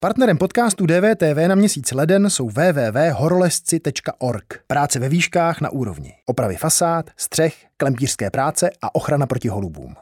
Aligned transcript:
Partnerem 0.00 0.38
podcastu 0.38 0.86
DVTV 0.86 1.48
na 1.48 1.54
měsíc 1.54 1.92
leden 1.92 2.30
jsou 2.30 2.48
www.horolezci.org. 2.48 4.60
Práce 4.66 4.98
ve 4.98 5.08
výškách 5.08 5.60
na 5.60 5.70
úrovni. 5.70 6.14
Opravy 6.26 6.56
fasád, 6.56 7.10
střech, 7.16 7.66
klempířské 7.76 8.30
práce 8.30 8.70
a 8.82 8.94
ochrana 8.94 9.26
proti 9.26 9.48
holubům. 9.48 9.94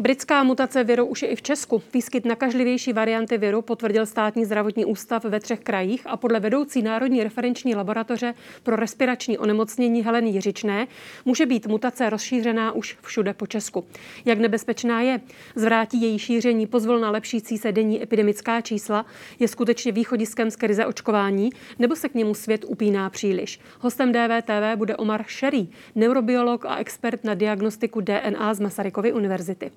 Britská 0.00 0.42
mutace 0.42 0.84
viru 0.84 1.06
už 1.06 1.22
je 1.22 1.28
i 1.28 1.36
v 1.36 1.42
Česku. 1.42 1.82
Výskyt 1.94 2.24
nakažlivější 2.24 2.92
varianty 2.92 3.38
viru 3.38 3.62
potvrdil 3.62 4.06
státní 4.06 4.44
zdravotní 4.44 4.84
ústav 4.84 5.24
ve 5.24 5.40
třech 5.40 5.60
krajích 5.60 6.06
a 6.06 6.16
podle 6.16 6.40
vedoucí 6.40 6.82
Národní 6.82 7.22
referenční 7.22 7.74
laboratoře 7.74 8.34
pro 8.62 8.76
respirační 8.76 9.38
onemocnění 9.38 10.02
Heleny 10.02 10.30
Jiřičné 10.30 10.86
může 11.24 11.46
být 11.46 11.66
mutace 11.66 12.10
rozšířená 12.10 12.72
už 12.72 12.98
všude 13.02 13.34
po 13.34 13.46
Česku. 13.46 13.84
Jak 14.24 14.38
nebezpečná 14.38 15.00
je? 15.00 15.20
Zvrátí 15.54 16.02
její 16.02 16.18
šíření 16.18 16.66
pozvolna 16.66 17.10
lepšící 17.10 17.58
se 17.58 17.72
denní 17.72 18.02
epidemická 18.02 18.60
čísla? 18.60 19.06
Je 19.38 19.48
skutečně 19.48 19.92
východiskem 19.92 20.50
z 20.50 20.56
krize 20.56 20.86
očkování? 20.86 21.50
Nebo 21.78 21.96
se 21.96 22.08
k 22.08 22.14
němu 22.14 22.34
svět 22.34 22.64
upíná 22.68 23.10
příliš? 23.10 23.60
Hostem 23.80 24.12
DVTV 24.12 24.76
bude 24.76 24.96
Omar 24.96 25.24
Sherry, 25.38 25.68
neurobiolog 25.94 26.64
a 26.66 26.76
expert 26.76 27.24
na 27.24 27.34
diagnostiku 27.34 28.00
DNA 28.00 28.54
z 28.54 28.60
Masarykovy 28.60 29.12
univerzity. 29.12 29.70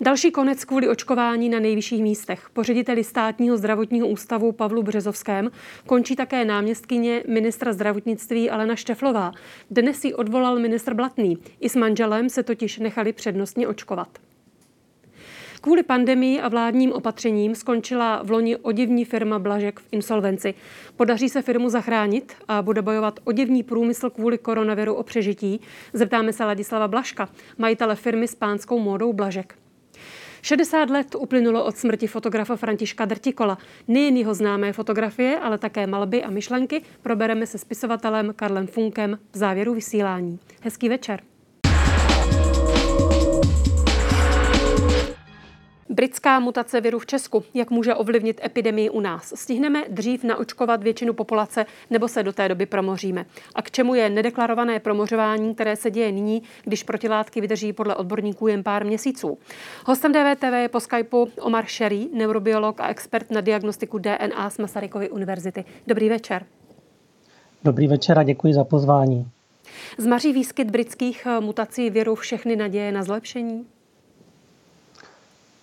Další 0.00 0.30
konec 0.30 0.64
kvůli 0.64 0.88
očkování 0.88 1.48
na 1.48 1.60
nejvyšších 1.60 2.02
místech. 2.02 2.50
Po 2.52 2.62
řediteli 2.62 3.04
státního 3.04 3.56
zdravotního 3.56 4.08
ústavu 4.08 4.52
Pavlu 4.52 4.82
Březovském 4.82 5.50
končí 5.86 6.16
také 6.16 6.44
náměstkyně 6.44 7.22
ministra 7.28 7.72
zdravotnictví 7.72 8.50
Alena 8.50 8.76
Šteflová. 8.76 9.32
Dnes 9.70 10.04
ji 10.04 10.14
odvolal 10.14 10.58
ministr 10.58 10.94
Blatný. 10.94 11.38
I 11.60 11.68
s 11.68 11.76
manželem 11.76 12.28
se 12.28 12.42
totiž 12.42 12.78
nechali 12.78 13.12
přednostně 13.12 13.68
očkovat. 13.68 14.08
Kvůli 15.60 15.82
pandemii 15.82 16.40
a 16.40 16.48
vládním 16.48 16.92
opatřením 16.92 17.54
skončila 17.54 18.22
v 18.22 18.30
loni 18.30 18.56
oděvní 18.56 19.04
firma 19.04 19.38
Blažek 19.38 19.80
v 19.80 19.88
insolvenci. 19.92 20.54
Podaří 20.96 21.28
se 21.28 21.42
firmu 21.42 21.68
zachránit 21.68 22.34
a 22.48 22.62
bude 22.62 22.82
bojovat 22.82 23.20
oděvní 23.24 23.62
průmysl 23.62 24.10
kvůli 24.10 24.38
koronaviru 24.38 24.94
o 24.94 25.02
přežití? 25.02 25.60
Zeptáme 25.92 26.32
se 26.32 26.44
Ladislava 26.44 26.88
Blaška, 26.88 27.28
majitele 27.58 27.96
firmy 27.96 28.28
s 28.28 28.34
pánskou 28.34 28.78
módou 28.78 29.12
Blažek. 29.12 29.54
60 30.42 30.90
let 30.90 31.14
uplynulo 31.14 31.64
od 31.64 31.76
smrti 31.76 32.06
fotografa 32.06 32.56
Františka 32.56 33.04
Drtikola. 33.04 33.58
Nejen 33.88 34.16
jeho 34.16 34.34
známé 34.34 34.72
fotografie, 34.72 35.38
ale 35.38 35.58
také 35.58 35.86
malby 35.86 36.24
a 36.24 36.30
myšlenky 36.30 36.82
probereme 37.02 37.46
se 37.46 37.58
spisovatelem 37.58 38.32
Karlem 38.36 38.66
Funkem 38.66 39.18
v 39.32 39.36
závěru 39.36 39.74
vysílání. 39.74 40.38
Hezký 40.62 40.88
večer. 40.88 41.20
Britská 45.90 46.40
mutace 46.40 46.80
viru 46.80 46.98
v 46.98 47.06
Česku, 47.06 47.44
jak 47.54 47.70
může 47.70 47.94
ovlivnit 47.94 48.40
epidemii 48.44 48.90
u 48.90 49.00
nás? 49.00 49.32
Stihneme 49.36 49.84
dřív 49.88 50.24
naočkovat 50.24 50.82
většinu 50.82 51.12
populace 51.12 51.66
nebo 51.90 52.08
se 52.08 52.22
do 52.22 52.32
té 52.32 52.48
doby 52.48 52.66
promoříme? 52.66 53.26
A 53.54 53.62
k 53.62 53.70
čemu 53.70 53.94
je 53.94 54.10
nedeklarované 54.10 54.80
promořování, 54.80 55.54
které 55.54 55.76
se 55.76 55.90
děje 55.90 56.12
nyní, 56.12 56.42
když 56.64 56.82
protilátky 56.82 57.40
vydrží 57.40 57.72
podle 57.72 57.96
odborníků 57.96 58.48
jen 58.48 58.62
pár 58.62 58.86
měsíců? 58.86 59.38
Hostem 59.86 60.12
DVTV 60.12 60.52
je 60.52 60.68
po 60.68 60.80
Skypeu 60.80 61.28
Omar 61.40 61.64
Sherry, 61.66 62.08
neurobiolog 62.14 62.80
a 62.80 62.88
expert 62.88 63.30
na 63.30 63.40
diagnostiku 63.40 63.98
DNA 63.98 64.50
z 64.50 64.58
Masarykovy 64.58 65.10
univerzity. 65.10 65.64
Dobrý 65.86 66.08
večer. 66.08 66.46
Dobrý 67.64 67.88
večer 67.88 68.18
a 68.18 68.22
děkuji 68.22 68.54
za 68.54 68.64
pozvání. 68.64 69.26
Zmaří 69.98 70.32
výskyt 70.32 70.70
britských 70.70 71.26
mutací 71.40 71.90
viru 71.90 72.14
všechny 72.14 72.56
naděje 72.56 72.92
na 72.92 73.02
zlepšení? 73.02 73.66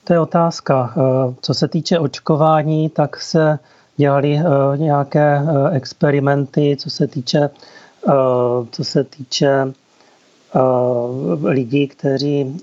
To 0.06 0.14
je 0.14 0.20
otázka. 0.20 0.94
Eh, 0.98 1.36
co 1.42 1.53
se 1.53 1.67
týče 1.67 2.00
očkování, 2.00 2.89
tak 2.89 3.22
se 3.22 3.59
dělali 3.98 4.38
eh, 4.38 4.78
nějaké 4.78 5.42
eh, 5.42 5.75
experimenty, 5.75 6.78
co 6.79 6.90
se 6.90 7.07
týče, 7.07 7.50
co 8.72 8.84
se 8.84 9.03
týče 9.03 9.74
lidí, 11.44 11.88
kteří 11.88 12.57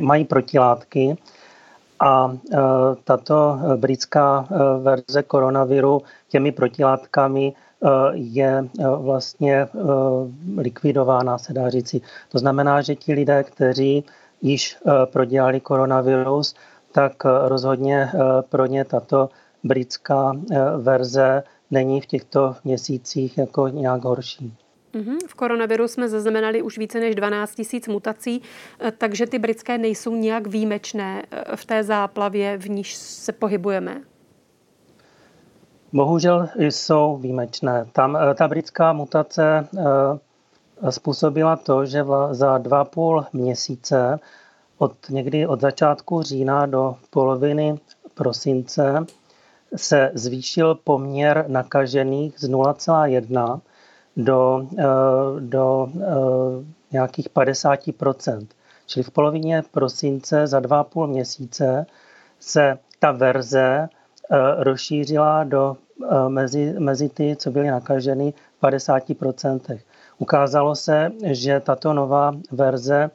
mají 0.00 0.24
protilátky. 0.24 1.16
A 2.00 2.36
tato 3.04 3.58
britská 3.76 4.48
verze 4.82 5.22
koronaviru 5.22 6.02
těmi 6.28 6.52
protilátkami 6.52 7.52
je 8.12 8.64
vlastně 8.96 9.68
likvidována, 10.56 11.38
se 11.38 11.52
dá 11.52 11.70
říci. 11.70 12.00
To 12.28 12.38
znamená, 12.38 12.82
že 12.82 12.94
ti 12.94 13.12
lidé, 13.12 13.44
kteří 13.44 14.04
již 14.44 14.76
eh, 14.76 15.06
prodělali 15.06 15.60
koronavirus, 15.60 16.54
tak 16.92 17.12
eh, 17.24 17.48
rozhodně 17.48 18.10
eh, 18.14 18.18
pro 18.48 18.66
ně 18.66 18.84
tato 18.84 19.28
britská 19.64 20.32
verze 20.78 21.42
není 21.70 22.00
v 22.00 22.06
těchto 22.06 22.56
měsících 22.64 23.38
jako 23.38 23.68
nějak 23.68 24.04
horší. 24.04 24.54
Mhm, 24.92 25.18
v 25.28 25.34
koronaviru 25.34 25.88
jsme 25.88 26.08
zaznamenali 26.08 26.62
už 26.62 26.78
více 26.78 27.00
než 27.00 27.14
12 27.14 27.58
000 27.72 27.82
mutací, 27.88 28.42
takže 28.98 29.26
ty 29.26 29.38
britské 29.38 29.78
nejsou 29.78 30.14
nějak 30.14 30.46
výjimečné 30.46 31.22
v 31.54 31.64
té 31.64 31.82
záplavě, 31.82 32.58
v 32.58 32.70
níž 32.70 32.94
se 32.94 33.32
pohybujeme. 33.32 34.00
Bohužel 35.92 36.48
jsou 36.56 37.16
výjimečné. 37.16 37.86
Tam 37.92 38.18
ta 38.34 38.48
britská 38.48 38.92
mutace 38.92 39.68
způsobila 40.90 41.56
to, 41.56 41.86
že 41.86 42.04
za 42.30 42.58
dva 42.58 42.84
půl 42.84 43.24
měsíce 43.32 44.18
od 44.78 44.92
někdy 45.10 45.46
od 45.46 45.60
začátku 45.60 46.22
října 46.22 46.66
do 46.66 46.96
poloviny 47.10 47.78
prosince 48.14 49.06
se 49.76 50.10
zvýšil 50.14 50.74
poměr 50.74 51.44
nakažených 51.48 52.38
z 52.38 52.48
0,1 52.48 53.60
do, 54.16 54.66
eh, 54.78 54.84
do 55.40 55.88
eh, 56.00 56.64
nějakých 56.92 57.28
50% 57.30 58.46
Čili 58.86 59.04
v 59.04 59.10
polovině 59.10 59.62
prosince 59.70 60.46
za 60.46 60.60
dva 60.60 60.84
půl 60.84 61.06
měsíce 61.06 61.86
se 62.40 62.78
ta 62.98 63.12
verze 63.12 63.88
eh, 64.30 64.36
rozšířila 64.58 65.44
do, 65.44 65.76
mezi, 66.28 66.74
mezi 66.78 67.08
ty, 67.08 67.36
co 67.36 67.50
byly 67.50 67.68
nakaženy 67.70 68.34
v 68.56 68.60
50 68.60 69.02
Ukázalo 70.18 70.74
se, 70.74 71.10
že 71.24 71.60
tato 71.60 71.92
nová 71.92 72.32
verze 72.52 73.10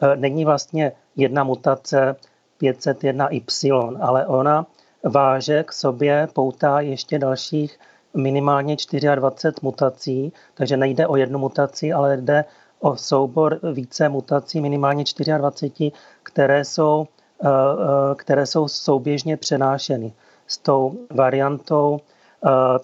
e, 0.00 0.16
není 0.16 0.44
vlastně 0.44 0.92
jedna 1.16 1.44
mutace 1.44 2.16
501Y, 2.60 3.98
ale 4.00 4.26
ona 4.26 4.66
váže 5.04 5.62
k 5.62 5.72
sobě, 5.72 6.28
poutá 6.32 6.80
ještě 6.80 7.18
dalších 7.18 7.78
minimálně 8.14 8.76
24 9.14 9.52
mutací, 9.62 10.32
takže 10.54 10.76
nejde 10.76 11.06
o 11.06 11.16
jednu 11.16 11.38
mutaci, 11.38 11.92
ale 11.92 12.16
jde 12.16 12.44
o 12.80 12.96
soubor 12.96 13.60
více 13.72 14.08
mutací, 14.08 14.60
minimálně 14.60 15.04
24, 15.38 15.92
které 16.22 16.64
jsou, 16.64 17.06
e, 17.42 17.48
e, 17.48 18.14
které 18.14 18.46
jsou 18.46 18.68
souběžně 18.68 19.36
přenášeny 19.36 20.12
s 20.46 20.58
tou 20.58 20.94
variantou 21.10 22.00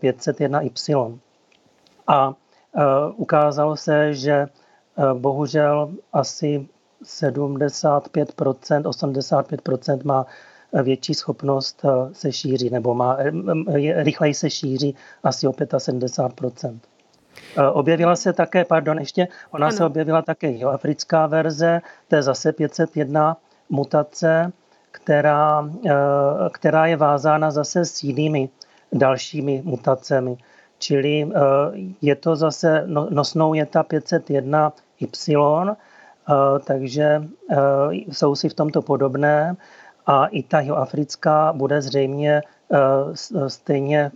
501Y. 0.00 1.19
A 2.06 2.28
Eh, 2.28 2.34
ukázalo 3.16 3.76
se, 3.76 4.14
že 4.14 4.32
eh, 4.32 4.48
bohužel 5.14 5.92
asi 6.12 6.69
75%, 7.04 8.82
85% 8.82 10.04
má 10.04 10.26
eh, 10.72 10.82
větší 10.82 11.14
schopnost 11.14 11.84
se 12.12 12.32
šířit, 12.32 12.72
nebo 12.72 12.94
má, 12.94 13.19
rychleji 13.97 14.34
se 14.34 14.50
šíří 14.50 14.97
asi 15.22 15.47
o 15.47 15.53
75%. 15.53 16.78
Objevila 17.72 18.16
se 18.16 18.32
také, 18.32 18.64
pardon, 18.64 18.98
ještě, 18.98 19.28
ona 19.50 19.66
ano. 19.66 19.76
se 19.76 19.84
objevila 19.84 20.22
také 20.22 20.64
africká 20.64 21.26
verze, 21.26 21.80
to 22.09 22.16
je 22.16 22.22
zase 22.22 22.53
501 22.53 23.36
mutace, 23.68 24.53
která, 24.91 25.71
která 26.53 26.86
je 26.86 26.97
vázána 26.97 27.50
zase 27.50 27.84
s 27.84 28.03
jinými 28.03 28.48
dalšími 28.92 29.62
mutacemi. 29.65 30.36
Čili 30.80 31.22
eh, 31.22 31.28
je 32.00 32.15
to 32.16 32.36
zase, 32.36 32.82
no, 32.86 33.09
nosnou 33.10 33.54
je 33.54 33.66
ta 33.66 33.82
501Y, 33.84 35.77
eh, 35.77 35.77
takže 36.65 37.04
eh, 37.50 37.56
jsou 37.92 38.34
si 38.34 38.48
v 38.48 38.54
tomto 38.54 38.82
podobné 38.82 39.56
a 40.06 40.27
i 40.27 40.42
ta 40.42 40.59
africká 40.74 41.53
bude 41.53 41.82
zřejmě 41.82 42.42
stejně 43.48 44.10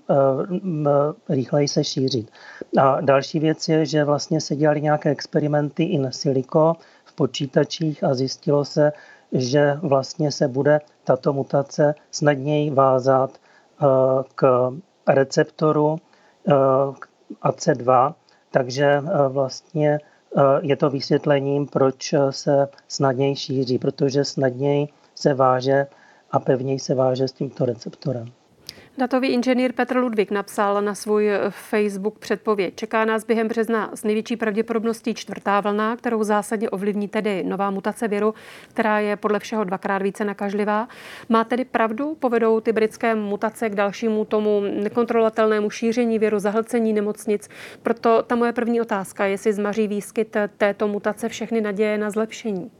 rychleji 1.28 1.68
se 1.68 1.84
šířit. 1.84 2.30
A 2.78 3.00
další 3.00 3.38
věc 3.38 3.68
je, 3.68 3.86
že 3.86 4.04
vlastně 4.04 4.40
se 4.40 4.56
dělali 4.56 4.80
nějaké 4.80 5.10
experimenty 5.10 5.82
in 5.82 6.12
silico 6.12 6.74
v 7.04 7.12
počítačích 7.12 8.04
a 8.04 8.14
zjistilo 8.14 8.64
se, 8.64 8.92
že 9.32 9.78
vlastně 9.82 10.32
se 10.32 10.48
bude 10.48 10.80
tato 11.04 11.32
mutace 11.32 11.94
snadněji 12.10 12.70
vázat 12.70 13.30
k 14.34 14.70
receptoru, 15.08 15.98
AC2, 17.42 18.14
takže 18.50 19.02
vlastně 19.28 19.98
je 20.60 20.76
to 20.76 20.90
vysvětlením, 20.90 21.66
proč 21.66 22.14
se 22.30 22.68
snadněji 22.88 23.36
šíří, 23.36 23.78
protože 23.78 24.24
snadněji 24.24 24.88
se 25.14 25.34
váže 25.34 25.86
a 26.30 26.38
pevněji 26.38 26.78
se 26.78 26.94
váže 26.94 27.28
s 27.28 27.32
tímto 27.32 27.64
receptorem. 27.64 28.32
Datový 28.98 29.28
inženýr 29.28 29.72
Petr 29.72 29.96
Ludvík 29.96 30.30
napsal 30.30 30.82
na 30.82 30.94
svůj 30.94 31.30
Facebook 31.48 32.18
předpověď. 32.18 32.74
Čeká 32.76 33.04
nás 33.04 33.24
během 33.24 33.48
března 33.48 33.90
s 33.94 34.04
největší 34.04 34.36
pravděpodobností 34.36 35.14
čtvrtá 35.14 35.60
vlna, 35.60 35.96
kterou 35.96 36.24
zásadně 36.24 36.70
ovlivní 36.70 37.08
tedy 37.08 37.44
nová 37.44 37.70
mutace 37.70 38.08
viru, 38.08 38.34
která 38.68 38.98
je 38.98 39.16
podle 39.16 39.38
všeho 39.38 39.64
dvakrát 39.64 40.02
více 40.02 40.24
nakažlivá. 40.24 40.88
Má 41.28 41.44
tedy 41.44 41.64
pravdu? 41.64 42.16
Povedou 42.20 42.60
ty 42.60 42.72
britské 42.72 43.14
mutace 43.14 43.70
k 43.70 43.74
dalšímu 43.74 44.24
tomu 44.24 44.60
nekontrolovatelnému 44.60 45.70
šíření 45.70 46.18
viru, 46.18 46.38
zahlcení 46.38 46.92
nemocnic? 46.92 47.48
Proto 47.82 48.22
ta 48.22 48.36
moje 48.36 48.52
první 48.52 48.80
otázka, 48.80 49.24
jestli 49.24 49.52
zmaří 49.52 49.88
výskyt 49.88 50.36
této 50.58 50.88
mutace 50.88 51.28
všechny 51.28 51.60
naděje 51.60 51.98
na 51.98 52.10
zlepšení. 52.10 52.70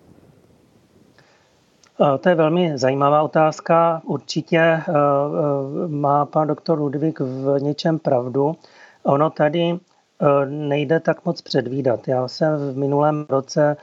To 2.20 2.28
je 2.28 2.34
velmi 2.34 2.78
zajímavá 2.78 3.22
otázka. 3.22 4.02
Určitě 4.04 4.58
eh, 4.58 4.82
eh, 4.88 5.88
má 5.88 6.26
pan 6.26 6.48
doktor 6.48 6.78
Ludvík 6.78 7.20
v 7.20 7.56
něčem 7.60 7.98
pravdu. 7.98 8.56
Ono 9.02 9.30
tady 9.30 9.70
eh, 9.70 10.46
nejde 10.46 11.00
tak 11.00 11.24
moc 11.24 11.42
předvídat. 11.42 12.08
Já 12.08 12.28
jsem 12.28 12.56
v 12.56 12.76
minulém 12.76 13.26
roce 13.28 13.76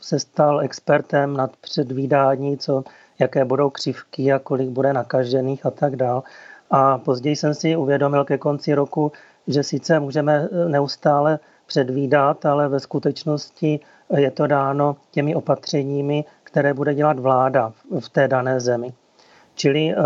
se 0.00 0.18
stal 0.18 0.60
expertem 0.60 1.36
nad 1.36 1.56
předvídání, 1.56 2.58
co, 2.58 2.84
jaké 3.18 3.44
budou 3.44 3.70
křivky 3.70 4.32
a 4.32 4.38
kolik 4.38 4.68
bude 4.68 4.92
nakažených 4.92 5.66
a 5.66 5.70
tak 5.70 5.96
dál. 5.96 6.22
A 6.70 6.98
později 6.98 7.36
jsem 7.36 7.54
si 7.54 7.76
uvědomil 7.76 8.24
ke 8.24 8.38
konci 8.38 8.74
roku, 8.74 9.12
že 9.46 9.62
sice 9.62 10.00
můžeme 10.00 10.48
neustále 10.68 11.38
předvídat, 11.66 12.46
ale 12.46 12.68
ve 12.68 12.80
skutečnosti 12.80 13.80
je 14.16 14.30
to 14.30 14.46
dáno 14.46 14.96
těmi 15.10 15.34
opatřeními, 15.34 16.24
které 16.50 16.74
bude 16.74 16.94
dělat 16.94 17.18
vláda 17.18 17.72
v 18.00 18.08
té 18.08 18.28
dané 18.28 18.60
zemi. 18.60 18.92
Čili 19.54 19.90
eh, 19.90 19.96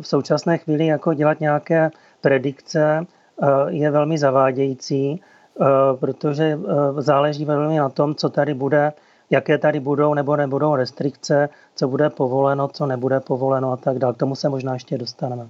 v 0.00 0.06
současné 0.06 0.58
chvíli 0.58 0.86
jako 0.86 1.14
dělat 1.14 1.40
nějaké 1.40 1.90
predikce 2.20 3.06
eh, 3.42 3.46
je 3.68 3.90
velmi 3.90 4.18
zavádějící, 4.18 5.20
eh, 5.20 5.64
protože 6.00 6.58
záleží 6.98 7.44
velmi 7.44 7.78
na 7.78 7.88
tom, 7.88 8.14
co 8.14 8.28
tady 8.28 8.54
bude, 8.54 8.92
jaké 9.30 9.58
tady 9.58 9.80
budou 9.80 10.14
nebo 10.14 10.36
nebudou 10.36 10.76
restrikce, 10.76 11.48
co 11.74 11.88
bude 11.88 12.10
povoleno, 12.10 12.68
co 12.68 12.86
nebude 12.86 13.20
povoleno 13.20 13.72
a 13.72 13.76
tak 13.76 13.98
dále. 13.98 14.14
K 14.14 14.16
tomu 14.16 14.34
se 14.34 14.48
možná 14.48 14.72
ještě 14.72 14.98
dostaneme. 14.98 15.48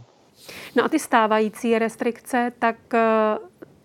No 0.77 0.85
a 0.85 0.89
ty 0.89 0.99
stávající 0.99 1.79
restrikce, 1.79 2.53
tak 2.59 2.77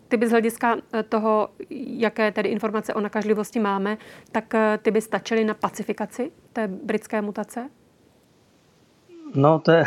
ty 0.07 0.17
by 0.17 0.27
z 0.27 0.31
hlediska 0.31 0.75
toho, 1.09 1.49
jaké 1.69 2.31
tedy 2.31 2.49
informace 2.49 2.93
o 2.93 2.99
nakažlivosti 3.01 3.59
máme, 3.59 3.97
tak 4.31 4.53
ty 4.81 4.91
by 4.91 5.01
stačily 5.01 5.43
na 5.43 5.53
pacifikaci 5.53 6.31
té 6.57 6.67
britské 6.67 7.21
mutace? 7.21 7.69
No, 9.35 9.59
to 9.59 9.71
je, 9.71 9.83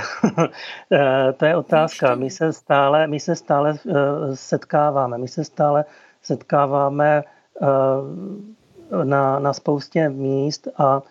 eh, 0.93 1.33
to 1.33 1.45
je 1.45 1.57
otázka. 1.57 2.15
My 2.15 2.31
se 2.31 2.53
stále, 2.53 3.07
my 3.07 3.21
se 3.21 3.37
stále 3.37 3.75
eh, 3.75 3.93
setkáváme. 4.37 5.19
My 5.19 5.29
se 5.29 5.45
stále 5.45 5.85
setkáváme 6.23 7.23
eh, 7.23 9.05
na, 9.05 9.39
na 9.39 9.53
spoustě 9.53 10.09
míst 10.09 10.69
a 10.79 11.03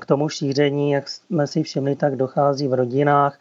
k 0.00 0.06
tomu 0.06 0.28
šíření, 0.28 0.90
jak 0.90 1.08
jsme 1.08 1.46
si 1.46 1.62
všimli, 1.62 1.96
tak 1.96 2.16
dochází 2.16 2.68
v 2.68 2.74
rodinách, 2.74 3.38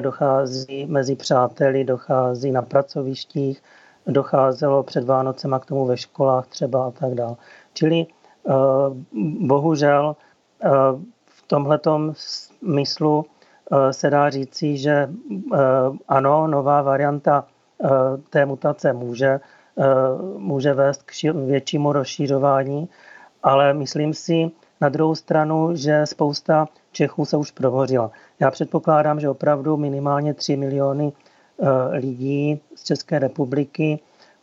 dochází 0.00 0.86
mezi 0.86 1.16
přáteli, 1.16 1.84
dochází 1.84 2.50
na 2.52 2.62
pracovištích, 2.62 3.62
docházelo 4.06 4.82
před 4.82 5.04
Vánocema 5.04 5.58
k 5.58 5.66
tomu 5.66 5.86
ve 5.86 5.96
školách 5.96 6.46
třeba 6.46 6.86
a 6.86 6.90
tak 6.90 7.14
dále. 7.14 7.36
Čili 7.74 8.06
bohužel 9.40 10.16
v 11.52 11.54
tomhletom 11.54 12.12
smyslu 12.16 13.24
eh, 13.26 13.92
se 13.92 14.10
dá 14.10 14.30
říci, 14.30 14.76
že 14.76 14.92
eh, 14.92 15.58
ano, 16.08 16.46
nová 16.46 16.82
varianta 16.82 17.44
eh, 17.84 17.88
té 18.30 18.46
mutace 18.46 18.92
může, 18.92 19.40
může 20.36 20.74
vést 20.74 21.02
k 21.02 21.12
většímu 21.46 21.92
rozšířování, 21.92 22.88
ale 23.42 23.74
myslím 23.74 24.14
si 24.14 24.50
na 24.80 24.88
druhou 24.88 25.14
stranu, 25.14 25.76
že 25.76 26.06
spousta 26.06 26.68
Čechů 26.92 27.24
se 27.24 27.36
už 27.36 27.50
prohořila. 27.50 28.10
Já 28.40 28.50
předpokládám, 28.50 29.20
že 29.20 29.28
opravdu 29.28 29.76
minimálně 29.76 30.34
3 30.34 30.56
miliony 30.56 31.12
lidí 31.90 32.60
z 32.74 32.84
České 32.84 33.18
republiky 33.18 34.00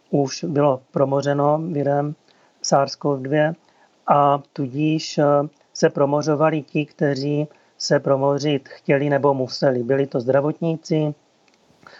už 0.09 0.43
bylo 0.43 0.81
promořeno 0.91 1.59
virem 1.71 2.15
SARS-CoV-2 2.63 3.53
a 4.07 4.41
tudíž 4.53 5.19
se 5.79 5.89
promořovali 5.89 6.61
ti, 6.61 6.85
kteří 6.85 7.47
se 7.77 7.99
promořit 7.99 8.69
chtěli 8.69 9.09
nebo 9.09 9.33
museli. 9.33 9.83
Byli 9.83 10.07
to 10.07 10.19
zdravotníci, 10.19 11.13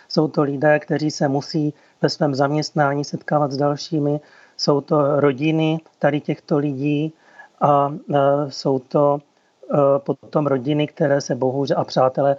jsou 0.09 0.27
to 0.27 0.43
lidé, 0.43 0.79
kteří 0.79 1.11
se 1.11 1.27
musí 1.27 1.73
ve 2.01 2.09
svém 2.09 2.35
zaměstnání 2.35 3.03
setkávat 3.03 3.51
s 3.51 3.57
dalšími, 3.57 4.19
jsou 4.57 4.81
to 4.81 5.19
rodiny 5.19 5.79
tady 5.99 6.21
těchto 6.21 6.57
lidí 6.57 7.13
a 7.61 7.89
e, 7.89 8.17
jsou 8.51 8.79
to 8.79 9.17
e, 9.17 9.99
potom 9.99 10.47
rodiny, 10.47 10.87
které 10.87 11.21
se 11.21 11.35
bohužel 11.35 11.79
a 11.79 11.83
přátelé, 11.83 12.35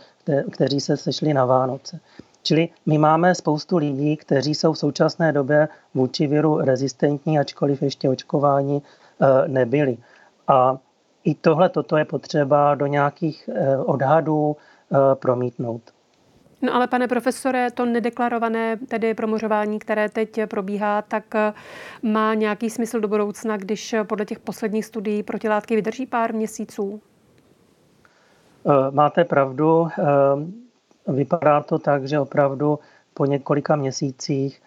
kteří 0.50 0.80
se 0.80 0.96
sešli 0.96 1.34
na 1.34 1.44
Vánoce. 1.44 2.00
Čili 2.42 2.68
my 2.86 2.98
máme 2.98 3.34
spoustu 3.34 3.76
lidí, 3.76 4.16
kteří 4.16 4.54
jsou 4.54 4.72
v 4.72 4.78
současné 4.78 5.32
době 5.32 5.68
vůči 5.94 6.26
viru 6.26 6.58
rezistentní, 6.60 7.38
ačkoliv 7.38 7.82
ještě 7.82 8.08
očkování 8.08 8.82
e, 8.82 9.48
nebyli. 9.48 9.96
A 10.48 10.78
i 11.24 11.34
tohle 11.34 11.68
toto 11.68 11.96
je 11.96 12.04
potřeba 12.04 12.74
do 12.74 12.86
nějakých 12.86 13.50
eh, 13.54 13.76
odhadů 13.76 14.56
eh, 14.56 14.96
promítnout. 15.14 15.82
No 16.62 16.74
ale 16.74 16.86
pane 16.86 17.08
profesore, 17.08 17.70
to 17.70 17.86
nedeklarované 17.86 18.76
tedy 18.76 19.14
promořování, 19.14 19.78
které 19.78 20.08
teď 20.08 20.40
probíhá, 20.48 21.02
tak 21.02 21.34
eh, 21.34 21.52
má 22.02 22.34
nějaký 22.34 22.70
smysl 22.70 23.00
do 23.00 23.08
budoucna, 23.08 23.56
když 23.56 23.94
podle 24.08 24.24
těch 24.24 24.38
posledních 24.38 24.84
studií 24.84 25.22
protilátky 25.22 25.76
vydrží 25.76 26.06
pár 26.06 26.34
měsíců? 26.34 27.00
Máte 28.90 29.24
pravdu. 29.24 29.88
Vypadá 31.06 31.60
to 31.60 31.78
tak, 31.78 32.08
že 32.08 32.20
opravdu 32.20 32.78
po 33.14 33.26
několika 33.26 33.76
měsících 33.76 34.62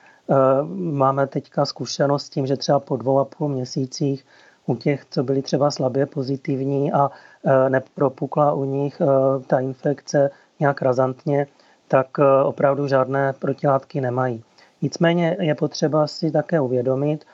máme 0.73 1.27
teďka 1.27 1.65
zkušenost 1.65 2.25
s 2.25 2.29
tím, 2.29 2.47
že 2.47 2.57
třeba 2.57 2.79
po 2.79 2.97
dvou 2.97 3.19
a 3.19 3.25
půl 3.25 3.49
měsících 3.49 4.25
u 4.65 4.75
těch, 4.75 5.05
co 5.09 5.23
byli 5.23 5.41
třeba 5.41 5.71
slabě 5.71 6.05
pozitivní 6.05 6.91
a 6.91 7.11
e, 7.45 7.69
nepropukla 7.69 8.53
u 8.53 8.63
nich 8.65 9.01
e, 9.01 9.05
ta 9.47 9.59
infekce 9.59 10.31
nějak 10.59 10.81
razantně, 10.81 11.47
tak 11.87 12.07
e, 12.19 12.43
opravdu 12.43 12.87
žádné 12.87 13.33
protilátky 13.33 14.01
nemají. 14.01 14.43
Nicméně 14.81 15.37
je 15.39 15.55
potřeba 15.55 16.07
si 16.07 16.31
také 16.31 16.59
uvědomit, 16.61 17.25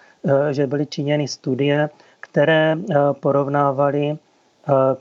že 0.51 0.67
byly 0.67 0.85
činěny 0.85 1.27
studie, 1.27 1.89
které 2.19 2.77
porovnávaly 3.19 4.17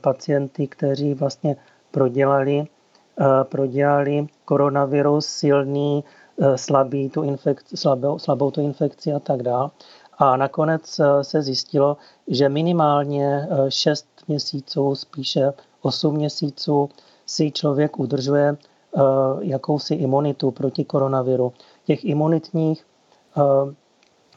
pacienty, 0.01 0.67
kteří 0.67 1.13
vlastně 1.13 1.55
prodělali, 1.91 2.65
prodělali 3.43 4.27
koronavirus 4.45 5.25
silný, 5.25 6.03
slabý 6.55 7.09
tu 7.09 7.23
infekci, 7.23 7.77
slabou, 7.77 8.19
slabou 8.19 8.51
tu 8.51 8.61
infekci 8.61 9.13
a 9.13 9.19
tak 9.19 9.43
dále. 9.43 9.69
A 10.19 10.37
nakonec 10.37 10.99
eh, 10.99 11.23
se 11.23 11.41
zjistilo, 11.41 11.97
že 12.27 12.49
minimálně 12.49 13.47
6 13.69 14.07
eh, 14.17 14.23
měsíců, 14.27 14.95
spíše 14.95 15.53
8 15.81 16.15
měsíců 16.15 16.89
si 17.25 17.51
člověk 17.51 17.99
udržuje 17.99 18.57
eh, 18.57 19.01
jakousi 19.39 19.95
imunitu 19.95 20.51
proti 20.51 20.85
koronaviru. 20.85 21.53
Těch 21.85 22.05
imunitních 22.05 22.85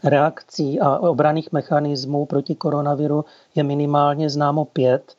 reakcí 0.05 0.81
a 0.81 0.99
obraných 0.99 1.53
mechanismů 1.53 2.27
proti 2.27 2.55
koronaviru 2.55 3.25
je 3.55 3.63
minimálně 3.63 4.31
známo 4.31 4.65
pět. 4.65 5.15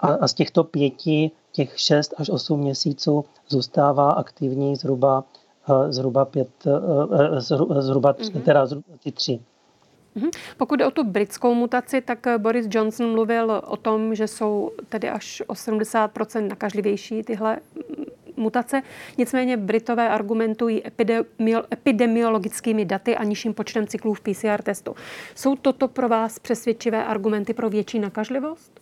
A 0.00 0.28
z 0.28 0.34
těchto 0.34 0.64
pěti, 0.64 1.30
těch 1.52 1.80
6 1.80 2.14
až 2.16 2.30
8 2.30 2.60
měsíců 2.60 3.24
zůstává 3.48 4.12
aktivní 4.12 4.76
zhruba, 4.76 5.24
zhruba, 5.88 6.24
pět, 6.24 6.50
zhruba, 7.78 8.12
mm-hmm. 8.12 8.42
teda 8.42 8.66
zhruba 8.66 8.84
ty 9.02 9.12
tři. 9.12 9.40
Mhm. 10.14 10.30
Pokud 10.56 10.76
jde 10.76 10.86
o 10.86 10.90
tu 10.90 11.04
britskou 11.04 11.54
mutaci, 11.54 12.00
tak 12.00 12.26
eh, 12.26 12.38
Boris 12.38 12.66
Johnson 12.70 13.12
mluvil 13.12 13.62
o 13.66 13.76
tom, 13.76 14.14
že 14.14 14.28
jsou 14.28 14.70
tedy 14.88 15.10
až 15.10 15.42
o 15.46 15.54
70 15.54 16.10
nakažlivější 16.48 17.22
tyhle 17.22 17.56
mm, 17.74 18.04
mutace. 18.36 18.82
Nicméně 19.18 19.56
Britové 19.56 20.08
argumentují 20.08 20.82
epidemiologickými 21.72 22.84
daty 22.84 23.16
a 23.16 23.24
nižším 23.24 23.54
počtem 23.54 23.86
cyklů 23.86 24.14
v 24.14 24.20
PCR 24.20 24.62
testu. 24.62 24.94
Jsou 25.34 25.56
toto 25.56 25.88
pro 25.88 26.08
vás 26.08 26.38
přesvědčivé 26.38 27.04
argumenty 27.04 27.54
pro 27.54 27.70
větší 27.70 27.98
nakažlivost? 27.98 28.80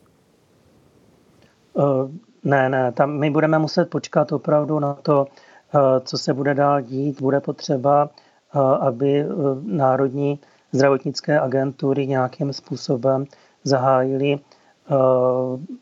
Uh, 1.74 2.10
ne, 2.44 2.68
ne, 2.68 2.92
tam 2.92 3.18
my 3.18 3.30
budeme 3.30 3.58
muset 3.58 3.90
počkat 3.90 4.32
opravdu 4.32 4.78
na 4.78 4.94
to, 4.94 5.26
uh, 5.74 5.80
co 6.04 6.18
se 6.18 6.34
bude 6.34 6.54
dál 6.54 6.80
dít. 6.80 7.20
Bude 7.20 7.40
potřeba, 7.40 8.10
uh, 8.54 8.60
aby 8.62 9.24
národní 9.62 10.40
zdravotnické 10.72 11.40
agentury 11.40 12.06
nějakým 12.06 12.52
způsobem 12.52 13.24
zahájili 13.64 14.38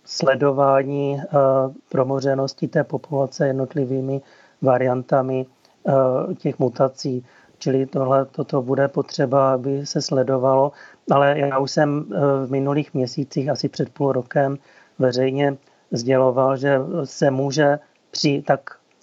sledování 0.05 1.23
promořenosti 1.89 2.69
té 2.69 2.85
populace 2.85 3.47
jednotlivými 3.47 4.21
variantami 4.63 5.47
těch 6.39 6.59
mutací. 6.59 7.25
Čili 7.59 7.87
tohle, 7.87 8.25
toto 8.25 8.63
bude 8.63 8.89
potřeba, 8.89 9.53
aby 9.53 9.87
se 9.87 10.03
sledovalo. 10.03 10.73
Ale 11.11 11.39
já 11.39 11.59
už 11.59 11.71
jsem 11.71 12.05
v 12.47 12.51
minulých 12.51 12.95
měsících, 12.95 13.49
asi 13.49 13.69
před 13.69 13.91
půl 13.91 14.13
rokem, 14.13 14.59
veřejně 14.99 15.57
sděloval, 15.91 16.57
že 16.57 16.81
se 17.05 17.31
může 17.31 17.79
při 18.11 18.43
tak 18.47 18.61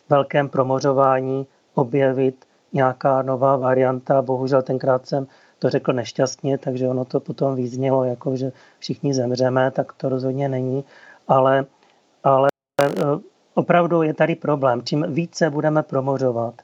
velkém 0.09 0.49
promořování 0.49 1.47
objevit 1.75 2.45
nějaká 2.73 3.21
nová 3.21 3.55
varianta. 3.55 4.21
Bohužel 4.21 4.61
tenkrát 4.61 5.07
jsem 5.07 5.27
to 5.59 5.69
řekl 5.69 5.93
nešťastně, 5.93 6.57
takže 6.57 6.87
ono 6.87 7.05
to 7.05 7.19
potom 7.19 7.55
význělo, 7.55 8.03
jako 8.03 8.35
že 8.35 8.51
všichni 8.79 9.13
zemřeme, 9.13 9.71
tak 9.71 9.93
to 9.93 10.09
rozhodně 10.09 10.49
není. 10.49 10.83
Ale, 11.27 11.65
ale 12.23 12.47
e, 12.81 12.87
opravdu 13.53 14.01
je 14.01 14.13
tady 14.13 14.35
problém. 14.35 14.81
Čím 14.83 15.05
více 15.09 15.49
budeme 15.49 15.83
promořovat, 15.83 16.61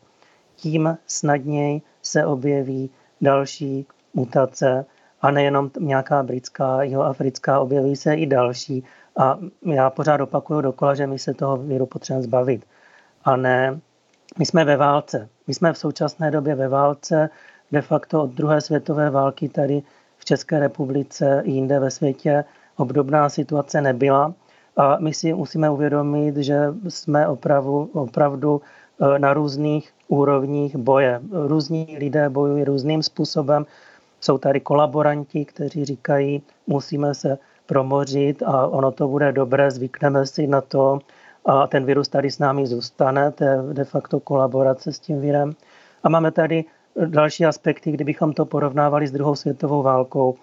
tím 0.56 0.98
snadněji 1.08 1.82
se 2.02 2.26
objeví 2.26 2.90
další 3.22 3.86
mutace 4.14 4.86
a 5.22 5.32
nejenom 5.32 5.72
nějaká 5.80 6.24
britská, 6.24 6.80
africká, 7.04 7.60
objeví 7.60 7.96
se 7.96 8.14
i 8.14 8.26
další. 8.26 8.84
A 9.18 9.40
já 9.66 9.90
pořád 9.90 10.22
opakuju 10.22 10.62
dokola, 10.62 10.96
že 10.96 11.08
my 11.08 11.20
se 11.20 11.34
toho 11.34 11.58
víru 11.58 11.86
potřebujeme 11.86 12.24
zbavit. 12.24 12.66
A 13.24 13.36
ne, 13.36 13.80
my 14.38 14.46
jsme 14.46 14.66
ve 14.66 14.78
válce. 14.78 15.30
My 15.48 15.54
jsme 15.54 15.74
v 15.74 15.78
současné 15.78 16.32
době 16.32 16.56
ve 16.56 16.68
válce, 16.68 17.30
de 17.72 17.82
facto 17.82 18.24
od 18.24 18.30
druhé 18.30 18.62
světové 18.62 19.10
války 19.10 19.50
tady 19.50 19.84
v 20.18 20.26
České 20.26 20.60
republice 20.60 21.42
i 21.46 21.52
jinde 21.52 21.80
ve 21.80 21.92
světě 21.92 22.44
obdobná 22.78 23.30
situace 23.30 23.82
nebyla. 23.82 24.34
A 24.78 24.98
my 25.00 25.14
si 25.14 25.34
musíme 25.34 25.70
uvědomit, 25.70 26.38
že 26.38 26.74
jsme 26.88 27.28
opravdu, 27.28 27.90
opravdu 27.94 28.62
e, 28.62 29.20
na 29.20 29.34
různých 29.34 29.94
úrovních 30.08 30.76
boje. 30.76 31.22
Různí 31.32 31.98
lidé 32.00 32.30
bojují 32.30 32.64
různým 32.64 33.04
způsobem. 33.04 33.66
Jsou 34.22 34.38
tady 34.38 34.60
kolaboranti, 34.60 35.46
kteří 35.46 35.86
říkají, 35.86 36.42
musíme 36.68 37.14
se 37.14 37.38
promořit 37.66 38.44
a 38.46 38.68
ono 38.68 38.92
to 38.92 39.08
bude 39.08 39.32
dobré, 39.32 39.72
zvykneme 39.72 40.26
si 40.26 40.48
na 40.48 40.62
to 40.62 41.00
a 41.46 41.68
ten 41.68 41.86
virus 41.86 42.08
tady 42.08 42.32
s 42.32 42.40
námi 42.40 42.68
zůstane, 42.68 43.32
to 43.32 43.44
je 43.44 43.58
de 43.74 43.84
facto 43.84 44.20
kolaborace 44.20 44.94
s 44.94 45.00
tím 45.00 45.22
virem. 45.22 45.54
A 46.04 46.10
máme 46.10 46.32
tady 46.32 46.66
další 47.06 47.46
aspekty, 47.46 47.92
kdybychom 47.92 48.34
to 48.34 48.46
porovnávali 48.46 49.08
s 49.08 49.12
druhou 49.12 49.36
světovou 49.36 49.82
válkou, 49.82 50.36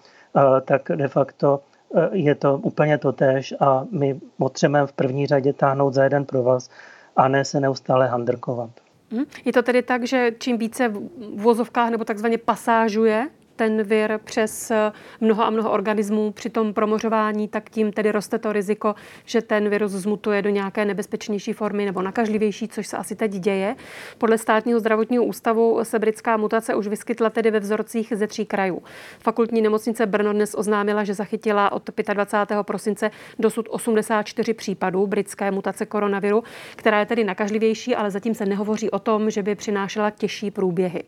tak 0.65 0.81
de 0.95 1.07
facto 1.07 1.59
e, 1.95 2.17
je 2.17 2.35
to 2.35 2.57
úplně 2.57 2.97
to 2.97 3.11
tež 3.11 3.53
a 3.59 3.85
my 3.91 4.19
potřebujeme 4.37 4.87
v 4.87 4.93
první 4.93 5.27
řadě 5.27 5.53
táhnout 5.53 5.93
za 5.93 6.03
jeden 6.03 6.25
pro 6.25 6.43
vás 6.43 6.69
a 7.15 7.27
ne 7.27 7.45
se 7.45 7.59
neustále 7.59 8.07
handrkovat. 8.07 8.69
Mhm. 9.11 9.23
Je 9.45 9.53
to 9.53 9.61
tedy 9.61 9.81
tak, 9.81 10.07
že 10.07 10.31
čím 10.39 10.57
více 10.57 10.87
v 10.87 11.01
vozovkách 11.35 11.89
nebo 11.89 12.05
takzvaně 12.05 12.37
pasážuje 12.37 13.27
ten 13.61 13.83
vir 13.83 14.19
přes 14.23 14.71
eh, 14.71 14.91
mnoho 15.19 15.43
a 15.43 15.49
mnoho 15.49 15.71
organismů 15.71 16.31
při 16.31 16.49
tom 16.49 16.73
promořování, 16.73 17.47
tak 17.47 17.69
tím 17.69 17.91
tedy 17.91 18.11
roste 18.11 18.39
to 18.39 18.53
riziko, 18.53 18.95
že 19.25 19.41
ten 19.41 19.69
virus 19.69 19.91
zmutuje 19.91 20.41
do 20.41 20.49
nějaké 20.49 20.85
nebezpečnější 20.85 21.53
formy 21.53 21.85
nebo 21.85 22.01
nakažlivější, 22.01 22.67
což 22.67 22.87
se 22.87 22.97
asi 22.97 23.15
teď 23.15 23.31
děje. 23.31 23.75
Podle 24.17 24.37
státního 24.37 24.79
zdravotního 24.79 25.23
ústavu 25.23 25.79
se 25.83 25.99
britská 25.99 26.37
mutace 26.37 26.75
už 26.75 26.87
vyskytla 26.87 27.29
tedy 27.29 27.51
ve 27.51 27.59
vzorcích 27.59 28.13
ze 28.15 28.27
tří 28.27 28.45
krajů. 28.45 28.83
Fakultní 29.19 29.61
nemocnice 29.61 30.05
Brno 30.05 30.33
dnes 30.33 30.55
oznámila, 30.55 31.03
že 31.03 31.13
zachytila 31.13 31.71
od 31.71 31.89
25. 32.13 32.63
prosince 32.63 33.11
dosud 33.39 33.67
84 33.69 34.53
případů 34.53 35.07
britské 35.07 35.51
mutace 35.51 35.85
koronaviru, 35.85 36.43
která 36.75 36.99
je 36.99 37.05
tedy 37.05 37.23
nakažlivější, 37.23 37.95
ale 37.95 38.11
zatím 38.11 38.35
se 38.35 38.45
nehovoří 38.45 38.89
o 38.91 38.99
tom, 38.99 39.29
že 39.29 39.43
by 39.43 39.55
přinášela 39.55 40.09
těžší 40.09 40.51
průběhy. 40.51 41.03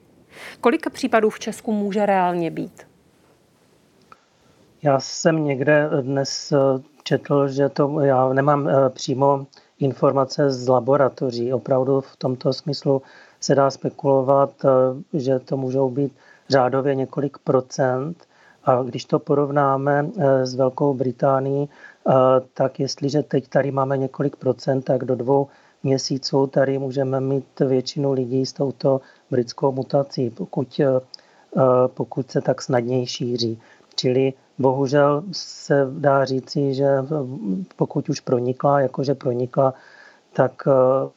Kolik 0.61 0.89
případů 0.89 1.29
v 1.29 1.39
Česku 1.39 1.71
může 1.71 2.05
reálně 2.05 2.51
být? 2.51 2.87
Já 4.83 4.99
jsem 4.99 5.43
někde 5.43 5.89
dnes 6.01 6.51
eh, 6.51 6.57
četl, 7.03 7.47
že 7.47 7.69
to, 7.69 7.99
já 7.99 8.33
nemám 8.33 8.67
eh, 8.67 8.89
přímo 8.89 9.45
informace 9.79 10.49
z 10.49 10.67
laboratoří. 10.67 11.53
Opravdu 11.53 12.01
v 12.01 12.15
tomto 12.17 12.53
smyslu 12.53 13.01
se 13.39 13.55
dá 13.55 13.71
spekulovat, 13.71 14.53
eh, 14.65 14.69
že 15.19 15.39
to 15.39 15.57
můžou 15.57 15.89
být 15.89 16.13
řádově 16.49 16.95
několik 16.95 17.37
procent. 17.37 18.27
A 18.65 18.83
když 18.83 19.05
to 19.05 19.19
porovnáme 19.19 20.09
s 20.43 20.55
Velkou 20.55 20.93
Británií, 20.93 21.69
tak 22.53 22.79
jestliže 22.79 23.23
teď 23.23 23.47
tady 23.47 23.71
máme 23.71 23.97
několik 23.97 24.35
procent, 24.35 24.81
tak 24.81 25.03
do 25.03 25.15
dvou 25.15 25.47
měsíců 25.83 26.47
tady 26.47 26.79
můžeme 26.79 27.21
mít 27.21 27.59
většinu 27.59 28.11
lidí 28.11 28.45
s 28.45 28.53
touto 28.53 29.01
britskou 29.31 29.71
mutací, 29.71 30.29
pokud, 30.29 30.79
eh, 30.79 30.99
pokud 31.87 32.31
se 32.31 32.41
tak 32.41 32.61
snadněji 32.61 33.07
šíří. 33.07 33.61
Čili 33.95 34.33
bohužel 34.59 35.23
se 35.31 35.87
dá 35.91 36.25
říci, 36.25 36.73
že 36.73 36.87
pokud 37.75 38.09
už 38.09 38.19
pronikla, 38.19 38.79
jakože 38.79 39.15
pronikla, 39.15 39.73
tak 40.33 40.63
eh, 40.67 40.71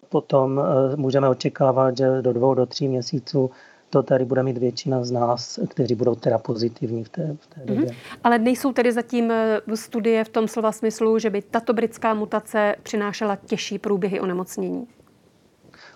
potom 0.09 0.61
eh, 0.61 0.97
můžeme 0.97 1.29
očekávat, 1.29 1.97
že 1.97 2.23
do 2.23 2.33
dvou, 2.33 2.55
do 2.55 2.67
tří 2.67 2.89
měsíců 2.89 3.51
to 3.91 4.03
tady 4.03 4.25
bude 4.25 4.43
mít 4.43 4.59
většina 4.59 5.05
z 5.05 5.11
nás, 5.11 5.59
kteří 5.69 5.95
budou 5.95 6.15
teda 6.15 6.39
pozitivní 6.39 7.05
v 7.05 7.09
té, 7.09 7.37
v 7.41 7.47
té 7.47 7.61
době. 7.65 7.87
Mm-hmm. 7.87 8.19
Ale 8.25 8.39
nejsou 8.39 8.73
tedy 8.73 8.93
zatím 8.93 9.33
studie 9.75 10.25
v 10.25 10.29
tom 10.29 10.49
slova 10.49 10.73
smyslu, 10.73 11.19
že 11.19 11.31
by 11.31 11.43
tato 11.43 11.73
britská 11.73 12.15
mutace 12.15 12.75
přinášela 12.83 13.37
těžší 13.37 13.79
průběhy 13.79 14.21
onemocnění? 14.21 14.87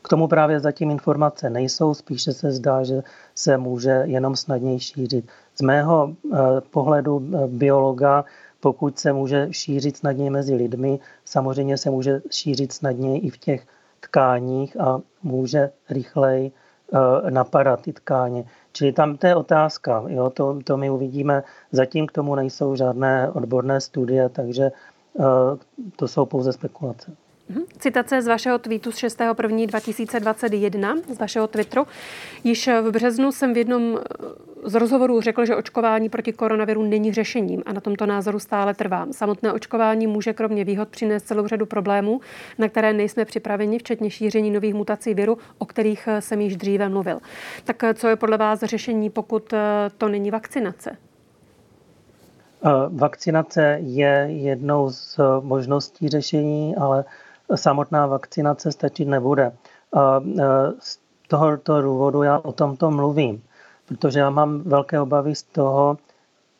K 0.02 0.09
tomu 0.09 0.28
právě 0.28 0.61
zatím 0.61 0.90
informace 0.90 1.50
nejsou, 1.50 1.94
spíše 1.94 2.32
se 2.32 2.50
zdá, 2.50 2.85
že 2.85 3.02
se 3.35 3.59
může 3.59 4.02
jenom 4.04 4.37
snadněji 4.37 4.80
šířit. 4.80 5.28
Z 5.54 5.62
mého 5.62 6.14
eh, 6.32 6.37
pohledu 6.70 7.23
eh, 7.23 7.47
biologa, 7.47 8.25
pokud 8.61 8.99
se 8.99 9.12
může 9.12 9.49
šířit 9.50 9.97
snadněji 9.97 10.30
mezi 10.30 10.54
lidmi, 10.54 10.99
samozřejmě 11.25 11.76
se 11.76 11.90
může 11.90 12.23
šířit 12.30 12.73
snadněji 12.73 13.18
i 13.20 13.30
v 13.30 13.38
těch 13.38 13.66
tkáních 14.00 14.80
a 14.80 15.00
může 15.23 15.70
rychleji 15.90 16.52
eh, 16.54 16.70
napadat 17.30 17.80
ty 17.82 17.92
tkáně. 17.92 18.44
Čili 18.73 18.92
tam 18.92 19.16
to 19.16 19.26
je 19.26 19.37
otázka, 19.37 20.04
jo, 20.06 20.30
to, 20.30 20.59
to 20.64 20.76
my 20.76 20.90
uvidíme. 20.90 21.42
Zatím 21.73 22.06
k 22.06 22.12
tomu 22.12 22.35
nejsou 22.35 22.76
žádné 22.76 23.30
odborné 23.30 23.80
studie, 23.80 24.28
takže 24.28 24.70
to 25.97 26.09
jsou 26.09 26.26
pouze 26.26 26.52
spekulace. 26.52 27.12
Mhm. 27.50 27.62
Citace 27.78 28.23
z 28.23 28.26
vašeho 28.26 28.59
tweetu 28.59 28.92
z 28.92 28.97
6.1.2021, 28.97 31.02
z 31.14 31.19
vašeho 31.19 31.47
Twitteru. 31.47 31.87
Již 32.45 32.69
v 32.83 32.90
březnu 32.90 33.33
jsem 33.33 33.54
v 33.54 33.57
jednom 33.57 33.99
z 34.64 34.75
rozhovorů 34.75 35.21
řekl, 35.21 35.45
že 35.45 35.57
očkování 35.57 36.09
proti 36.09 36.33
koronaviru 36.33 36.83
není 36.83 37.12
řešením 37.12 37.62
a 37.66 37.73
na 37.73 37.80
tomto 37.80 38.07
názoru 38.07 38.38
stále 38.38 38.75
trvám. 38.75 39.12
Samotné 39.12 39.52
očkování 39.52 40.07
může 40.07 40.33
kromě 40.33 40.64
výhod 40.64 40.88
přinést 40.88 41.23
celou 41.23 41.47
řadu 41.47 41.66
problémů, 41.66 42.21
na 42.59 42.69
které 42.69 42.92
nejsme 42.92 43.25
připraveni, 43.25 43.78
včetně 43.78 44.11
šíření 44.11 44.50
nových 44.50 44.75
mutací 44.75 45.14
viru, 45.14 45.38
o 45.59 45.66
kterých 45.66 46.09
jsem 46.21 46.40
již 46.40 46.57
dříve 46.57 46.88
mluvil. 46.88 47.19
Tak 47.64 47.83
co 47.95 48.09
je 48.09 48.16
podle 48.16 48.38
vás 48.38 48.61
řešení, 48.61 49.11
pokud 49.11 49.54
to 49.99 50.09
není 50.09 50.30
vakcinace? 50.30 50.97
Vakcinace 52.88 53.78
je 53.80 54.26
jednou 54.30 54.90
z 54.90 55.21
možností 55.40 56.09
řešení, 56.09 56.76
ale 56.76 57.04
samotná 57.54 58.07
vakcinace 58.07 58.73
stačit 58.73 59.09
nebude. 59.09 59.52
Z 60.78 60.99
tohoto 61.28 61.83
důvodu 61.83 62.23
já 62.23 62.38
o 62.38 62.52
tomto 62.52 62.90
mluvím, 62.90 63.42
protože 63.88 64.19
já 64.21 64.30
mám 64.30 64.61
velké 64.61 65.00
obavy 65.00 65.35
z 65.35 65.42
toho 65.42 65.99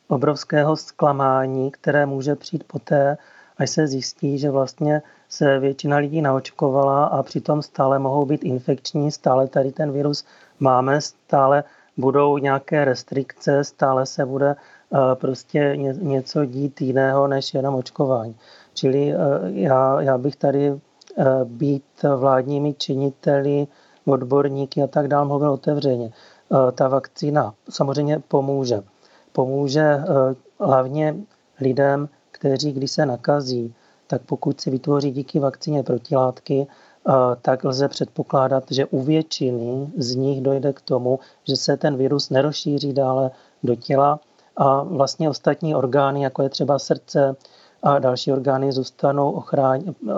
obrovského 0.09 0.77
zklamání, 0.77 1.71
které 1.71 2.07
může 2.07 2.37
přijít 2.37 2.65
poté, 2.65 3.19
až 3.59 3.71
se 3.71 3.87
zjistí, 3.87 4.39
že 4.39 4.51
vlastně 4.51 5.03
se 5.29 5.59
většina 5.59 5.97
lidí 5.97 6.23
naočkovala 6.23 7.05
a 7.05 7.23
přitom 7.23 7.63
stále 7.63 7.99
mohou 7.99 8.27
být 8.27 8.45
infekční, 8.45 9.11
stále 9.11 9.49
tady 9.49 9.73
ten 9.73 9.93
virus 9.93 10.25
máme, 10.61 11.01
stále 11.01 11.65
budou 11.97 12.39
nějaké 12.39 12.85
restrikce, 12.85 13.65
stále 13.65 14.07
se 14.07 14.27
bude 14.27 14.57
prostě 15.15 15.77
něco 16.01 16.45
dít 16.45 16.81
jiného 16.81 17.29
než 17.29 17.55
jenom 17.55 17.75
očkování. 17.75 18.37
Čili 18.75 19.13
eh, 19.13 19.17
já, 19.51 20.01
já 20.01 20.19
bych 20.19 20.37
tady 20.37 20.67
eh, 20.69 21.25
být 21.45 21.85
vládními 22.17 22.75
činiteli, 22.75 23.67
odborníky 24.07 24.83
a 24.83 24.87
tak 24.87 25.09
dále 25.09 25.27
mluvil 25.27 25.51
otevřeně. 25.51 26.11
Eh, 26.11 26.73
ta 26.73 26.89
vakcína 26.89 27.55
samozřejmě 27.71 28.23
pomůže. 28.29 28.83
Pomůže 29.33 29.99
hlavně 30.61 31.17
lidem, 31.61 32.09
kteří, 32.31 32.73
když 32.73 32.91
se 32.91 33.07
nakazí, 33.07 33.75
tak 34.07 34.23
pokud 34.23 34.61
si 34.61 34.71
vytvoří 34.71 35.11
díky 35.11 35.39
vakcíně 35.39 35.83
protilátky, 35.83 36.67
tak 37.43 37.65
lze 37.65 37.89
předpokládat, 37.89 38.65
že 38.71 38.87
u 38.87 39.03
většiny 39.03 39.93
z 39.97 40.15
nich 40.15 40.41
dojde 40.41 40.73
k 40.73 40.81
tomu, 40.81 41.19
že 41.45 41.57
se 41.57 41.77
ten 41.77 41.97
virus 41.97 42.31
nerozšíří 42.31 42.93
dále 42.93 43.31
do 43.63 43.75
těla 43.75 44.21
a 44.57 44.83
vlastně 44.83 45.31
ostatní 45.31 45.75
orgány, 45.75 46.23
jako 46.23 46.43
je 46.43 46.49
třeba 46.49 46.79
srdce 46.79 47.37
a 47.83 47.99
další 47.99 48.33
orgány, 48.33 48.73
zůstanou 48.73 49.43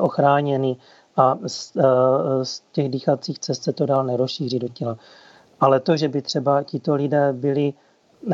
ochráněny 0.01 0.77
a 1.17 1.39
z, 1.47 1.77
e, 1.77 1.83
z 2.45 2.63
těch 2.73 2.89
dýchacích 2.89 3.39
cest 3.39 3.63
se 3.63 3.73
to 3.73 3.87
dál 3.87 4.05
nerozšíří 4.05 4.59
do 4.59 4.69
těla. 4.69 4.97
Ale 5.61 5.81
to, 5.81 5.97
že 5.97 6.09
by 6.09 6.23
třeba 6.23 6.63
tito 6.63 6.95
lidé 6.95 7.33
byli 7.33 7.75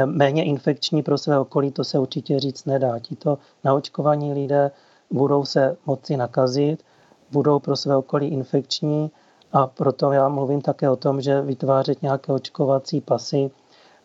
méně 0.04 0.44
infekční 0.44 1.02
pro 1.02 1.18
své 1.18 1.38
okolí, 1.38 1.70
to 1.70 1.84
se 1.84 1.98
určitě 1.98 2.40
říct 2.40 2.64
nedá. 2.64 2.98
Tito 2.98 3.38
naočkovaní 3.64 4.32
lidé 4.32 4.70
budou 5.10 5.44
se 5.44 5.76
moci 5.86 6.16
nakazit, 6.16 6.82
budou 7.30 7.58
pro 7.58 7.76
své 7.76 7.96
okolí 7.96 8.26
infekční 8.28 9.10
a 9.52 9.66
proto 9.66 10.12
já 10.12 10.28
mluvím 10.28 10.60
také 10.60 10.90
o 10.90 10.96
tom, 10.96 11.20
že 11.20 11.40
vytvářet 11.40 12.02
nějaké 12.02 12.32
očkovací 12.32 13.00
pasy, 13.00 13.50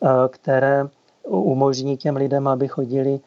eh, 0.04 0.08
které 0.30 0.88
umožní 1.28 1.98
těm 1.98 2.16
lidem, 2.16 2.48
aby 2.48 2.68
chodili 2.68 3.20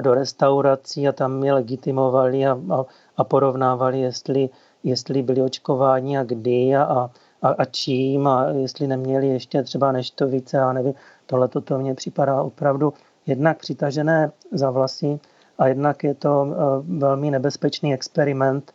do 0.00 0.14
restaurací 0.14 1.08
a 1.08 1.12
tam 1.12 1.44
je 1.44 1.52
legitimovali 1.52 2.46
a, 2.46 2.58
a, 2.70 2.84
a 3.16 3.24
porovnávali, 3.24 4.00
jestli, 4.00 4.48
jestli 4.84 5.22
byli 5.22 5.42
očkováni 5.42 6.18
a 6.18 6.24
kdy 6.24 6.76
a, 6.76 7.10
a, 7.42 7.48
a 7.48 7.64
čím 7.64 8.26
a 8.26 8.48
jestli 8.48 8.86
neměli 8.86 9.28
ještě 9.28 9.62
třeba 9.62 9.92
neštovice 9.92 10.58
a 10.58 10.72
nevím. 10.72 10.94
Tohle 11.26 11.48
to 11.48 11.78
mně 11.78 11.94
připadá 11.94 12.42
opravdu 12.42 12.92
jednak 13.26 13.58
přitažené 13.58 14.32
za 14.52 14.70
vlasy 14.70 15.20
a 15.58 15.66
jednak 15.66 16.04
je 16.04 16.14
to 16.14 16.46
eh, 16.50 16.56
velmi 16.98 17.30
nebezpečný 17.30 17.94
experiment, 17.94 18.72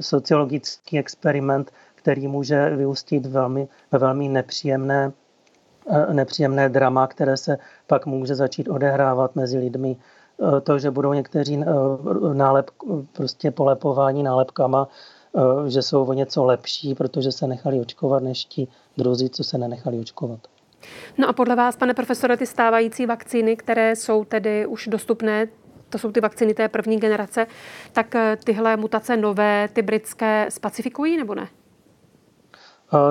sociologický 0.00 0.98
experiment, 0.98 1.70
který 1.94 2.28
může 2.28 2.70
vyústit 2.76 3.26
velmi, 3.26 3.68
ve 3.92 3.98
velmi 3.98 4.28
nepříjemné, 4.28 5.12
eh, 5.90 6.14
nepříjemné 6.14 6.68
drama, 6.68 7.06
které 7.06 7.36
se 7.36 7.58
pak 7.86 8.06
může 8.06 8.34
začít 8.34 8.68
odehrávat 8.68 9.36
mezi 9.36 9.58
lidmi. 9.58 9.96
Eh, 10.42 10.60
to, 10.60 10.78
že 10.78 10.90
budou 10.90 11.12
někteří 11.12 11.62
eh, 11.62 12.34
nálep, 12.34 12.70
prostě 13.12 13.50
polepování 13.50 14.22
nálepkama, 14.22 14.88
že 15.66 15.82
jsou 15.82 16.04
o 16.04 16.12
něco 16.12 16.44
lepší, 16.44 16.94
protože 16.94 17.32
se 17.32 17.46
nechali 17.46 17.80
očkovat, 17.80 18.22
než 18.22 18.44
ti 18.44 18.68
druzí, 18.96 19.30
co 19.30 19.44
se 19.44 19.58
nenechali 19.58 19.98
očkovat. 19.98 20.40
No 21.18 21.28
a 21.28 21.32
podle 21.32 21.56
vás, 21.56 21.76
pane 21.76 21.94
profesore, 21.94 22.36
ty 22.36 22.46
stávající 22.46 23.06
vakcíny, 23.06 23.56
které 23.56 23.96
jsou 23.96 24.24
tedy 24.24 24.66
už 24.66 24.88
dostupné, 24.88 25.46
to 25.88 25.98
jsou 25.98 26.12
ty 26.12 26.20
vakcíny 26.20 26.54
té 26.54 26.68
první 26.68 27.00
generace, 27.00 27.46
tak 27.92 28.14
tyhle 28.44 28.76
mutace 28.76 29.16
nové, 29.16 29.68
ty 29.72 29.82
britské, 29.82 30.46
specifikují 30.50 31.16
nebo 31.16 31.34
ne? 31.34 31.48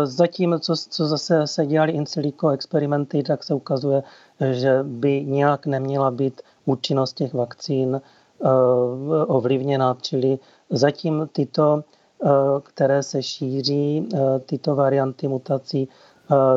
Zatím, 0.04 0.60
co, 0.60 0.74
co 0.90 1.08
zase 1.08 1.48
se 1.48 1.66
dělali 1.66 1.92
in 1.92 2.06
silico 2.06 2.50
experimenty, 2.50 3.24
tak 3.24 3.44
se 3.44 3.54
ukazuje, 3.54 4.04
že 4.52 4.80
by 4.84 5.26
nějak 5.26 5.66
neměla 5.66 6.12
být 6.12 6.42
účinnost 6.66 7.14
těch 7.14 7.34
vakcín 7.34 7.96
eh, 7.96 8.48
ovlivněna, 9.28 9.98
čili 10.02 10.40
zatím 10.70 11.30
tyto, 11.32 11.84
eh, 11.84 12.28
které 12.64 13.04
se 13.04 13.24
šíří, 13.24 14.10
eh, 14.14 14.40
tyto 14.40 14.76
varianty 14.76 15.28
mutací, 15.28 15.88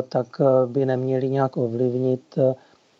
tak 0.09 0.41
by 0.65 0.85
neměly 0.85 1.29
nějak 1.29 1.57
ovlivnit 1.57 2.39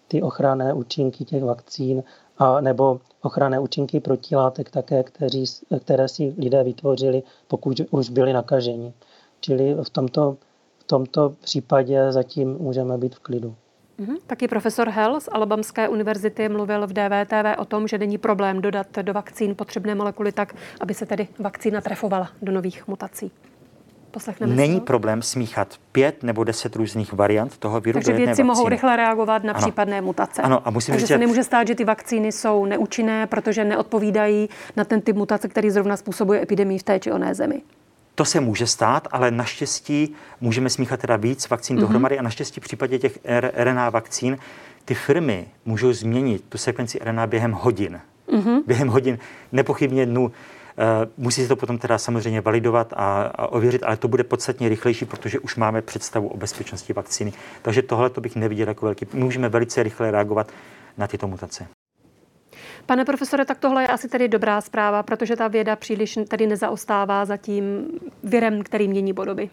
ty 0.07 0.21
ochranné 0.21 0.73
účinky 0.73 1.25
těch 1.25 1.43
vakcín 1.43 2.03
a 2.37 2.61
nebo 2.61 2.99
ochranné 3.21 3.59
účinky 3.59 3.99
protilátek 3.99 4.69
také, 4.69 5.03
kteří, 5.03 5.45
které 5.79 6.07
si 6.07 6.35
lidé 6.37 6.63
vytvořili, 6.63 7.23
pokud 7.47 7.81
už 7.91 8.09
byli 8.09 8.33
nakaženi. 8.33 8.93
Čili 9.41 9.75
v 9.83 9.89
tomto, 9.89 10.37
v 10.79 10.83
tomto 10.83 11.33
případě 11.41 12.11
zatím 12.11 12.57
můžeme 12.57 12.97
být 12.97 13.15
v 13.15 13.19
klidu. 13.19 13.55
Mm-hmm. 13.99 14.17
Taky 14.27 14.47
profesor 14.47 14.89
Hell 14.89 15.19
z 15.19 15.29
Alabamské 15.31 15.89
univerzity 15.89 16.49
mluvil 16.49 16.87
v 16.87 16.93
DVTV 16.93 17.57
o 17.57 17.65
tom, 17.65 17.87
že 17.87 17.97
není 17.97 18.17
problém 18.17 18.61
dodat 18.61 18.87
do 19.01 19.13
vakcín 19.13 19.55
potřebné 19.55 19.95
molekuly 19.95 20.31
tak, 20.31 20.55
aby 20.79 20.93
se 20.93 21.05
tedy 21.05 21.27
vakcína 21.39 21.81
trefovala 21.81 22.29
do 22.41 22.51
nových 22.51 22.87
mutací. 22.87 23.31
Poslechneme 24.11 24.55
Není 24.55 24.79
to? 24.79 24.85
problém 24.85 25.21
smíchat 25.21 25.75
pět 25.91 26.23
nebo 26.23 26.43
deset 26.43 26.75
různých 26.75 27.13
variant 27.13 27.57
toho 27.57 27.81
viru 27.81 27.93
Takže 27.97 28.11
do 28.11 28.13
jedné 28.13 28.25
vědci 28.25 28.41
vakcíny. 28.41 28.47
mohou 28.47 28.69
rychle 28.69 28.95
reagovat 28.95 29.43
na 29.43 29.53
ano. 29.53 29.61
případné 29.61 30.01
mutace. 30.01 30.41
Ano, 30.41 30.67
a 30.67 30.69
musím 30.69 30.91
Takže 30.91 31.05
říct, 31.05 31.07
se 31.07 31.17
nemůže 31.17 31.43
stát, 31.43 31.67
že 31.67 31.75
ty 31.75 31.83
vakcíny 31.85 32.31
jsou 32.31 32.65
neúčinné, 32.65 33.27
protože 33.27 33.63
neodpovídají 33.65 34.49
na 34.75 34.83
ten 34.83 35.01
typ 35.01 35.15
mutace, 35.15 35.47
který 35.47 35.69
zrovna 35.69 35.97
způsobuje 35.97 36.41
epidemii 36.41 36.79
v 36.79 36.83
té 36.83 36.99
či 36.99 37.11
oné 37.11 37.35
zemi. 37.35 37.61
To 38.17 38.25
se 38.25 38.39
může 38.39 38.67
stát, 38.67 39.07
ale 39.11 39.31
naštěstí 39.31 40.15
můžeme 40.41 40.69
smíchat 40.69 40.99
teda 40.99 41.15
víc 41.15 41.49
vakcín 41.49 41.77
mm-hmm. 41.77 41.81
dohromady 41.81 42.19
a 42.19 42.21
naštěstí 42.21 42.59
v 42.59 42.63
případě 42.63 42.99
těch 42.99 43.19
RNA 43.53 43.89
vakcín 43.89 44.37
ty 44.85 44.93
firmy 44.93 45.47
můžou 45.65 45.93
změnit 45.93 46.43
tu 46.49 46.57
sekvenci 46.57 46.99
RNA 47.03 47.27
během 47.27 47.51
hodin. 47.51 47.99
Mm-hmm. 48.29 48.63
Během 48.67 48.87
hodin, 48.87 49.19
nepochybně 49.51 50.05
dnů. 50.05 50.23
Uh, 50.25 50.31
musí 51.17 51.41
se 51.41 51.47
to 51.47 51.55
potom 51.55 51.77
teda 51.77 51.97
samozřejmě 51.97 52.41
validovat 52.41 52.93
a, 52.95 53.21
a 53.21 53.47
ověřit, 53.47 53.83
ale 53.83 53.97
to 53.97 54.07
bude 54.07 54.23
podstatně 54.23 54.69
rychlejší, 54.69 55.05
protože 55.05 55.39
už 55.39 55.55
máme 55.55 55.81
představu 55.81 56.27
o 56.27 56.37
bezpečnosti 56.37 56.93
vakcíny. 56.93 57.33
Takže 57.61 57.81
tohle 57.81 58.09
to 58.09 58.21
bych 58.21 58.35
neviděl 58.35 58.67
jako 58.67 58.85
velký. 58.85 59.07
Můžeme 59.13 59.49
velice 59.49 59.83
rychle 59.83 60.11
reagovat 60.11 60.51
na 60.97 61.07
tyto 61.07 61.27
mutace. 61.27 61.67
Pane 62.87 63.05
profesore, 63.05 63.45
tak 63.45 63.59
tohle 63.59 63.83
je 63.83 63.87
asi 63.87 64.07
tedy 64.09 64.27
dobrá 64.27 64.61
zpráva, 64.61 65.03
protože 65.03 65.35
ta 65.35 65.47
věda 65.47 65.75
příliš 65.75 66.19
tady 66.27 66.47
nezaostává 66.47 67.25
za 67.25 67.37
tím 67.37 67.87
virem, 68.23 68.63
který 68.63 68.87
mění 68.87 69.13
podoby. 69.13 69.49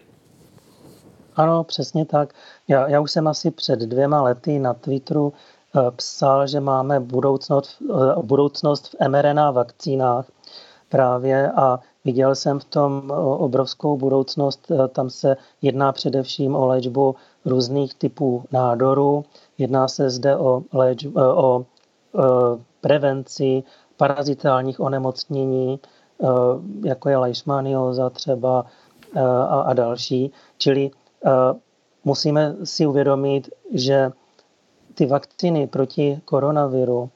Ano, 1.35 1.63
přesně 1.63 2.05
tak. 2.05 2.33
Já, 2.67 2.87
já 2.87 2.99
už 2.99 3.11
jsem 3.11 3.27
asi 3.27 3.51
před 3.51 3.79
dvěma 3.79 4.21
lety 4.21 4.59
na 4.59 4.73
Twitteru 4.73 5.33
eh, 5.33 5.91
psal, 5.95 6.47
že 6.47 6.59
máme 6.59 6.99
budoucnost, 6.99 7.81
eh, 7.81 8.21
budoucnost 8.21 8.87
v 8.87 9.07
mRNA 9.07 9.51
vakcínách 9.51 10.25
právě 10.89 11.51
a 11.51 11.79
viděl 12.05 12.35
jsem 12.35 12.59
v 12.59 12.65
tom 12.65 13.11
obrovskou 13.37 13.97
budoucnost. 13.97 14.71
Eh, 14.71 14.87
tam 14.87 15.09
se 15.09 15.37
jedná 15.61 15.91
především 15.91 16.55
o 16.55 16.65
léčbu 16.65 17.15
různých 17.45 17.93
typů 17.93 18.43
nádorů. 18.51 19.25
Jedná 19.57 19.87
se 19.87 20.09
zde 20.09 20.35
o, 20.35 20.63
léč, 20.73 21.05
o 21.15 21.65
prevenci 22.85 23.63
parazitálních 23.97 24.79
onemocnění, 24.79 25.79
eh, 25.79 26.27
jako 26.85 27.09
je 27.09 27.17
leishmanioza 27.17 28.09
třeba 28.09 28.65
eh, 29.15 29.21
a, 29.21 29.61
a 29.61 29.73
další. 29.73 30.31
Čili 30.57 30.91
eh, 31.25 31.29
musíme 32.03 32.55
si 32.63 32.85
uvědomit, 32.85 33.49
že 33.73 34.11
ty 34.93 35.05
vakcíny 35.05 35.67
proti 35.67 36.21
koronaviru, 36.25 37.09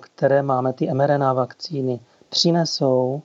které 0.00 0.42
máme, 0.42 0.72
ty 0.72 0.94
mRNA 0.94 1.32
vakcíny, 1.32 2.00
přinesou 2.28 3.22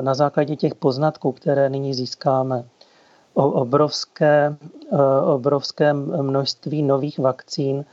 na 0.00 0.14
základě 0.14 0.56
těch 0.56 0.74
poznatků, 0.74 1.32
které 1.32 1.70
nyní 1.70 1.94
získáme, 1.94 2.64
obrovské, 3.34 4.56
obrovské 5.24 5.92
množství 5.92 6.82
nových 6.82 7.18
vakcín 7.18 7.84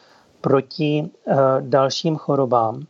proti 0.45 1.09
eh, 1.27 1.35
dalším 1.61 2.15
chorobám 2.15 2.81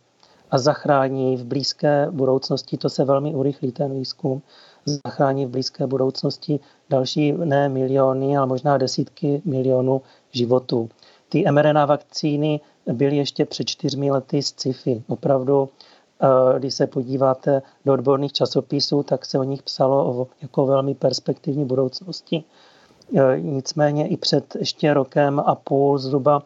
a 0.51 0.57
zachrání 0.57 1.37
v 1.37 1.43
blízké 1.45 2.07
budoucnosti, 2.11 2.77
to 2.77 2.89
se 2.89 3.03
velmi 3.03 3.35
urychlí 3.35 3.71
ten 3.71 3.93
výzkum, 3.93 4.41
zachrání 4.85 5.45
v 5.45 5.49
blízké 5.49 5.87
budoucnosti 5.87 6.59
další 6.89 7.31
ne 7.31 7.69
miliony, 7.69 8.37
ale 8.37 8.47
možná 8.47 8.77
desítky 8.77 9.41
milionů 9.45 10.01
životů. 10.31 10.89
Ty 11.29 11.51
mRNA 11.51 11.85
vakcíny 11.85 12.59
byly 12.93 13.17
ještě 13.17 13.45
před 13.45 13.67
čtyřmi 13.67 14.11
lety 14.11 14.43
z 14.43 14.47
sci-fi. 14.47 15.03
Opravdu, 15.07 15.69
eh, 16.21 16.59
když 16.59 16.73
se 16.73 16.87
podíváte 16.87 17.61
do 17.85 17.93
odborných 17.93 18.33
časopisů, 18.33 19.03
tak 19.03 19.25
se 19.25 19.39
o 19.39 19.43
nich 19.43 19.63
psalo 19.63 20.05
o 20.05 20.27
jako 20.41 20.65
velmi 20.65 20.95
perspektivní 20.95 21.65
budoucnosti. 21.65 22.43
Eh, 23.15 23.39
nicméně 23.39 24.07
i 24.07 24.17
před 24.17 24.55
ještě 24.59 24.93
rokem 24.93 25.39
a 25.39 25.55
půl 25.55 25.97
zhruba 25.97 26.43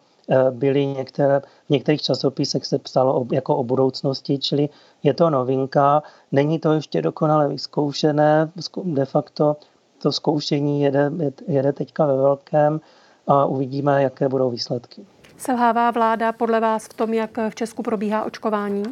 byly 0.50 0.86
některé, 0.86 1.40
v 1.66 1.70
některých 1.70 2.02
časopisech 2.02 2.66
se 2.66 2.78
psalo 2.78 3.20
o, 3.20 3.26
jako 3.32 3.56
o 3.56 3.64
budoucnosti, 3.64 4.38
čili 4.38 4.68
je 5.02 5.14
to 5.14 5.30
novinka, 5.30 6.02
není 6.32 6.58
to 6.58 6.72
ještě 6.72 7.02
dokonale 7.02 7.48
vyzkoušené, 7.48 8.50
de 8.84 9.04
facto 9.04 9.56
to 10.02 10.12
zkoušení 10.12 10.82
jede, 10.82 11.10
jede 11.48 11.72
teďka 11.72 12.06
ve 12.06 12.16
velkém 12.16 12.80
a 13.26 13.44
uvidíme, 13.44 14.02
jaké 14.02 14.28
budou 14.28 14.50
výsledky. 14.50 15.06
Selhává 15.36 15.90
vláda 15.90 16.32
podle 16.32 16.60
vás 16.60 16.84
v 16.84 16.94
tom, 16.94 17.14
jak 17.14 17.38
v 17.50 17.54
Česku 17.54 17.82
probíhá 17.82 18.24
očkování? 18.24 18.82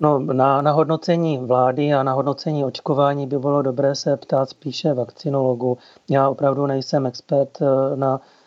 No, 0.00 0.18
na, 0.18 0.62
na 0.62 0.72
hodnocení 0.72 1.38
vlády 1.38 1.94
a 1.94 2.02
na 2.02 2.12
hodnocení 2.12 2.64
očkování 2.64 3.26
by 3.26 3.38
bylo 3.38 3.62
dobré 3.62 3.94
se 3.94 4.16
ptát 4.16 4.48
spíše 4.48 4.94
vakcinologu. 4.94 5.78
Já 6.10 6.28
opravdu 6.28 6.66
nejsem 6.66 7.06
expert 7.06 7.58
eh, 7.62 7.96
na 7.96 8.20
Eh, 8.20 8.37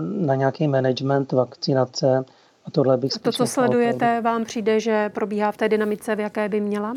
na 0.00 0.34
nějaký 0.34 0.68
management 0.68 1.32
vakcinace. 1.32 2.24
A 2.64 2.70
tohle 2.70 2.96
bych 2.96 3.12
a 3.16 3.18
to, 3.18 3.32
co 3.32 3.46
sledujete, 3.46 4.20
vám 4.20 4.44
přijde, 4.44 4.80
že 4.80 5.08
probíhá 5.08 5.52
v 5.52 5.56
té 5.56 5.68
dynamice, 5.68 6.16
v 6.16 6.20
jaké 6.20 6.48
by 6.48 6.60
měla? 6.60 6.94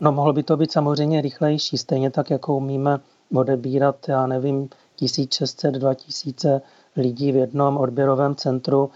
No 0.00 0.12
mohlo 0.12 0.32
by 0.32 0.42
to 0.42 0.56
být 0.56 0.72
samozřejmě 0.72 1.20
rychlejší, 1.20 1.78
stejně 1.78 2.10
tak, 2.10 2.30
jako 2.30 2.56
umíme 2.56 3.00
odebírat, 3.34 4.08
já 4.08 4.26
nevím, 4.26 4.68
1600, 4.96 5.74
2000 5.74 6.62
lidí 6.96 7.32
v 7.32 7.36
jednom 7.36 7.76
odběrovém 7.76 8.34
centru, 8.34 8.90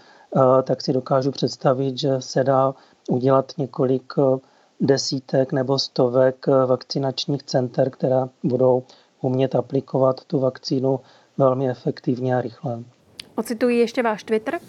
tak 0.63 0.81
si 0.81 0.93
dokážu 0.93 1.31
představit, 1.31 1.97
že 1.97 2.09
se 2.19 2.43
dá 2.43 2.73
udělat 3.09 3.51
několik 3.57 4.13
desítek 4.81 5.51
nebo 5.51 5.79
stovek 5.79 6.47
vakcinačních 6.47 7.43
center, 7.43 7.89
která 7.89 8.29
budou 8.43 8.83
umět 9.21 9.55
aplikovat 9.55 10.23
tu 10.25 10.39
vakcínu 10.39 10.99
velmi 11.39 11.69
efektivně 11.69 12.37
a 12.37 12.41
rychle. 12.41 12.83
Ocituji 13.35 13.77
ještě 13.77 14.03
váš 14.03 14.23
Twitter. 14.23 14.59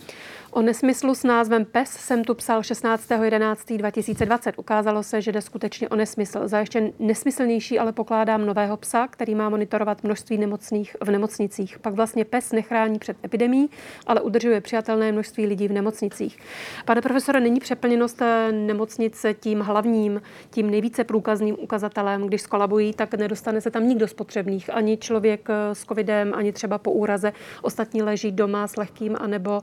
O 0.52 0.62
nesmyslu 0.62 1.14
s 1.14 1.24
názvem 1.24 1.64
PES 1.64 1.90
jsem 1.90 2.24
tu 2.24 2.34
psal 2.34 2.60
16.11.2020. 2.60 4.52
Ukázalo 4.56 5.02
se, 5.02 5.20
že 5.20 5.32
jde 5.32 5.40
skutečně 5.40 5.88
o 5.88 5.96
nesmysl. 5.96 6.48
Za 6.48 6.58
ještě 6.58 6.92
nesmyslnější 6.98 7.78
ale 7.78 7.92
pokládám 7.92 8.46
nového 8.46 8.76
psa, 8.76 9.06
který 9.06 9.34
má 9.34 9.48
monitorovat 9.48 10.04
množství 10.04 10.38
nemocných 10.38 10.96
v 11.04 11.10
nemocnicích. 11.10 11.78
Pak 11.78 11.94
vlastně 11.94 12.24
PES 12.24 12.52
nechrání 12.52 12.98
před 12.98 13.16
epidemí, 13.24 13.70
ale 14.06 14.20
udržuje 14.20 14.60
přijatelné 14.60 15.12
množství 15.12 15.46
lidí 15.46 15.68
v 15.68 15.72
nemocnicích. 15.72 16.38
Pane 16.84 17.00
profesore, 17.00 17.40
není 17.40 17.60
přeplněnost 17.60 18.22
eh, 18.22 18.52
nemocnice 18.52 19.34
tím 19.34 19.60
hlavním, 19.60 20.22
tím 20.50 20.70
nejvíce 20.70 21.04
průkazným 21.04 21.56
ukazatelem. 21.58 22.26
Když 22.26 22.42
skolabují, 22.42 22.92
tak 22.92 23.14
nedostane 23.14 23.60
se 23.60 23.70
tam 23.70 23.88
nikdo 23.88 24.08
z 24.08 24.14
potřebných. 24.14 24.74
Ani 24.74 24.96
člověk 24.96 25.48
eh, 25.50 25.74
s 25.74 25.84
covidem, 25.84 26.32
ani 26.34 26.52
třeba 26.52 26.78
po 26.78 26.92
úraze. 26.92 27.32
Ostatní 27.62 28.02
leží 28.02 28.32
doma 28.32 28.66
s 28.66 28.76
lehkým 28.76 29.16
anebo 29.20 29.60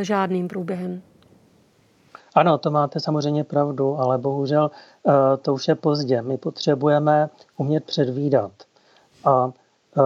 žádným 0.00 0.19
eh, 0.19 0.19
řádným 0.20 0.48
průběhem. 0.48 1.02
Ano, 2.34 2.58
to 2.58 2.70
máte 2.70 3.00
samozřejmě 3.00 3.44
pravdu, 3.44 3.98
ale 3.98 4.18
bohužel 4.18 4.70
eh, 4.70 5.36
to 5.36 5.54
už 5.54 5.68
je 5.68 5.74
pozdě. 5.74 6.22
My 6.22 6.38
potřebujeme 6.38 7.30
umět 7.56 7.84
předvídat. 7.84 8.52
A 9.24 9.52
eh, 9.98 10.00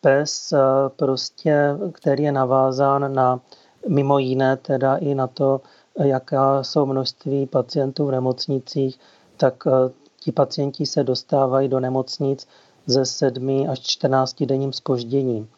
pes, 0.00 0.52
eh, 0.52 0.58
prostě, 0.96 1.76
který 1.92 2.22
je 2.22 2.32
navázán 2.32 3.14
na 3.14 3.40
mimo 3.88 4.18
jiné 4.18 4.56
teda 4.56 4.96
i 4.96 5.14
na 5.14 5.26
to, 5.26 5.60
jaká 6.04 6.62
jsou 6.62 6.86
množství 6.86 7.46
pacientů 7.46 8.06
v 8.06 8.10
nemocnicích, 8.10 9.00
tak 9.36 9.64
ti 10.20 10.32
pacienti 10.32 10.86
se 10.86 11.04
dostávají 11.04 11.68
do 11.68 11.80
nemocnic 11.80 12.48
ze 12.86 13.04
7 13.04 13.66
až 13.70 13.80
14 13.80 14.44
denním 14.46 14.72
spožděním. 14.72 15.48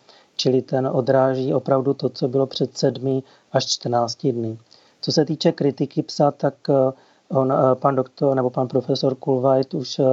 Čili 0.42 0.62
ten 0.62 0.90
odráží 0.92 1.54
opravdu 1.54 1.94
to, 1.94 2.08
co 2.08 2.28
bylo 2.28 2.46
před 2.46 2.78
7 2.78 3.22
až 3.52 3.66
14 3.66 4.26
dny. 4.26 4.58
Co 5.00 5.12
se 5.12 5.24
týče 5.24 5.52
kritiky 5.52 6.02
psa, 6.02 6.30
tak 6.30 6.54
eh, 6.70 6.92
on, 7.28 7.52
eh, 7.52 7.74
pan 7.74 7.96
doktor 7.96 8.36
nebo 8.36 8.50
pan 8.50 8.68
profesor 8.68 9.14
Kulvajt 9.14 9.74
už 9.74 9.98
eh, 9.98 10.04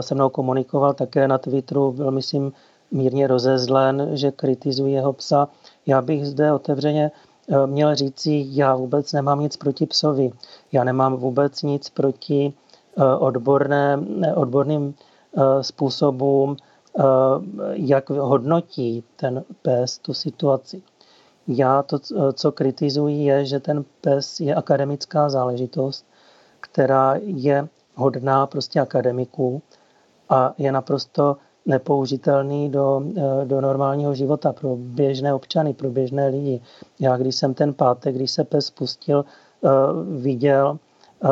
se 0.00 0.14
mnou 0.14 0.28
komunikoval 0.28 0.94
také 0.94 1.28
na 1.28 1.38
Twitteru, 1.38 1.92
byl 1.92 2.10
myslím 2.10 2.52
mírně 2.90 3.26
rozezlen, 3.26 4.08
že 4.12 4.30
kritizuji 4.30 4.92
jeho 4.92 5.12
psa. 5.12 5.48
Já 5.86 6.02
bych 6.02 6.26
zde 6.26 6.52
otevřeně 6.52 7.10
měl 7.66 7.94
říci, 7.94 8.44
já 8.48 8.74
vůbec 8.74 9.12
nemám 9.12 9.40
nic 9.40 9.56
proti 9.56 9.86
psovi. 9.86 10.32
Já 10.72 10.84
nemám 10.84 11.16
vůbec 11.16 11.62
nic 11.62 11.90
proti 11.90 12.52
odborné, 13.18 13.98
odborným 14.34 14.94
způsobům, 15.60 16.56
jak 17.72 18.10
hodnotí 18.10 19.04
ten 19.16 19.44
pes 19.62 19.98
tu 19.98 20.14
situaci. 20.14 20.82
Já 21.48 21.82
to, 21.82 21.98
co 22.32 22.52
kritizuji, 22.52 23.24
je, 23.24 23.44
že 23.44 23.60
ten 23.60 23.84
PES 24.00 24.40
je 24.40 24.54
akademická 24.54 25.28
záležitost, 25.28 26.06
která 26.60 27.14
je 27.22 27.68
hodná 27.94 28.46
prostě 28.46 28.80
akademiků 28.80 29.62
a 30.28 30.54
je 30.58 30.72
naprosto 30.72 31.36
nepoužitelný 31.66 32.70
do, 32.70 33.02
do 33.44 33.60
normálního 33.60 34.14
života 34.14 34.52
pro 34.52 34.76
běžné 34.76 35.34
občany, 35.34 35.74
pro 35.74 35.90
běžné 35.90 36.28
lidi. 36.28 36.60
Já, 37.00 37.16
když 37.16 37.36
jsem 37.36 37.54
ten 37.54 37.74
pátek, 37.74 38.14
když 38.14 38.30
se 38.30 38.44
pes 38.44 38.66
spustil, 38.66 39.24
eh, 39.64 39.68
viděl, 40.20 40.78
eh, 41.24 41.28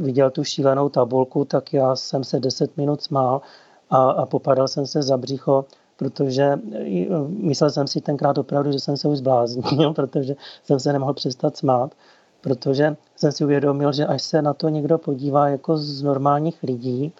viděl 0.00 0.30
tu 0.30 0.44
šílenou 0.44 0.88
tabulku, 0.88 1.44
tak 1.44 1.72
já 1.72 1.96
jsem 1.96 2.24
se 2.24 2.40
10 2.40 2.76
minut 2.76 3.02
smál 3.02 3.40
a, 3.90 4.10
a 4.10 4.26
popadal 4.26 4.68
jsem 4.68 4.86
se 4.86 5.02
za 5.02 5.16
břicho 5.16 5.64
protože 5.96 6.42
eh, 6.42 7.06
myslel 7.28 7.70
jsem 7.70 7.86
si 7.86 8.00
tenkrát 8.00 8.38
opravdu, 8.38 8.72
že 8.72 8.80
jsem 8.80 8.96
se 8.96 9.08
už 9.08 9.18
zbláznil, 9.18 9.92
protože 9.94 10.34
jsem 10.64 10.80
se 10.80 10.92
nemohl 10.92 11.14
přestat 11.14 11.56
smát, 11.56 11.94
protože 12.40 12.96
jsem 13.16 13.32
si 13.32 13.44
uvědomil, 13.44 13.92
že 13.92 14.06
až 14.06 14.22
se 14.22 14.42
na 14.42 14.54
to 14.54 14.68
někdo 14.68 14.98
podívá 14.98 15.48
jako 15.48 15.78
z 15.78 16.02
normálních 16.02 16.62
lidí, 16.62 17.12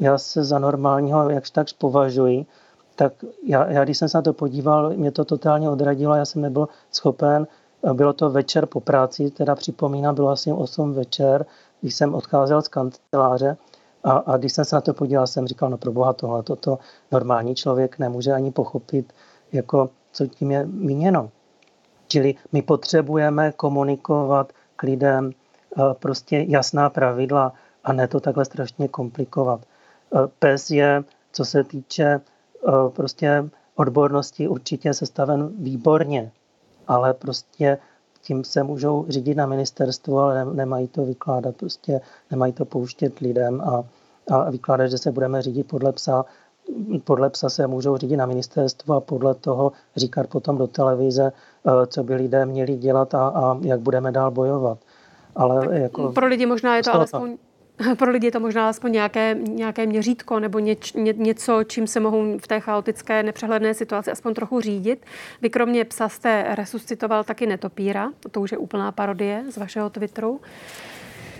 já 0.00 0.18
se 0.18 0.44
za 0.44 0.58
normálního 0.58 1.30
jakž 1.30 1.50
takž 1.50 1.72
považuji, 1.72 2.46
tak 2.96 3.12
já, 3.46 3.70
já, 3.70 3.84
když 3.84 3.98
jsem 3.98 4.08
se 4.08 4.18
na 4.18 4.22
to 4.22 4.32
podíval, 4.32 4.90
mě 4.90 5.12
to 5.12 5.24
totálně 5.24 5.70
odradilo, 5.70 6.14
já 6.14 6.24
jsem 6.24 6.42
nebyl 6.42 6.68
schopen, 6.90 7.46
eh, 7.84 7.94
bylo 7.94 8.12
to 8.12 8.30
večer 8.30 8.66
po 8.66 8.80
práci, 8.80 9.30
teda 9.30 9.54
připomínám, 9.54 10.14
bylo 10.14 10.28
asi 10.28 10.52
8 10.52 10.92
večer, 10.92 11.46
když 11.80 11.94
jsem 11.94 12.14
odcházel 12.14 12.62
z 12.62 12.68
kanceláře 12.68 13.56
a, 14.08 14.12
a 14.26 14.36
když 14.36 14.52
jsem 14.52 14.64
se 14.64 14.76
na 14.76 14.80
to 14.80 14.94
podíval, 14.94 15.26
jsem 15.26 15.46
říkal, 15.46 15.70
no 15.70 15.78
pro 15.78 15.92
boha 15.92 16.12
tohle, 16.12 16.42
toto 16.42 16.78
normální 17.12 17.54
člověk 17.54 17.98
nemůže 17.98 18.32
ani 18.32 18.50
pochopit, 18.52 19.12
jako, 19.52 19.90
co 20.12 20.26
tím 20.26 20.50
je 20.50 20.66
míněno. 20.66 21.30
Čili 22.06 22.34
my 22.52 22.62
potřebujeme 22.62 23.52
komunikovat 23.52 24.52
k 24.76 24.82
lidem 24.82 25.30
eh, 25.30 25.82
prostě 25.98 26.44
jasná 26.48 26.90
pravidla 26.90 27.52
a 27.84 27.92
ne 27.92 28.08
to 28.08 28.20
takhle 28.20 28.44
strašně 28.44 28.88
komplikovat. 28.88 29.60
Eh, 30.14 30.18
PES 30.38 30.70
je, 30.70 31.04
co 31.32 31.44
se 31.44 31.64
týče 31.64 32.04
eh, 32.04 32.70
prostě 32.88 33.44
odbornosti, 33.74 34.48
určitě 34.48 34.94
sestaven 34.94 35.50
výborně, 35.58 36.32
ale 36.86 37.14
prostě 37.14 37.78
tím 38.22 38.44
se 38.44 38.62
můžou 38.62 39.06
řídit 39.08 39.34
na 39.34 39.46
ministerstvu, 39.46 40.18
ale 40.18 40.44
nemají 40.44 40.88
to 40.88 41.04
vykládat, 41.04 41.56
prostě 41.56 42.00
nemají 42.30 42.52
to 42.52 42.64
pouštět 42.64 43.18
lidem 43.18 43.60
a, 43.60 43.84
a 44.30 44.50
vykládat, 44.50 44.86
že 44.86 44.98
se 44.98 45.12
budeme 45.12 45.42
řídit 45.42 45.68
podle 45.68 45.92
psa. 45.92 46.24
Podle 47.04 47.30
psa 47.30 47.48
se 47.48 47.66
můžou 47.66 47.96
řídit 47.96 48.16
na 48.16 48.26
ministerstvu 48.26 48.94
a 48.94 49.00
podle 49.00 49.34
toho 49.34 49.72
říkat 49.96 50.26
potom 50.26 50.58
do 50.58 50.66
televize, 50.66 51.32
eh, 51.66 51.86
co 51.86 52.02
by 52.02 52.14
lidé 52.14 52.46
měli 52.46 52.76
dělat 52.76 53.14
a, 53.14 53.28
a 53.28 53.58
jak 53.62 53.80
budeme 53.80 54.12
dál 54.12 54.30
bojovat. 54.30 54.78
Ale 55.36 55.80
jako, 55.80 56.12
pro 56.12 56.26
lidi 56.26 56.46
možná 56.46 56.76
je 56.76 56.82
to 56.82 56.94
alespoň 56.94 57.38
pro 57.98 58.10
lidi 58.10 58.26
je 58.26 58.32
to 58.32 58.40
možná 58.40 58.68
aspoň 58.68 58.92
nějaké, 58.92 59.34
nějaké 59.34 59.86
měřítko 59.86 60.40
nebo 60.40 60.58
něč, 60.58 60.92
ně, 60.92 61.14
něco, 61.16 61.64
čím 61.64 61.86
se 61.86 62.00
mohou 62.00 62.38
v 62.38 62.46
té 62.46 62.60
chaotické, 62.60 63.22
nepřehledné 63.22 63.74
situaci 63.74 64.10
aspoň 64.10 64.34
trochu 64.34 64.60
řídit. 64.60 65.06
Vy 65.42 65.50
kromě 65.50 65.84
psa 65.84 66.08
jste 66.08 66.46
resuscitoval 66.48 67.24
taky 67.24 67.46
netopíra, 67.46 68.12
to 68.30 68.40
už 68.40 68.52
je 68.52 68.58
úplná 68.58 68.92
parodie 68.92 69.44
z 69.48 69.56
vašeho 69.56 69.90
Twitteru. 69.90 70.40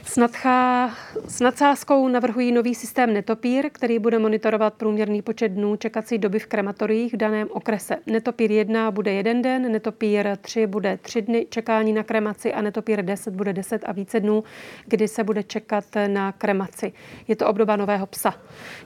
S, 0.09 1.41
nadsázkou 1.41 2.09
navrhují 2.09 2.53
nový 2.53 2.75
systém 2.75 3.13
Netopír, 3.13 3.71
který 3.73 3.99
bude 3.99 4.19
monitorovat 4.19 4.75
průměrný 4.75 5.23
počet 5.23 5.49
dnů 5.49 5.77
čekací 5.77 6.19
doby 6.19 6.39
v 6.39 6.47
krematoriích 6.47 7.13
v 7.13 7.17
daném 7.17 7.49
okrese. 7.51 7.97
Netopír 8.07 8.51
1 8.51 8.91
bude 8.91 9.13
jeden 9.13 9.43
den, 9.43 9.73
Netopír 9.73 10.37
3 10.41 10.67
bude 10.67 10.99
tři 11.03 11.23
dny 11.23 11.47
čekání 11.51 11.93
na 11.93 12.03
kremaci 12.03 12.53
a 12.53 12.63
Netopír 12.63 13.05
10 13.05 13.35
bude 13.35 13.53
10 13.53 13.83
a 13.87 13.93
více 13.93 14.21
dnů, 14.21 14.45
kdy 14.87 15.09
se 15.09 15.25
bude 15.25 15.43
čekat 15.43 15.85
na 16.07 16.33
kremaci. 16.33 16.93
Je 17.29 17.37
to 17.37 17.47
obdoba 17.47 17.77
nového 17.77 18.07
psa. 18.07 18.35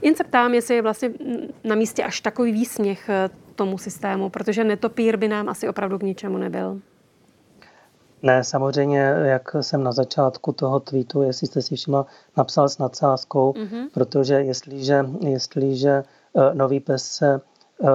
Jen 0.02 0.14
se 0.14 0.24
ptám, 0.24 0.54
jestli 0.54 0.74
je 0.74 0.82
vlastně 0.82 1.10
na 1.64 1.74
místě 1.74 2.04
až 2.04 2.20
takový 2.20 2.52
výsměch 2.52 3.10
tomu 3.54 3.78
systému, 3.78 4.28
protože 4.28 4.64
Netopír 4.64 5.16
by 5.16 5.28
nám 5.28 5.48
asi 5.48 5.68
opravdu 5.68 5.98
k 5.98 6.02
ničemu 6.02 6.38
nebyl. 6.38 6.80
Ne, 8.22 8.44
samozřejmě, 8.44 8.98
jak 9.22 9.56
jsem 9.60 9.82
na 9.82 9.92
začátku 9.92 10.52
toho 10.52 10.80
tweetu, 10.80 11.22
jestli 11.22 11.46
jste 11.46 11.62
si 11.62 11.76
všimla, 11.76 12.06
napsal 12.36 12.68
s 12.68 12.78
nadsázkou, 12.78 13.52
mm-hmm. 13.52 13.88
protože 13.94 14.34
jestliže, 14.34 15.04
jestliže 15.20 15.90
eh, 16.36 16.54
nový 16.54 16.80
pes 16.80 17.04
se 17.04 17.40
eh, 17.84 17.88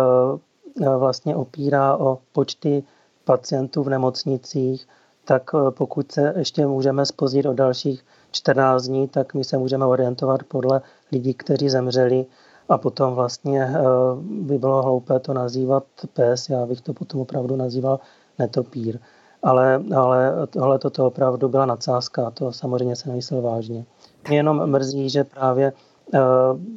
eh, 0.81 0.97
vlastně 0.97 1.35
opírá 1.35 1.97
o 1.97 2.19
počty 2.31 2.83
pacientů 3.23 3.83
v 3.83 3.89
nemocnicích, 3.89 4.87
tak 5.25 5.51
pokud 5.69 6.11
se 6.11 6.33
ještě 6.37 6.67
můžeme 6.67 7.05
spozdit 7.05 7.45
o 7.45 7.53
dalších 7.53 8.05
14 8.31 8.83
dní, 8.83 9.07
tak 9.07 9.33
my 9.33 9.43
se 9.43 9.57
můžeme 9.57 9.85
orientovat 9.85 10.43
podle 10.43 10.81
lidí, 11.11 11.33
kteří 11.33 11.69
zemřeli 11.69 12.25
a 12.69 12.77
potom 12.77 13.13
vlastně 13.13 13.73
by 14.21 14.57
bylo 14.57 14.81
hloupé 14.81 15.19
to 15.19 15.33
nazývat 15.33 15.83
pes, 16.13 16.49
já 16.49 16.65
bych 16.65 16.81
to 16.81 16.93
potom 16.93 17.21
opravdu 17.21 17.55
nazýval 17.55 17.99
netopír 18.39 18.99
ale, 19.43 19.83
ale 19.95 20.33
tohle 20.49 20.79
toto 20.79 21.07
opravdu 21.07 21.49
byla 21.49 21.65
nadsázka, 21.65 22.31
to 22.31 22.51
samozřejmě 22.51 22.95
se 22.95 23.09
nemyslel 23.09 23.41
vážně. 23.41 23.85
Mě 24.27 24.37
jenom 24.37 24.71
mrzí, 24.71 25.09
že 25.09 25.23
právě 25.23 25.73
eh, 26.13 26.19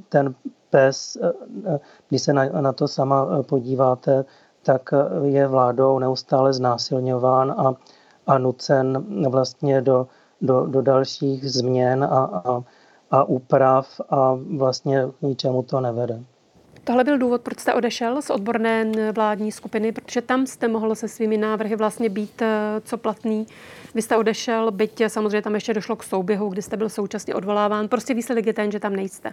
ten 0.08 0.34
pes, 0.70 1.16
eh, 1.22 1.78
když 2.08 2.22
se 2.22 2.32
na, 2.32 2.44
na 2.44 2.72
to 2.72 2.88
sama 2.88 3.26
eh, 3.26 3.42
podíváte, 3.42 4.24
tak 4.62 4.90
je 5.22 5.46
vládou 5.46 5.98
neustále 5.98 6.52
znásilňován 6.52 7.50
a, 7.50 7.74
a 8.26 8.38
nucen 8.38 9.04
vlastně 9.30 9.80
do, 9.80 10.06
do, 10.40 10.66
do 10.66 10.82
dalších 10.82 11.50
změn 11.50 12.04
a, 12.04 12.08
a, 12.08 12.62
a 13.10 13.24
úprav 13.24 14.00
a 14.10 14.38
vlastně 14.56 15.08
k 15.18 15.22
ničemu 15.22 15.62
to 15.62 15.80
nevede. 15.80 16.20
Tohle 16.84 17.04
byl 17.04 17.18
důvod, 17.18 17.40
proč 17.42 17.58
jste 17.58 17.74
odešel 17.74 18.22
z 18.22 18.30
odborné 18.30 18.92
vládní 19.12 19.52
skupiny, 19.52 19.92
protože 19.92 20.22
tam 20.22 20.46
jste 20.46 20.68
mohl 20.68 20.94
se 20.94 21.08
svými 21.08 21.36
návrhy 21.36 21.76
vlastně 21.76 22.08
být 22.08 22.42
eh, 22.42 22.80
co 22.84 22.98
platný. 22.98 23.46
Vy 23.94 24.02
jste 24.02 24.16
odešel, 24.16 24.70
byť 24.70 25.02
samozřejmě 25.08 25.42
tam 25.42 25.54
ještě 25.54 25.74
došlo 25.74 25.96
k 25.96 26.02
souběhu, 26.02 26.48
kdy 26.48 26.62
jste 26.62 26.76
byl 26.76 26.88
současně 26.88 27.34
odvoláván. 27.34 27.88
Prostě 27.88 28.14
výsledek 28.14 28.46
je 28.46 28.52
ten, 28.52 28.70
že 28.70 28.80
tam 28.80 28.96
nejste. 28.96 29.32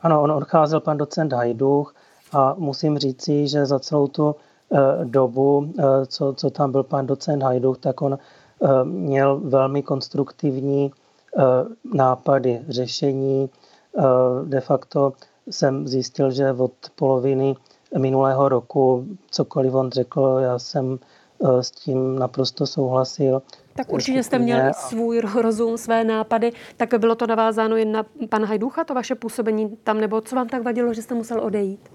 Ano, 0.00 0.22
on 0.22 0.32
odcházel 0.32 0.80
pan 0.80 0.96
docent 0.96 1.32
Hajduch 1.32 1.94
a 2.32 2.54
musím 2.58 2.98
říci, 2.98 3.48
že 3.48 3.66
za 3.66 3.78
celou 3.78 4.06
tu 4.06 4.34
eh, 4.72 4.78
dobu, 5.04 5.72
eh, 5.78 6.06
co, 6.06 6.34
co 6.36 6.50
tam 6.50 6.72
byl 6.72 6.82
pan 6.82 7.06
docent 7.06 7.42
Hajduch, 7.42 7.78
tak 7.78 8.02
on 8.02 8.18
měl 8.84 9.40
velmi 9.44 9.82
konstruktivní 9.82 10.92
nápady, 11.94 12.60
řešení. 12.68 13.50
De 14.44 14.60
facto 14.60 15.12
jsem 15.50 15.88
zjistil, 15.88 16.30
že 16.30 16.52
od 16.52 16.72
poloviny 16.96 17.56
minulého 17.98 18.48
roku 18.48 19.06
cokoliv 19.30 19.74
on 19.74 19.90
řekl, 19.90 20.38
já 20.42 20.58
jsem 20.58 20.98
eh, 21.44 21.62
s 21.62 21.70
tím 21.70 22.18
naprosto 22.18 22.66
souhlasil. 22.66 23.42
Tak 23.74 23.92
určitě 23.92 24.22
jste 24.22 24.38
měl 24.38 24.72
svůj 24.72 25.22
rozum, 25.42 25.78
své 25.78 26.04
nápady. 26.04 26.52
Tak 26.76 26.94
bylo 26.98 27.14
to 27.14 27.26
navázáno 27.26 27.76
jen 27.76 27.92
na 27.92 28.06
pana 28.28 28.46
Hajducha, 28.46 28.84
to 28.84 28.94
vaše 28.94 29.14
působení 29.14 29.76
tam, 29.84 30.00
nebo 30.00 30.20
co 30.20 30.36
vám 30.36 30.48
tak 30.48 30.62
vadilo, 30.62 30.94
že 30.94 31.02
jste 31.02 31.14
musel 31.14 31.40
odejít? 31.40 31.88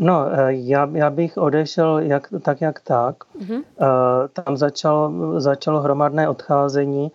No, 0.00 0.26
eh, 0.32 0.46
já, 0.48 0.90
já 0.92 1.10
bych 1.10 1.36
odešel 1.36 1.98
jak, 1.98 2.28
tak, 2.42 2.60
jak 2.60 2.80
tak. 2.80 3.16
Uh-huh. 3.40 3.62
Tam 4.32 4.56
začalo, 4.56 5.12
začalo 5.40 5.80
hromadné 5.80 6.28
odcházení 6.28 7.12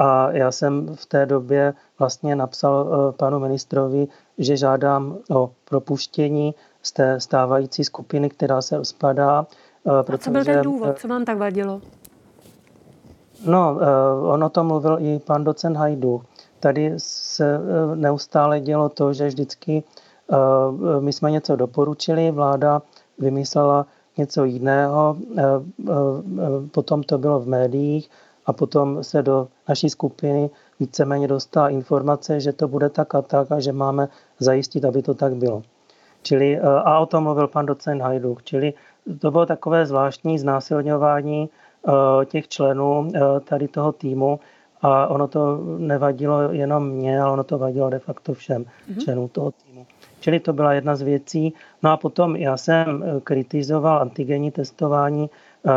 a 0.00 0.32
já 0.32 0.52
jsem 0.52 0.96
v 0.96 1.06
té 1.06 1.26
době 1.26 1.74
vlastně 1.98 2.36
napsal 2.36 3.12
panu 3.16 3.38
ministrovi, 3.38 4.08
že 4.38 4.56
žádám 4.56 5.18
o 5.30 5.50
propuštění 5.64 6.54
z 6.82 6.92
té 6.92 7.20
stávající 7.20 7.84
skupiny, 7.84 8.30
která 8.30 8.62
se 8.62 8.76
rozpadá. 8.76 9.46
Protože, 10.02 10.14
A 10.14 10.18
co 10.18 10.30
byl 10.30 10.44
ten 10.44 10.62
důvod? 10.62 10.98
Co 10.98 11.08
vám 11.08 11.24
tak 11.24 11.38
vadilo? 11.38 11.80
No, 13.46 13.78
eh, 13.80 13.86
ono 14.32 14.48
to 14.48 14.64
mluvil 14.64 14.98
i 15.00 15.18
pan 15.18 15.44
docent 15.44 15.76
Hajdu. 15.76 16.22
Tady 16.60 16.94
se 16.96 17.54
eh, 17.54 17.96
neustále 17.96 18.60
dělo 18.60 18.88
to, 18.88 19.12
že 19.12 19.26
vždycky 19.26 19.82
eh, 20.32 20.36
my 21.00 21.12
jsme 21.12 21.30
něco 21.30 21.56
doporučili, 21.56 22.30
vláda 22.30 22.82
vymyslela 23.18 23.86
něco 24.16 24.44
jiného, 24.44 25.16
potom 26.72 27.02
to 27.02 27.18
bylo 27.18 27.40
v 27.40 27.48
médiích 27.48 28.10
a 28.46 28.52
potom 28.52 29.04
se 29.04 29.22
do 29.22 29.48
naší 29.68 29.90
skupiny 29.90 30.50
víceméně 30.80 31.28
dostala 31.28 31.68
informace, 31.68 32.40
že 32.40 32.52
to 32.52 32.68
bude 32.68 32.88
tak 32.88 33.14
a 33.14 33.22
tak 33.22 33.52
a 33.52 33.60
že 33.60 33.72
máme 33.72 34.08
zajistit, 34.38 34.84
aby 34.84 35.02
to 35.02 35.14
tak 35.14 35.34
bylo. 35.34 35.62
Čili, 36.22 36.56
eh, 36.56 36.60
a 36.60 36.98
o 36.98 37.06
tom 37.06 37.24
mluvil 37.24 37.48
pan 37.48 37.66
docent 37.66 38.02
Hajduk. 38.02 38.42
Čili 38.42 38.74
to 39.18 39.30
bylo 39.30 39.46
takové 39.46 39.86
zvláštní 39.86 40.38
znásilňování 40.38 41.48
eh, 41.48 41.90
těch 42.24 42.48
členů 42.48 43.08
eh, 43.14 43.20
tady 43.40 43.68
toho 43.68 43.92
týmu 43.92 44.40
a 44.82 45.06
ono 45.06 45.28
to 45.28 45.60
nevadilo 45.78 46.40
jenom 46.52 46.88
mě, 46.88 47.20
ale 47.20 47.32
ono 47.32 47.44
to 47.44 47.58
vadilo 47.58 47.90
de 47.90 47.98
facto 47.98 48.34
všem 48.34 48.64
mm-hmm. 48.64 49.02
členům 49.04 49.28
toho 49.28 49.52
týmu. 49.52 49.86
Čili 50.20 50.40
to 50.40 50.52
byla 50.52 50.72
jedna 50.72 50.96
z 50.96 51.02
věcí. 51.02 51.54
No 51.82 51.90
a 51.90 51.96
potom 51.96 52.36
já 52.36 52.56
jsem 52.56 53.04
kritizoval 53.24 54.00
antigenní 54.00 54.50
testování, 54.50 55.30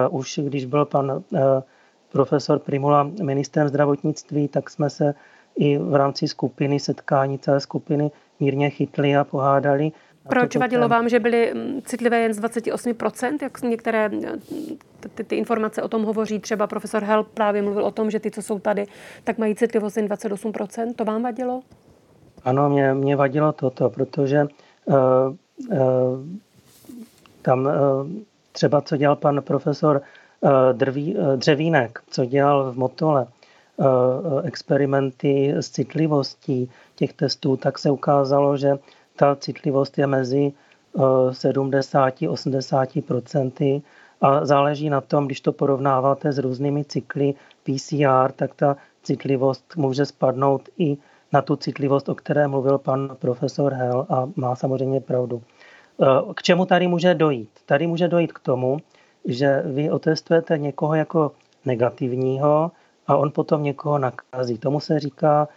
už 0.09 0.39
když 0.43 0.65
byl 0.65 0.85
pan 0.85 1.23
profesor 2.13 2.59
Primula 2.59 3.03
ministrem 3.23 3.67
zdravotnictví, 3.67 4.47
tak 4.47 4.69
jsme 4.69 4.89
se 4.89 5.13
i 5.55 5.77
v 5.77 5.95
rámci 5.95 6.27
skupiny, 6.27 6.79
setkání 6.79 7.39
celé 7.39 7.59
skupiny 7.59 8.11
mírně 8.39 8.69
chytli 8.69 9.15
a 9.15 9.23
pohádali. 9.23 9.91
Proč 10.29 10.55
vadilo 10.55 10.87
vám, 10.87 11.09
že 11.09 11.19
byly 11.19 11.53
mm, 11.53 11.81
citlivé 11.85 12.19
jen 12.19 12.33
z 12.33 12.39
28%, 12.39 13.37
jak 13.41 13.61
některé 13.61 14.09
ty, 15.15 15.23
ty 15.23 15.35
informace 15.35 15.81
o 15.81 15.87
tom 15.87 16.03
hovoří, 16.03 16.39
třeba 16.39 16.67
profesor 16.67 17.03
Hel 17.03 17.23
právě 17.23 17.61
mluvil 17.61 17.85
o 17.85 17.91
tom, 17.91 18.11
že 18.11 18.19
ty, 18.19 18.31
co 18.31 18.41
jsou 18.41 18.59
tady, 18.59 18.85
tak 19.23 19.37
mají 19.37 19.55
citlivost 19.55 19.97
jen 19.97 20.07
28%. 20.07 20.93
To 20.95 21.05
vám 21.05 21.23
vadilo? 21.23 21.61
Ano, 22.43 22.69
mě, 22.69 22.93
mě 22.93 23.15
vadilo 23.15 23.51
toto, 23.51 23.89
protože 23.89 24.47
uh, 24.85 24.95
uh, 25.71 25.77
tam 27.41 27.65
uh, 27.65 27.71
třeba, 28.51 28.81
co 28.81 28.97
dělal 28.97 29.15
pan 29.15 29.41
profesor 29.41 30.01
drví, 30.73 31.15
eh, 31.17 31.37
dřevínek, 31.37 31.99
co 32.09 32.25
dělal 32.25 32.71
v 32.71 32.77
Motole, 32.77 33.27
eh, 33.27 33.83
experimenty 34.47 35.53
s 35.55 35.69
citlivostí 35.69 36.69
těch 36.95 37.13
testů, 37.13 37.57
tak 37.57 37.79
se 37.79 37.91
ukázalo, 37.91 38.57
že 38.57 38.77
ta 39.15 39.35
citlivost 39.35 39.97
je 39.97 40.07
mezi 40.07 40.51
70-80 41.31 43.01
procenty 43.01 43.81
a 44.21 44.45
záleží 44.45 44.89
na 44.89 45.01
tom, 45.01 45.25
když 45.25 45.41
to 45.41 45.51
porovnáváte 45.51 46.31
s 46.31 46.37
různými 46.37 46.85
cykly 46.85 47.33
PCR, 47.63 48.31
tak 48.31 48.55
ta 48.55 48.77
citlivost 49.03 49.73
může 49.75 50.05
spadnout 50.05 50.69
i 50.77 50.97
na 51.33 51.41
tu 51.41 51.55
citlivost, 51.55 52.09
o 52.09 52.15
které 52.15 52.47
mluvil 52.47 52.77
pan 52.77 53.15
profesor 53.19 53.73
Hell 53.73 54.05
a 54.09 54.29
má 54.35 54.55
samozřejmě 54.55 55.01
pravdu. 55.01 55.41
K 56.35 56.43
čemu 56.43 56.65
tady 56.65 56.87
může 56.87 57.13
dojít? 57.13 57.49
Tady 57.65 57.87
může 57.87 58.07
dojít 58.07 58.33
k 58.33 58.39
tomu, 58.39 58.77
že 59.25 59.63
vy 59.65 59.91
otestujete 59.91 60.57
někoho 60.57 60.95
jako 60.95 61.31
negativního 61.65 62.71
a 63.07 63.17
on 63.17 63.31
potom 63.31 63.63
někoho 63.63 63.97
nakazí. 63.97 64.57
Tomu 64.57 64.79
se 64.79 64.99
říká 64.99 65.47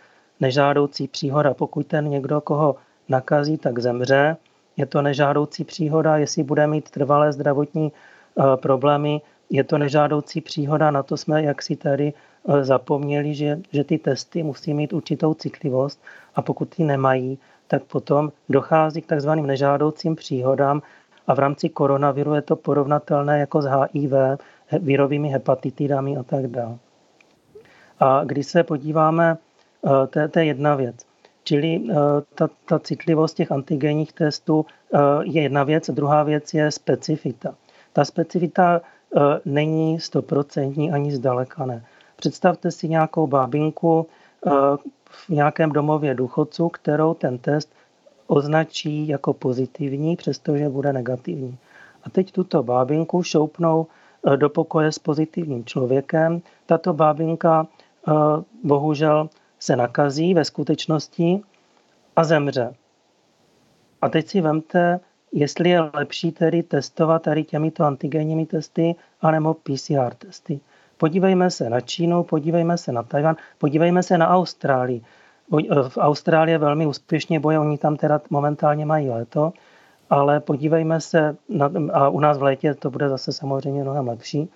nežádoucí 0.41 1.09
příhoda. 1.09 1.55
Pokud 1.55 1.87
ten 1.87 2.09
někdo, 2.09 2.41
koho 2.41 2.77
nakazí, 3.09 3.59
tak 3.59 3.79
zemře, 3.79 4.37
je 4.77 4.87
to 4.87 5.03
nežádoucí 5.03 5.65
příhoda, 5.65 6.17
jestli 6.17 6.43
bude 6.43 6.67
mít 6.67 6.91
trvalé 6.91 7.33
zdravotní 7.33 7.93
eh, 7.93 8.43
problémy, 8.57 9.21
je 9.51 9.65
to 9.65 9.79
nežádoucí 9.79 10.41
příhoda, 10.41 10.91
na 10.91 11.03
to 11.03 11.17
jsme 11.17 11.43
jaksi 11.43 11.77
tady 11.77 12.13
eh, 12.13 12.65
zapomněli, 12.65 13.35
že, 13.35 13.61
že 13.73 13.85
ty 13.85 13.99
testy 13.99 14.43
musí 14.43 14.75
mít 14.75 14.93
určitou 14.93 15.35
citlivost 15.35 16.03
a 16.35 16.43
pokud 16.43 16.79
ji 16.79 16.85
nemají, 16.85 17.39
tak 17.67 17.85
potom 17.85 18.33
dochází 18.49 19.03
k 19.03 19.07
takzvaným 19.07 19.47
nežádoucím 19.47 20.17
příhodám 20.17 20.83
a 21.27 21.35
v 21.35 21.39
rámci 21.39 21.69
koronaviru 21.69 22.35
je 22.35 22.43
to 22.43 22.57
porovnatelné 22.57 23.39
jako 23.39 23.63
s 23.63 23.67
HIV, 23.67 24.13
virovými 24.81 25.29
hepatitidami 25.29 26.17
a 26.17 26.23
tak 26.23 26.47
dále. 26.47 26.79
A 28.01 28.25
když 28.25 28.47
se 28.47 28.65
podíváme, 28.65 29.37
eh, 30.15 30.29
to, 30.29 30.39
je 30.39 30.45
jedna 30.45 30.75
věc. 30.75 30.97
Čili 31.45 31.83
eh, 31.91 31.95
ta, 32.35 32.49
ta 32.69 32.79
citlivost 32.79 33.37
těch 33.37 33.53
antigenních 33.53 34.13
testů 34.13 34.67
eh, 34.95 34.99
je 35.23 35.43
jedna 35.43 35.65
věc, 35.65 35.91
druhá 35.91 36.23
věc 36.23 36.55
je 36.55 36.71
specifita. 36.71 37.55
Ta 37.93 38.05
specifita 38.05 38.81
není 39.45 40.01
stoprocentní 40.01 40.93
ani 40.93 41.13
zdaleka 41.13 41.67
ne. 41.67 41.85
Představte 42.17 42.71
si 42.71 42.89
nějakou 42.89 43.27
bábinku 43.27 44.07
v 45.05 45.29
nějakém 45.29 45.73
domově 45.73 46.15
důchodců, 46.15 46.69
kterou 46.69 47.15
ten 47.15 47.39
test 47.39 47.73
označí 48.27 49.09
jako 49.09 49.33
pozitivní, 49.33 50.17
přestože 50.17 50.69
bude 50.69 50.93
negativní. 50.93 51.59
A 52.05 52.11
teď 52.11 52.33
tuto 52.33 52.63
bábinku 52.63 53.23
šoupnou 53.23 53.87
eh, 54.27 54.37
do 54.37 54.49
pokoje 54.49 54.93
s 54.93 54.99
pozitivním 54.99 55.65
člověkem. 55.65 56.43
Tato 56.67 56.93
bábinka 56.93 57.67
eh, 58.09 58.13
bohužel 58.65 59.29
se 59.59 59.77
nakazí 59.77 60.35
ve 60.35 60.45
skutečnosti 60.45 61.41
a 62.17 62.25
zemře. 62.25 62.75
A 64.03 64.09
teď 64.09 64.29
si 64.29 64.41
vemte, 64.41 65.01
jestli 65.33 65.71
je 65.71 65.81
lepší 65.95 66.33
tedy 66.33 66.63
testovat 66.63 67.23
tady 67.23 67.45
těmito 67.45 67.85
antigenními 67.85 68.47
testy 68.47 68.95
anebo 69.21 69.55
PCR 69.55 70.15
testy. 70.19 70.61
Podívejme 70.97 71.51
se 71.51 71.71
na 71.71 71.81
Čínu, 71.81 72.23
podívejme 72.23 72.79
se 72.79 72.93
na 72.93 73.03
Tajvan, 73.03 73.37
podívejme 73.59 74.03
se 74.03 74.19
na 74.19 74.29
Austrálii. 74.29 75.03
Eh, 75.55 75.89
v 75.89 75.99
Austrálii 75.99 76.59
velmi 76.59 76.87
úspěšně 76.87 77.41
boje, 77.41 77.59
oni 77.59 77.79
tam 77.79 77.97
teda 77.97 78.21
momentálně 78.31 78.87
mají 78.87 79.11
léto, 79.11 79.53
ale 80.11 80.41
podívejme 80.41 81.01
se, 81.01 81.37
na, 81.49 81.71
a 81.93 82.09
u 82.09 82.21
nás 82.21 82.39
v 82.39 82.43
létě 82.43 82.75
to 82.75 82.91
bude 82.91 83.09
zase 83.09 83.33
samozřejmě 83.33 83.83
mnohem 83.83 84.09
lepší, 84.09 84.51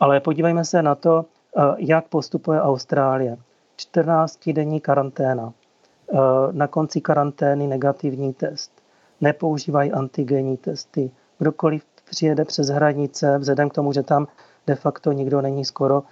ale 0.00 0.20
podívejme 0.20 0.64
se 0.64 0.82
na 0.82 0.94
to, 0.94 1.24
eh, 1.56 1.62
jak 1.78 2.08
postupuje 2.08 2.60
Austrálie. 2.60 3.36
14-denní 3.76 4.80
karanténa. 4.80 5.52
Eh, 6.12 6.16
na 6.52 6.66
konci 6.66 7.00
karantény 7.00 7.66
negativní 7.66 8.34
test. 8.34 8.72
Nepoužívají 9.20 9.92
antigenní 9.92 10.56
testy. 10.56 11.10
Kdokoliv 11.38 11.84
přijede 12.10 12.44
přes 12.44 12.68
hranice, 12.68 13.38
vzhledem 13.38 13.70
k 13.70 13.74
tomu, 13.74 13.92
že 13.92 14.02
tam 14.02 14.26
de 14.66 14.74
facto 14.74 15.12
nikdo 15.12 15.40
není 15.40 15.64
skoro, 15.64 16.02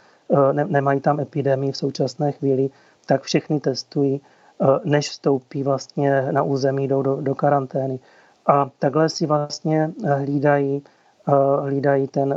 ne, 0.52 0.64
nemají 0.64 1.00
tam 1.00 1.20
epidemii 1.20 1.72
v 1.72 1.76
současné 1.76 2.32
chvíli, 2.32 2.70
tak 3.06 3.22
všechny 3.22 3.60
testují, 3.60 4.20
eh, 4.20 4.66
než 4.84 5.10
vstoupí 5.10 5.62
vlastně 5.62 6.32
na 6.32 6.42
území, 6.42 6.88
jdou 6.88 7.02
do, 7.02 7.16
do 7.16 7.34
karantény. 7.34 7.98
A 8.46 8.70
takhle 8.78 9.08
si 9.08 9.26
vlastně 9.26 9.90
eh, 10.04 10.14
hlídají, 10.14 10.82
eh, 11.28 11.32
hlídají 11.62 12.08
ten, 12.08 12.36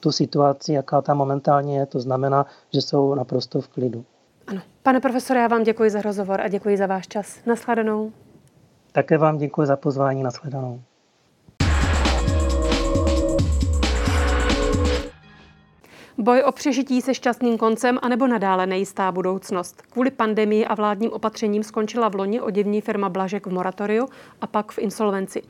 tu 0.00 0.12
situaci, 0.12 0.72
jaká 0.72 1.02
tam 1.02 1.16
momentálně 1.16 1.78
je. 1.78 1.86
To 1.86 2.00
znamená, 2.00 2.46
že 2.72 2.80
jsou 2.80 3.14
naprosto 3.14 3.60
v 3.60 3.68
klidu. 3.68 4.04
Ano. 4.46 4.60
Pane 4.82 5.00
profesore, 5.00 5.40
já 5.40 5.48
vám 5.48 5.62
děkuji 5.62 5.90
za 5.90 6.02
rozhovor 6.02 6.40
a 6.40 6.48
děkuji 6.48 6.76
za 6.76 6.86
váš 6.86 7.08
čas. 7.08 7.38
Naschledanou. 7.46 8.12
Také 8.92 9.18
vám 9.18 9.38
děkuji 9.38 9.66
za 9.66 9.76
pozvání. 9.76 10.22
na 10.22 10.30
Boj 16.18 16.42
o 16.46 16.52
přežití 16.52 17.02
se 17.02 17.14
šťastným 17.14 17.58
koncem 17.58 17.98
anebo 18.02 18.26
nadále 18.26 18.66
nejistá 18.66 19.12
budoucnost. 19.12 19.82
Kvůli 19.82 20.10
pandemii 20.10 20.66
a 20.66 20.74
vládním 20.74 21.12
opatřením 21.12 21.62
skončila 21.62 22.08
v 22.08 22.14
loni 22.14 22.40
oděvní 22.40 22.80
firma 22.80 23.08
Blažek 23.08 23.46
v 23.46 23.52
moratoriu 23.52 24.08
a 24.40 24.46
pak 24.46 24.72
v 24.72 24.78
insolvenci. 24.78 25.42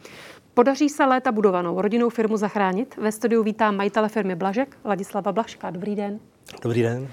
Podaří 0.54 0.88
se 0.88 1.04
léta 1.04 1.32
budovanou 1.32 1.80
rodinnou 1.80 2.08
firmu 2.08 2.36
zachránit? 2.36 2.96
Ve 2.96 3.12
studiu 3.12 3.42
vítám 3.42 3.76
majitele 3.76 4.08
firmy 4.08 4.34
Blažek, 4.34 4.76
Ladislava 4.84 5.32
Blaška. 5.32 5.70
Dobrý 5.70 5.96
den. 5.96 6.20
Dobrý 6.62 6.82
den. 6.82 7.08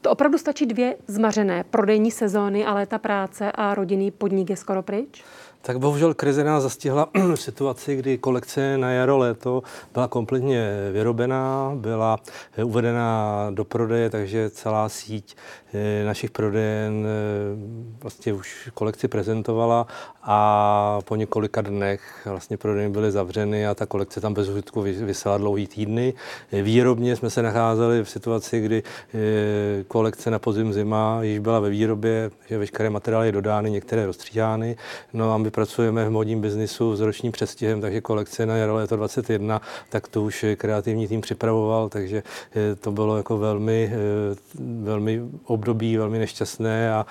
To 0.00 0.10
opravdu 0.10 0.38
stačí 0.38 0.66
dvě 0.66 0.96
zmařené 1.06 1.64
prodejní 1.64 2.10
sezóny 2.10 2.66
a 2.66 2.74
léta 2.74 2.98
práce 2.98 3.52
a 3.52 3.74
rodinný 3.74 4.10
podnik 4.10 4.50
je 4.50 4.56
skoro 4.56 4.82
pryč? 4.82 5.24
Tak 5.66 5.78
bohužel 5.78 6.14
krize 6.14 6.44
nás 6.44 6.62
zastihla 6.62 7.08
v 7.34 7.36
situaci, 7.36 7.96
kdy 7.96 8.18
kolekce 8.18 8.78
na 8.78 8.90
jaro 8.90 9.18
léto 9.18 9.62
byla 9.92 10.08
kompletně 10.08 10.70
vyrobená, 10.92 11.72
byla 11.74 12.18
uvedena 12.64 13.46
do 13.50 13.64
prodeje, 13.64 14.10
takže 14.10 14.50
celá 14.50 14.88
síť 14.88 15.36
eh, 15.74 16.04
našich 16.04 16.30
prodejen 16.30 17.06
eh, 17.06 18.02
vlastně 18.02 18.32
už 18.32 18.70
kolekci 18.74 19.08
prezentovala 19.08 19.86
a 20.22 20.98
po 21.04 21.16
několika 21.16 21.60
dnech 21.60 22.26
vlastně 22.30 22.56
prodejny 22.56 22.92
byly 22.92 23.12
zavřeny 23.12 23.66
a 23.66 23.74
ta 23.74 23.86
kolekce 23.86 24.20
tam 24.20 24.34
bez 24.34 24.48
užitku 24.48 24.82
vysela 24.82 25.38
dlouhý 25.38 25.66
týdny. 25.66 26.14
Výrobně 26.52 27.16
jsme 27.16 27.30
se 27.30 27.42
nacházeli 27.42 28.04
v 28.04 28.10
situaci, 28.10 28.60
kdy 28.60 28.82
eh, 28.82 29.84
kolekce 29.88 30.30
na 30.30 30.38
podzim 30.38 30.72
zima 30.72 31.18
již 31.22 31.38
byla 31.38 31.60
ve 31.60 31.70
výrobě, 31.70 32.30
že 32.48 32.58
veškeré 32.58 32.90
materiály 32.90 33.32
dodány, 33.32 33.70
některé 33.70 34.06
rozstříhány. 34.06 34.76
No 35.12 35.32
a 35.32 35.38
my 35.38 35.55
pracujeme 35.56 36.04
v 36.04 36.10
modním 36.10 36.40
biznisu 36.40 36.96
s 36.96 37.00
ročním 37.00 37.32
přestihem, 37.32 37.80
takže 37.80 38.00
kolekce 38.00 38.46
na 38.46 38.56
jaro 38.56 38.74
léto 38.74 38.96
21, 38.96 39.60
tak 39.88 40.08
to 40.08 40.22
už 40.22 40.44
kreativní 40.56 41.08
tým 41.08 41.20
připravoval, 41.20 41.88
takže 41.88 42.22
eh, 42.56 42.74
to 42.74 42.92
bylo 42.92 43.16
jako 43.16 43.38
velmi, 43.38 43.92
eh, 43.92 44.36
velmi 44.82 45.22
období, 45.44 45.96
velmi 45.96 46.18
nešťastné 46.18 46.92
a 46.92 47.06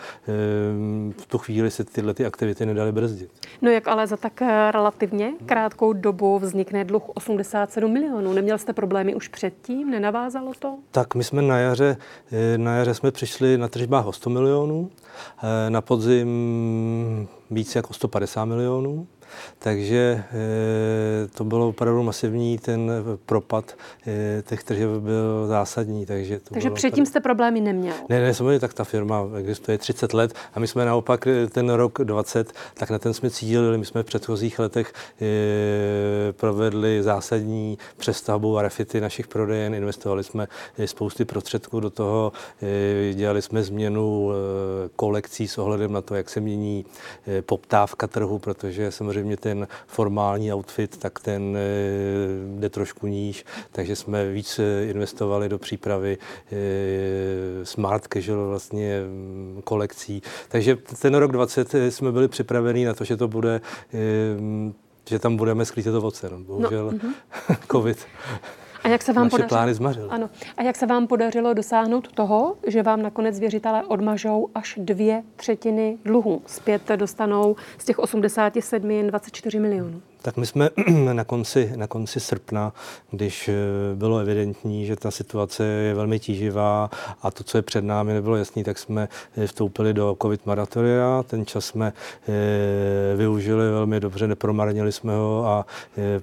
v 1.17 1.25
tu 1.27 1.37
chvíli 1.37 1.71
se 1.71 1.83
tyhle 1.83 2.13
ty 2.13 2.25
aktivity 2.25 2.65
nedaly 2.65 2.91
brzdit. 2.91 3.29
No 3.61 3.71
jak 3.71 3.87
ale 3.87 4.07
za 4.07 4.17
tak 4.17 4.41
relativně 4.71 5.33
krátkou 5.45 5.93
dobu 5.93 6.39
vznikne 6.39 6.85
dluh 6.85 7.03
87 7.13 7.93
milionů? 7.93 8.33
Neměl 8.33 8.57
jste 8.57 8.73
problémy 8.73 9.15
už 9.15 9.27
předtím? 9.27 9.89
Nenavázalo 9.89 10.51
to? 10.59 10.77
Tak 10.91 11.15
my 11.15 11.23
jsme 11.23 11.41
na 11.41 11.57
jaře, 11.57 11.97
eh, 12.31 12.57
na 12.57 12.75
jaře 12.75 12.93
jsme 12.93 13.11
přišli 13.11 13.57
na 13.57 13.67
tržbách 13.67 14.05
o 14.05 14.13
100 14.13 14.29
milionů, 14.29 14.89
eh, 14.91 15.04
na 15.69 15.81
podzim 15.81 17.27
více 17.51 17.79
jako 17.79 17.93
150 17.93 18.45
milionů. 18.45 19.07
Takže 19.59 20.23
eh, 20.31 21.27
to 21.27 21.43
bylo 21.43 21.67
opravdu 21.67 22.03
masivní, 22.03 22.57
ten 22.57 22.91
propad 23.25 23.75
eh, 24.07 24.43
těch 24.47 24.63
tržeb 24.63 24.89
byl 24.89 25.47
zásadní. 25.47 26.05
Takže, 26.05 26.39
to 26.39 26.53
takže 26.53 26.69
předtím 26.69 26.93
opravdu... 26.93 27.09
jste 27.09 27.19
problémy 27.19 27.61
neměl? 27.61 27.93
Ne, 28.09 28.21
ne, 28.21 28.33
samozřejmě, 28.33 28.59
tak 28.59 28.73
ta 28.73 28.83
firma 28.83 29.23
existuje 29.39 29.77
30 29.77 30.13
let 30.13 30.33
a 30.53 30.59
my 30.59 30.67
jsme 30.67 30.85
naopak 30.85 31.27
eh, 31.27 31.47
ten 31.47 31.69
rok 31.69 31.99
20, 32.03 32.53
tak 32.73 32.89
na 32.89 32.99
ten 32.99 33.13
jsme 33.13 33.29
cílili. 33.29 33.77
My 33.77 33.85
jsme 33.85 34.03
v 34.03 34.05
předchozích 34.05 34.59
letech 34.59 34.93
provedli 36.31 37.03
zásadní 37.03 37.77
přestavbu 37.97 38.57
a 38.57 38.61
refity 38.61 39.01
našich 39.01 39.27
prodejen, 39.27 39.75
investovali 39.75 40.23
jsme 40.23 40.47
spousty 40.85 41.25
prostředků 41.25 41.79
do 41.79 41.89
toho, 41.89 42.31
dělali 43.13 43.41
jsme 43.41 43.63
změnu 43.63 44.31
kolekcí 44.95 45.47
s 45.47 45.57
ohledem 45.57 45.91
na 45.93 46.01
to, 46.01 46.15
jak 46.15 46.29
se 46.29 46.39
mění 46.39 46.85
poptávka 47.41 48.07
trhu, 48.07 48.39
protože 48.39 48.91
samozřejmě 48.91 49.24
samozřejmě 49.25 49.37
ten 49.37 49.67
formální 49.87 50.53
outfit, 50.53 50.97
tak 50.97 51.19
ten 51.19 51.57
eh, 51.57 52.59
jde 52.59 52.69
trošku 52.69 53.07
níž, 53.07 53.45
takže 53.71 53.95
jsme 53.95 54.31
víc 54.31 54.59
eh, 54.59 54.85
investovali 54.89 55.49
do 55.49 55.57
přípravy 55.57 56.17
eh, 56.51 57.65
smart 57.65 58.07
casual 58.13 58.49
vlastně 58.49 59.01
mm, 59.01 59.61
kolekcí. 59.63 60.21
Takže 60.49 60.77
ten 61.01 61.15
rok 61.15 61.31
20 61.31 61.73
jsme 61.89 62.11
byli 62.11 62.27
připraveni 62.27 62.85
na 62.85 62.93
to, 62.93 63.03
že 63.03 63.17
to 63.17 63.27
bude 63.27 63.61
že 65.09 65.19
tam 65.19 65.37
budeme 65.37 65.65
sklízet 65.65 65.95
ovoce. 65.95 66.29
No. 66.29 66.39
Bohužel 66.39 66.91
no, 66.91 66.97
uh-huh. 66.97 67.57
covid 67.71 68.07
a 68.85 68.87
jak 68.87 69.01
se 69.01 69.13
vám 69.13 69.23
naše 69.23 69.31
podařilo, 69.31 69.49
plány 69.49 69.73
zmařil. 69.73 70.07
Ano. 70.09 70.29
A 70.57 70.63
jak 70.63 70.75
se 70.75 70.85
vám 70.85 71.07
podařilo 71.07 71.53
dosáhnout 71.53 72.11
toho, 72.11 72.55
že 72.67 72.83
vám 72.83 73.01
nakonec 73.01 73.39
věřitelé 73.39 73.83
odmažou 73.83 74.49
až 74.55 74.79
dvě 74.81 75.23
třetiny 75.35 75.97
dluhů? 76.05 76.41
Zpět 76.45 76.81
dostanou 76.95 77.55
z 77.77 77.85
těch 77.85 77.99
87 77.99 78.91
jen 78.91 79.07
24 79.07 79.59
milionů. 79.59 80.01
Tak 80.25 80.37
my 80.37 80.45
jsme 80.45 80.69
na 81.13 81.23
konci, 81.23 81.71
na 81.75 81.87
konci 81.87 82.19
srpna, 82.19 82.73
když 83.11 83.47
eh, 83.49 83.53
bylo 83.95 84.17
evidentní, 84.17 84.85
že 84.85 84.95
ta 84.95 85.11
situace 85.11 85.63
je 85.63 85.93
velmi 85.93 86.19
tíživá 86.19 86.89
a 87.21 87.31
to, 87.31 87.43
co 87.43 87.57
je 87.57 87.61
před 87.61 87.83
námi, 87.83 88.13
nebylo 88.13 88.35
jasný, 88.35 88.63
tak 88.63 88.79
jsme 88.79 89.09
eh, 89.37 89.47
vstoupili 89.47 89.93
do 89.93 90.17
covid 90.21 90.45
maratoria. 90.45 91.23
Ten 91.23 91.45
čas 91.45 91.65
jsme 91.65 91.93
eh, 92.27 93.15
využili 93.15 93.71
velmi 93.71 93.99
dobře, 93.99 94.27
nepromarnili 94.27 94.91
jsme 94.91 95.15
ho 95.15 95.45
a 95.47 95.65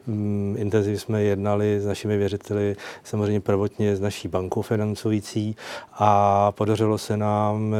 mm, 0.07 0.55
intenzivně 0.59 0.99
jsme 0.99 1.23
jednali 1.23 1.81
s 1.81 1.87
našimi 1.87 2.17
věřiteli, 2.17 2.77
samozřejmě 3.05 3.41
prvotně 3.41 3.97
s 3.97 4.01
naší 4.01 4.29
bankou 4.29 4.63
financující 4.63 5.57
a 5.93 6.53
podařilo 6.53 6.99
se 6.99 7.17
nám 7.17 7.75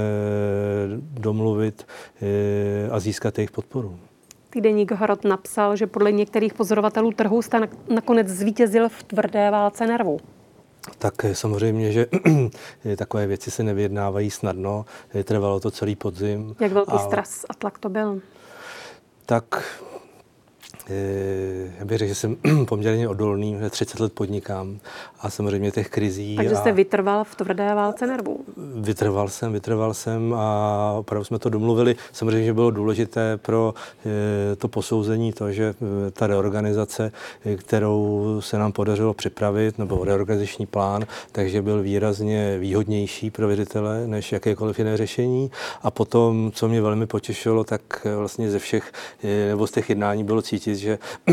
domluvit 1.01 1.87
a 2.91 3.01
získat 3.01 3.39
jejich 3.39 3.51
podporu. 3.51 3.99
Týdeník 4.53 4.93
Hrot 4.93 5.25
napsal, 5.25 5.77
že 5.77 5.87
podle 5.87 6.13
některých 6.13 6.55
pozorovatelů 6.55 7.13
trhu 7.13 7.43
jste 7.43 7.69
nakonec 7.95 8.29
zvítězil 8.29 8.89
v 8.89 9.03
tvrdé 9.03 9.51
válce 9.51 9.87
nervů. 9.87 10.21
Tak 10.99 11.15
samozřejmě, 11.33 11.93
že 11.93 12.07
takové 12.97 13.27
věci 13.27 13.51
se 13.51 13.63
nevyjednávají 13.63 14.31
snadno. 14.31 14.85
Trvalo 15.25 15.61
to 15.61 15.71
celý 15.71 15.97
podzim. 15.97 16.57
Jak 16.61 16.73
velký 16.73 16.93
a... 16.93 16.99
stres 16.99 17.45
a 17.49 17.55
tlak 17.55 17.79
to 17.79 17.89
byl? 17.89 18.21
Tak 19.27 19.45
já 21.79 21.85
bych 21.85 21.99
řekl, 21.99 22.09
že 22.09 22.15
jsem 22.15 22.37
poměrně 22.69 23.09
odolný, 23.09 23.57
že 23.61 23.71
30 23.71 24.01
let 24.01 24.13
podnikám 24.13 24.79
a 25.21 25.31
samozřejmě 25.31 25.71
těch 25.71 25.89
krizí. 25.89 26.37
Takže 26.37 26.57
jste 26.57 26.71
a... 26.71 26.73
vytrval 26.73 27.25
v 27.25 27.35
tvrdé 27.35 27.75
válce 27.75 28.07
nervů. 28.07 28.45
Vytrval 28.75 29.29
jsem, 29.29 29.53
vytrval 29.53 29.95
jsem 29.95 30.35
a 30.35 30.93
opravdu 30.99 31.25
jsme 31.25 31.39
to 31.39 31.49
domluvili. 31.49 31.97
Samozřejmě, 32.13 32.45
že 32.45 32.53
bylo 32.53 32.71
důležité 32.71 33.37
pro 33.37 33.75
eh, 34.07 34.57
to 34.57 34.69
posouzení 34.69 35.33
to, 35.33 35.53
že 35.53 35.75
eh, 35.75 36.11
ta 36.11 36.27
reorganizace, 36.27 37.13
eh, 37.45 37.57
kterou 37.57 38.37
se 38.41 38.59
nám 38.59 38.73
podařilo 38.73 39.15
připravit, 39.15 39.79
nebo 39.79 40.05
reorganizační 40.05 40.67
plán, 40.67 41.07
takže 41.33 41.63
byl 41.63 41.83
výrazně 41.83 42.59
výhodnější 42.59 43.31
pro 43.31 43.47
věřitele 43.47 44.07
než 44.07 44.33
jakékoliv 44.33 44.79
jiné 44.79 44.97
řešení. 44.97 45.51
A 45.83 45.91
potom, 45.91 46.51
co 46.55 46.69
mě 46.69 46.83
velmi 46.83 47.07
potěšilo, 47.07 47.65
tak 47.65 48.07
vlastně 48.17 48.51
ze 48.51 48.59
všech 48.59 48.93
nebo 49.49 49.67
z 49.67 49.71
těch 49.71 49.89
jednání 49.89 50.25
bylo 50.25 50.43
cítit, 50.43 50.77
že 50.83 50.99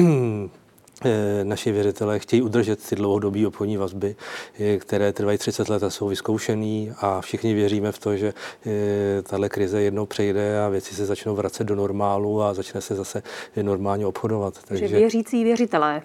eh, 1.05 1.43
naši 1.43 1.71
věřitelé 1.71 2.19
chtějí 2.19 2.41
udržet 2.41 2.89
ty 2.89 2.95
dlouhodobé 2.95 3.47
obchodní 3.47 3.77
vazby, 3.77 4.15
eh, 4.59 4.77
které 4.77 5.13
trvají 5.13 5.37
30 5.37 5.69
let 5.69 5.83
a 5.83 5.89
jsou 5.89 6.07
vyzkoušený 6.07 6.91
a 7.01 7.21
všichni 7.21 7.53
věříme 7.53 7.91
v 7.91 7.99
to, 7.99 8.17
že 8.17 8.33
eh, 8.65 9.21
tahle 9.21 9.49
krize 9.49 9.81
jednou 9.81 10.05
přejde 10.05 10.61
a 10.61 10.69
věci 10.69 10.95
se 10.95 11.05
začnou 11.05 11.35
vracet 11.35 11.63
do 11.63 11.75
normálu 11.75 12.41
a 12.41 12.53
začne 12.53 12.81
se 12.81 12.95
zase 12.95 13.23
normálně 13.61 14.05
obchodovat. 14.05 14.53
Takže 14.67 14.87
věřící 14.87 15.43
věřitelé. 15.43 16.01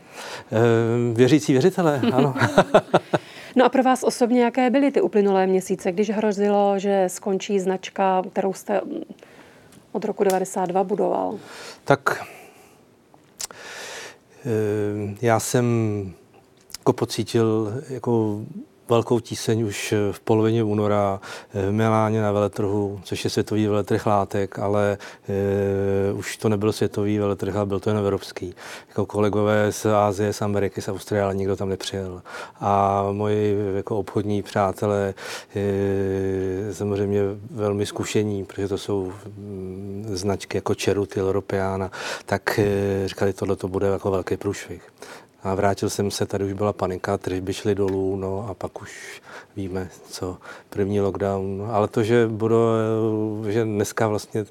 Věřící 1.12 1.52
věřitelé, 1.52 2.00
ano. 2.12 2.34
No 3.56 3.64
a 3.64 3.68
pro 3.68 3.82
vás 3.82 4.02
osobně, 4.02 4.44
jaké 4.44 4.70
byly 4.70 4.90
ty 4.90 5.00
uplynulé 5.00 5.46
měsíce, 5.46 5.92
když 5.92 6.10
hrozilo, 6.10 6.78
že 6.78 7.04
skončí 7.08 7.60
značka, 7.60 8.22
kterou 8.30 8.52
jste 8.52 8.80
od 9.92 10.04
roku 10.04 10.24
92 10.24 10.84
budoval? 10.84 11.38
Tak 11.84 12.24
já 15.22 15.40
jsem 15.40 15.66
jako 16.78 16.92
pocítil 16.92 17.82
jako 17.88 18.40
velkou 18.88 19.20
tíseň 19.20 19.62
už 19.62 19.94
v 20.12 20.20
polovině 20.20 20.64
února 20.64 21.20
v 21.54 21.72
Miláně 21.72 22.22
na 22.22 22.32
veletrhu, 22.32 23.00
což 23.04 23.24
je 23.24 23.30
světový 23.30 23.66
veletrh 23.66 24.06
látek, 24.06 24.58
ale 24.58 24.98
e, 26.08 26.12
už 26.12 26.36
to 26.36 26.48
nebyl 26.48 26.72
světový 26.72 27.18
veletrh, 27.18 27.56
ale 27.56 27.66
byl 27.66 27.80
to 27.80 27.90
jen 27.90 27.98
evropský. 27.98 28.54
Jako 28.88 29.06
kolegové 29.06 29.72
z 29.72 29.86
Ázie, 29.86 30.32
z 30.32 30.42
Ameriky, 30.42 30.82
z 30.82 30.88
Austrálie, 30.88 31.34
nikdo 31.34 31.56
tam 31.56 31.68
nepřijel. 31.68 32.22
A 32.60 33.04
moji 33.12 33.56
jako 33.76 33.98
obchodní 33.98 34.42
přátelé 34.42 35.14
e, 35.56 36.74
samozřejmě 36.74 37.20
velmi 37.50 37.86
zkušení, 37.86 38.44
protože 38.44 38.68
to 38.68 38.78
jsou 38.78 39.12
mm, 39.36 40.06
značky 40.12 40.56
jako 40.56 40.74
Cheruty, 40.84 41.22
Europeana, 41.22 41.90
tak 42.26 42.58
e, 42.58 43.08
říkali, 43.08 43.32
tohle 43.32 43.56
to 43.56 43.68
bude 43.68 43.86
jako 43.86 44.10
velký 44.10 44.36
průšvih. 44.36 44.82
A 45.44 45.54
vrátil 45.54 45.90
jsem 45.90 46.10
se, 46.10 46.26
tady 46.26 46.44
už 46.44 46.52
byla 46.52 46.72
panika, 46.72 47.18
tržby 47.18 47.52
šly 47.52 47.74
dolů, 47.74 48.16
no 48.16 48.46
a 48.48 48.54
pak 48.54 48.82
už 48.82 49.22
víme, 49.56 49.88
co 50.08 50.36
první 50.70 51.00
lockdown. 51.00 51.68
Ale 51.70 51.88
to, 51.88 52.02
že, 52.02 52.26
budu, 52.26 52.56
že 53.48 53.64
dneska 53.64 54.08
vlastně 54.08 54.44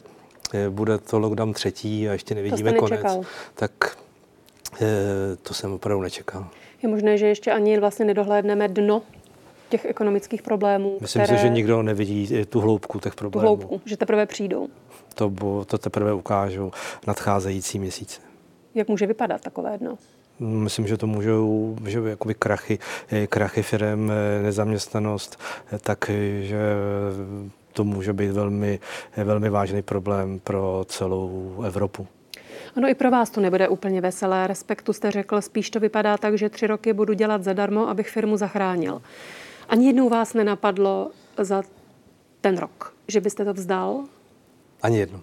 bude 0.70 0.98
to 0.98 1.20
lockdown 1.20 1.54
třetí 1.54 2.10
a 2.10 2.14
ještě 2.14 2.36
nevidíme 2.36 2.74
to 2.74 2.80
konec, 2.80 3.06
tak 3.54 3.98
to 5.44 5.54
jsem 5.54 5.74
opravdu 5.74 6.02
nečekal. 6.02 6.48
Je 6.84 6.90
možné, 6.90 7.18
že 7.18 7.28
ještě 7.28 7.52
ani 7.52 7.80
vlastně 7.80 8.06
nedohlédneme 8.06 8.68
dno 8.68 9.02
těch 9.70 9.86
ekonomických 9.86 10.42
problémů. 10.42 10.98
Myslím 11.02 11.24
které... 11.24 11.38
si, 11.38 11.42
že 11.42 11.50
nikdo 11.50 11.84
nevidí 11.84 12.46
tu 12.46 12.60
hloubku 12.60 13.00
těch 13.00 13.16
problémů. 13.16 13.48
Tu 13.48 13.56
hloubku, 13.56 13.82
že 13.86 13.98
teprve 13.98 14.26
přijdou. 14.26 14.68
To, 15.16 15.32
to 15.68 15.78
teprve 15.78 16.14
ukážou 16.14 16.72
nadcházející 17.08 17.80
měsíce. 17.80 18.22
Jak 18.76 18.88
může 18.88 19.08
vypadat 19.08 19.42
takové 19.42 19.78
dno? 19.78 19.98
Myslím, 20.40 20.88
že 20.88 20.98
to 20.98 21.08
můžou, 21.08 21.76
že 21.88 22.00
jakoby 22.06 22.34
krachy, 22.34 22.80
krachy 23.28 23.64
firm, 23.64 24.12
nezaměstnanost, 24.44 25.40
takže 25.82 26.76
to 27.74 27.84
může 27.84 28.14
být 28.14 28.32
velmi, 28.32 28.80
velmi 29.18 29.50
vážný 29.50 29.82
problém 29.82 30.40
pro 30.40 30.86
celou 30.88 31.64
Evropu. 31.66 32.08
Ano, 32.76 32.90
i 32.90 32.96
pro 32.96 33.12
vás 33.12 33.30
to 33.30 33.42
nebude 33.42 33.68
úplně 33.68 34.02
veselé. 34.02 34.48
Respektu 34.48 34.94
jste 34.94 35.12
řekl, 35.12 35.42
spíš 35.42 35.70
to 35.70 35.80
vypadá 35.80 36.18
tak, 36.18 36.38
že 36.38 36.50
tři 36.50 36.68
roky 36.68 36.94
budu 36.94 37.14
dělat 37.14 37.44
zadarmo, 37.44 37.90
abych 37.90 38.10
firmu 38.10 38.38
zachránil. 38.38 39.02
Ani 39.70 39.88
jednou 39.88 40.10
vás 40.10 40.34
nenapadlo 40.34 41.12
za 41.38 41.64
ten 42.42 42.58
rok, 42.58 42.94
že 43.08 43.22
byste 43.22 43.46
to 43.46 43.54
vzdal? 43.54 44.04
Ani 44.82 45.00
jednou. 45.00 45.20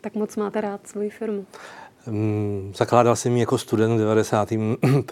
Tak 0.00 0.14
moc 0.14 0.36
máte 0.36 0.60
rád 0.60 0.86
svoji 0.86 1.10
firmu. 1.10 1.46
Mm, 2.06 2.72
zakládal 2.76 3.16
jsem 3.16 3.32
ji 3.32 3.40
jako 3.40 3.58
student 3.58 3.94
v 3.94 3.98
91. 3.98 4.76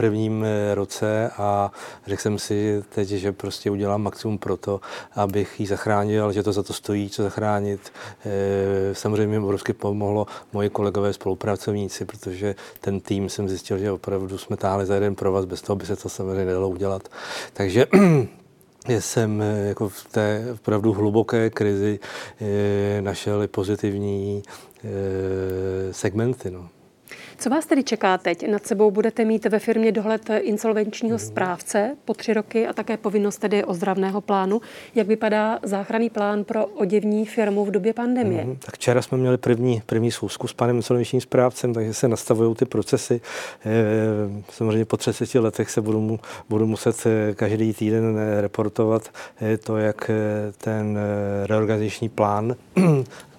Eh, 0.45 0.75
roce 0.75 1.31
a 1.37 1.73
řekl 2.07 2.23
jsem 2.23 2.39
si 2.39 2.83
teď, 2.95 3.09
že 3.09 3.33
prostě 3.33 3.71
udělám 3.71 4.03
maximum 4.03 4.39
pro 4.39 4.57
to, 4.57 4.81
abych 5.15 5.61
ji 5.61 5.67
zachránil, 5.67 6.33
že 6.33 6.43
to 6.43 6.53
za 6.53 6.63
to 6.63 6.73
stojí, 6.73 7.11
co 7.11 7.23
zachránit. 7.23 7.93
Eh, 8.25 8.95
samozřejmě 8.95 9.39
mi 9.39 9.45
obrovsky 9.45 9.73
pomohlo 9.73 10.27
moji 10.53 10.71
kolegové 10.71 11.13
spolupracovníci, 11.13 12.05
protože 12.05 12.55
ten 12.81 13.01
tým 13.01 13.29
jsem 13.29 13.49
zjistil, 13.49 13.79
že 13.79 13.93
opravdu 13.93 14.39
jsme 14.39 14.57
táhli 14.57 14.87
za 14.87 14.95
jeden 14.95 15.15
provaz, 15.15 15.45
bez 15.45 15.63
toho 15.63 15.77
by 15.77 15.87
se 15.87 15.97
to 15.97 16.09
samozřejmě 16.09 16.45
nedalo 16.45 16.69
udělat. 16.69 17.09
Takže 17.53 17.87
jsem 18.99 19.43
eh, 19.43 19.69
jako 19.69 19.89
v 19.89 20.05
té 20.05 20.45
opravdu 20.55 20.93
hluboké 20.93 21.51
krizi 21.51 21.99
našel 23.01 23.43
i 23.43 23.49
pozitivní 23.49 24.43
segmenty. 25.91 26.51
No. 26.51 26.69
Co 27.41 27.51
vás 27.51 27.67
tedy 27.67 27.85
čeká 27.85 28.19
teď? 28.19 28.49
Nad 28.49 28.67
sebou 28.67 28.91
budete 28.91 29.25
mít 29.25 29.47
ve 29.47 29.59
firmě 29.59 29.93
dohled 29.93 30.31
insolvenčního 30.41 31.17
mhm. 31.17 31.27
správce 31.27 31.97
po 32.05 32.15
tři 32.15 32.35
roky 32.35 32.67
a 32.67 32.73
také 32.73 32.97
povinnost 32.97 33.39
tedy 33.39 33.65
ozdravného 33.65 34.21
plánu. 34.21 34.61
Jak 34.95 35.07
vypadá 35.07 35.59
záchranný 35.63 36.11
plán 36.11 36.45
pro 36.45 36.67
oděvní 36.67 37.27
firmu 37.27 37.65
v 37.65 37.71
době 37.71 37.93
pandemie? 37.93 38.45
Mm, 38.45 38.57
tak 38.57 38.75
včera 38.75 39.03
jsme 39.03 39.19
měli 39.19 39.39
první, 39.39 39.83
první 39.87 40.11
schůzku 40.11 40.49
s 40.49 40.53
panem 40.53 40.77
insolvenčním 40.77 41.21
správcem, 41.21 41.75
takže 41.75 41.95
se 41.95 42.09
nastavují 42.09 42.55
ty 42.55 42.65
procesy. 42.65 43.21
E, 43.67 43.73
samozřejmě 44.53 44.85
po 44.85 44.97
30 44.97 45.35
letech 45.35 45.71
se 45.71 45.81
budu, 45.81 46.21
budu 46.49 46.67
muset 46.67 47.07
eh, 47.07 47.35
každý 47.35 47.73
týden 47.73 48.19
eh, 48.19 48.41
reportovat 48.41 49.09
to, 49.65 49.77
jak 49.77 50.11
ten 50.59 50.99
reorganizační 51.47 52.09
plán 52.09 52.57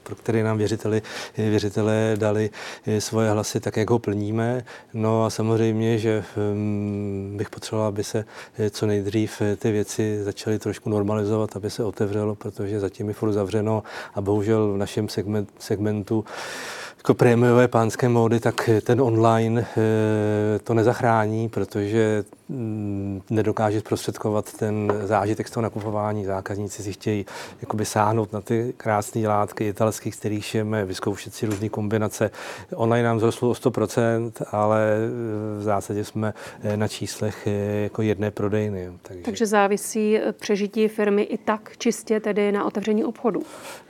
pro 0.04 0.16
který 0.16 0.43
nám 0.43 0.58
věřiteli, 0.58 1.02
věřitelé 1.38 2.14
dali 2.16 2.49
eh, 2.88 3.02
svoje 3.02 3.32
hlasy, 3.32 3.60
tak 3.60 3.78
jak 3.78 3.89
ho 3.89 3.99
plníme. 3.99 4.66
No 4.93 5.26
a 5.26 5.30
samozřejmě, 5.30 5.97
že 5.97 6.24
hm, 6.36 7.34
bych 7.38 7.49
potřeboval, 7.49 7.88
aby 7.88 8.04
se 8.04 8.26
eh, 8.58 8.70
co 8.70 8.86
nejdřív 8.86 9.41
eh, 9.41 9.56
ty 9.56 9.72
věci 9.72 10.24
začaly 10.24 10.60
trošku 10.60 10.89
normalizovat, 10.89 11.56
aby 11.56 11.70
se 11.70 11.84
otevřelo, 11.84 12.36
protože 12.36 12.80
zatím 12.80 13.08
je 13.08 13.14
furt 13.14 13.34
zavřeno 13.34 13.84
a 14.14 14.22
bohužel 14.22 14.74
v 14.74 14.78
našem 14.78 15.10
segment, 15.10 15.49
segmentu 15.60 16.26
jako 17.02 17.14
prémiové 17.14 17.68
pánské 17.68 18.10
módy, 18.10 18.39
tak 18.39 18.70
ten 18.84 19.02
online 19.02 19.66
to 20.64 20.74
nezachrání, 20.74 21.49
protože 21.49 22.24
Mm, 22.54 23.22
nedokáže 23.30 23.80
zprostředkovat 23.80 24.54
ten 24.54 24.93
zážitek 25.04 25.47
z 25.47 25.52
toho 25.52 25.62
nakupování. 25.62 26.26
Zákazníci 26.26 26.84
si 26.84 26.93
chtějí 26.93 27.26
jakoby 27.62 27.86
sáhnout 27.86 28.34
na 28.34 28.41
ty 28.41 28.74
krásné 28.78 29.28
látky 29.28 29.68
italské, 29.68 30.12
z 30.12 30.16
kterých 30.16 30.45
šijeme, 30.45 30.86
vyzkoušet 30.86 31.34
si 31.34 31.45
různé 31.45 31.70
kombinace. 31.70 32.32
Online 32.76 33.08
nám 33.08 33.20
zrostlo 33.20 33.49
o 33.49 33.54
100%, 33.54 34.32
ale 34.52 34.82
eh, 34.95 35.60
v 35.60 35.64
zásadě 35.64 36.06
jsme 36.06 36.34
eh, 36.64 36.78
na 36.78 36.88
číslech 36.88 37.47
eh, 37.47 37.84
jako 37.84 38.02
jedné 38.02 38.32
prodejny. 38.32 38.91
Takže, 39.02 39.24
takže 39.24 39.45
závisí 39.45 40.20
přežití 40.39 40.88
firmy 40.88 41.22
i 41.22 41.38
tak 41.38 41.78
čistě 41.78 42.20
tedy 42.20 42.52
na 42.52 42.66
otevření 42.66 43.04
obchodu. 43.04 43.41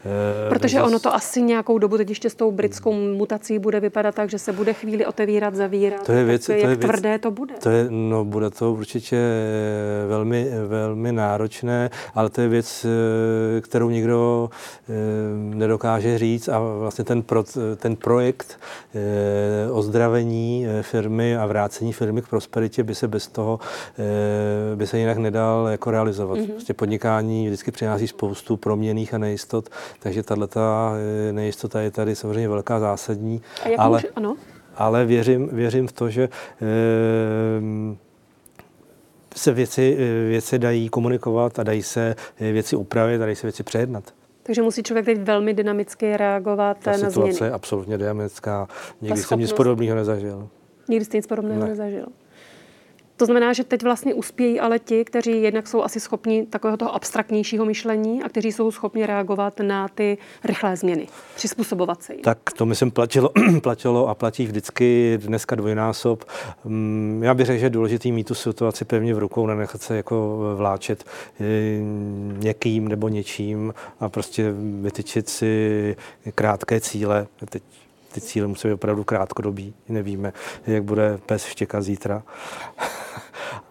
E, 0.06 0.50
Protože 0.50 0.78
zas... 0.78 0.88
ono 0.88 1.00
to 1.00 1.14
asi 1.14 1.42
nějakou 1.42 1.78
dobu 1.78 1.98
teď 1.98 2.10
ještě 2.10 2.30
s 2.30 2.36
tou 2.36 2.52
britskou 2.52 2.94
mutací 2.94 3.60
bude 3.60 3.80
vypadat 3.80 4.16
tak, 4.16 4.30
že 4.30 4.40
se 4.40 4.52
bude 4.52 4.74
chvíli 4.74 5.06
otevírat, 5.06 5.56
zavírat. 5.56 6.06
To 6.06 6.12
je 6.12 6.24
věc, 6.24 6.46
to 6.46 6.52
je 6.52 6.60
jak 6.60 6.68
věc, 6.68 6.80
tvrdé 6.80 7.20
to 7.20 7.32
bude? 7.32 7.54
To 7.64 7.70
je, 7.70 7.86
no, 7.90 8.26
bude 8.26 8.50
to 8.50 8.74
určitě 8.74 9.18
velmi, 10.08 10.50
velmi 10.68 11.12
náročné, 11.12 11.90
ale 12.16 12.30
to 12.30 12.42
je 12.42 12.48
věc, 12.48 12.86
eh, 12.86 13.62
kterou 13.62 13.90
nikdo 13.90 14.50
eh, 14.90 14.94
nedokáže 15.56 16.18
říct 16.18 16.48
a 16.48 16.60
vlastně 16.60 17.04
ten, 17.04 17.22
pro, 17.22 17.44
ten 17.76 17.96
projekt 17.96 18.60
eh, 18.96 19.72
ozdravení 19.72 20.66
firmy 20.82 21.38
a 21.38 21.46
vrácení 21.46 21.94
firmy 21.94 22.22
k 22.22 22.28
prosperitě 22.28 22.84
by 22.84 22.96
se 22.96 23.08
bez 23.08 23.28
toho, 23.28 23.60
by 24.76 24.88
se 24.88 25.00
jinak 25.00 25.18
nedal 25.18 25.68
jako 25.68 25.92
realizovat. 25.92 26.38
Mm-hmm. 26.38 26.52
Prostě 26.52 26.74
podnikání 26.74 27.48
vždycky 27.48 27.72
přináší 27.72 28.08
spoustu 28.08 28.58
proměných 28.58 29.14
a 29.14 29.18
nejistot, 29.18 29.70
takže 30.00 30.24
tato 30.24 30.60
nejistota 31.32 31.82
je 31.82 31.92
tady 31.92 32.16
samozřejmě 32.16 32.50
velká 32.50 32.80
zásadní. 32.80 33.42
A 33.64 33.68
jak 33.68 33.80
ale, 33.80 33.98
může, 33.98 34.10
ano? 34.10 34.36
ale 34.76 35.06
věřím, 35.06 35.50
věřím 35.52 35.88
v 35.88 35.92
to, 35.92 36.10
že 36.10 36.30
se 39.36 39.52
věci, 39.52 39.98
eh, 40.00 40.30
věci 40.30 40.60
dají 40.60 40.90
komunikovat 40.90 41.60
a 41.60 41.64
dají 41.64 41.84
se 41.84 42.16
eh, 42.40 42.52
věci 42.52 42.76
upravit 42.76 43.22
a 43.22 43.26
dají 43.26 43.36
se 43.36 43.48
věci 43.48 43.64
přejednat. 43.64 44.04
Takže 44.44 44.62
musí 44.62 44.84
člověk 44.84 45.06
teď 45.06 45.20
velmi 45.20 45.54
dynamicky 45.54 46.18
reagovat 46.18 46.78
Ta 46.84 46.92
na 46.92 46.98
změny. 46.98 47.08
Ta 47.08 47.12
situace 47.12 47.46
je 47.46 47.52
absolutně 47.52 47.98
dynamická. 47.98 48.68
Nikdy 49.02 49.22
jsem 49.22 49.40
nic 49.40 49.54
podobného 49.54 49.96
nezažil. 49.96 50.50
Nikdy 50.90 51.06
jste 51.06 51.18
nic 51.18 51.28
podobného 51.28 51.62
ne. 51.62 51.68
nezažil. 51.68 52.06
To 53.22 53.26
znamená, 53.26 53.54
že 53.54 53.64
teď 53.64 53.84
vlastně 53.84 54.14
uspějí 54.14 54.60
ale 54.60 54.80
ti, 54.80 55.06
kteří 55.06 55.42
jednak 55.42 55.68
jsou 55.68 55.84
asi 55.84 56.00
schopni 56.00 56.46
takového 56.46 56.78
toho 56.78 56.96
abstraktnějšího 56.96 57.66
myšlení 57.66 58.24
a 58.24 58.30
kteří 58.30 58.52
jsou 58.52 58.72
schopni 58.72 59.06
reagovat 59.06 59.60
na 59.60 59.88
ty 59.88 60.18
rychlé 60.44 60.78
změny, 60.78 61.08
přizpůsobovat 61.36 62.04
se 62.04 62.14
jim. 62.14 62.22
Tak 62.22 62.38
to 62.58 62.66
myslím 62.66 62.92
platilo, 62.92 63.30
platilo 63.62 64.08
a 64.08 64.16
platí 64.16 64.46
vždycky 64.46 65.18
dneska 65.22 65.56
dvojnásob. 65.56 66.26
Mm, 66.66 67.22
já 67.24 67.34
bych 67.34 67.46
řekl, 67.46 67.60
že 67.60 67.66
je 67.66 67.70
důležitý 67.70 68.12
mít 68.12 68.28
tu 68.28 68.36
situaci 68.36 68.86
pevně 68.86 69.14
v 69.14 69.20
rukou, 69.20 69.48
nenechat 69.48 69.82
se 69.82 69.98
jako 69.98 70.40
vláčet 70.56 71.04
eh, 71.04 71.44
někým 72.38 72.88
nebo 72.88 73.08
něčím 73.08 73.74
a 74.00 74.10
prostě 74.10 74.54
vytyčit 74.82 75.30
si 75.30 75.96
krátké 76.36 76.80
cíle. 76.80 77.28
Teď 77.50 77.64
ty 78.12 78.22
cíle 78.22 78.48
musí 78.48 78.68
být 78.68 78.74
opravdu 78.74 79.04
krátkodobí. 79.04 79.74
Nevíme, 79.90 80.34
jak 80.68 80.84
bude 80.84 81.20
pes 81.26 81.46
štěkat 81.46 81.84
zítra. 81.84 82.24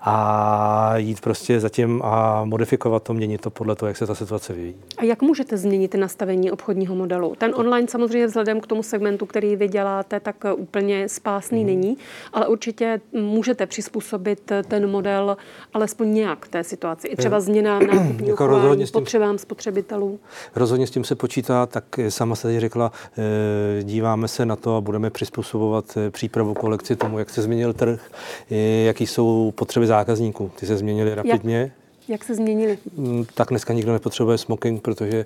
a 0.01 0.97
jít 0.97 1.21
prostě 1.21 1.61
zatím 1.61 2.03
a 2.05 2.45
modifikovat 2.45 3.03
to, 3.03 3.15
měnit 3.15 3.41
to 3.41 3.51
podle 3.51 3.77
toho, 3.77 3.89
jak 3.89 3.97
se 3.97 4.07
ta 4.07 4.15
situace 4.15 4.53
vyvíjí. 4.53 4.75
A 4.99 5.05
jak 5.05 5.23
můžete 5.23 5.57
změnit 5.57 5.95
nastavení 5.95 6.51
obchodního 6.51 6.95
modelu? 6.95 7.35
Ten 7.39 7.53
online 7.57 7.89
samozřejmě 7.89 8.27
vzhledem 8.27 8.61
k 8.61 8.67
tomu 8.67 8.83
segmentu, 8.83 9.27
který 9.27 9.57
vy 9.57 9.69
děláte, 9.69 10.21
tak 10.21 10.37
úplně 10.57 11.09
spásný 11.09 11.59
hmm. 11.59 11.67
není, 11.67 11.97
ale 12.33 12.47
určitě 12.47 13.01
můžete 13.13 13.67
přizpůsobit 13.67 14.53
ten 14.69 14.91
model 14.91 15.37
alespoň 15.75 16.15
nějak 16.15 16.49
té 16.49 16.65
situaci. 16.65 17.09
I 17.09 17.17
třeba 17.17 17.41
změnám 17.41 17.87
nákupního 17.87 18.31
jako 18.31 18.49
chování, 18.49 18.87
potřebám 18.87 19.39
spotřebitelů. 19.39 20.21
Rozhodně 20.57 20.87
s 20.87 20.91
tím 20.91 21.05
se 21.05 21.15
počítá, 21.15 21.67
tak 21.67 21.85
sama 22.09 22.37
se 22.37 22.61
řekla, 22.61 22.93
eh, 23.19 23.83
díváme 23.83 24.29
se 24.31 24.47
na 24.47 24.57
to 24.57 24.77
a 24.77 24.81
budeme 24.81 25.11
přizpůsobovat 25.11 25.85
eh, 25.97 26.11
přípravu 26.11 26.55
kolekci 26.55 26.97
tomu, 26.97 27.19
jak 27.19 27.31
se 27.31 27.43
změnil 27.43 27.73
trh, 27.73 28.11
eh, 28.51 28.57
jaký 28.85 29.07
jsou 29.07 29.53
potřeby 29.55 29.87
zákazníků. 29.87 30.51
Ty 30.61 30.67
se 30.67 30.77
změnily 30.77 31.15
rapidně. 31.15 31.59
Jak? 31.59 31.80
Jak 32.11 32.25
se 32.25 32.35
změnili? 32.35 32.79
Mm, 32.97 33.25
tak 33.35 33.49
dneska 33.49 33.73
nikdo 33.73 33.93
nepotřebuje 33.93 34.39
smoking, 34.39 34.83
protože 34.83 35.25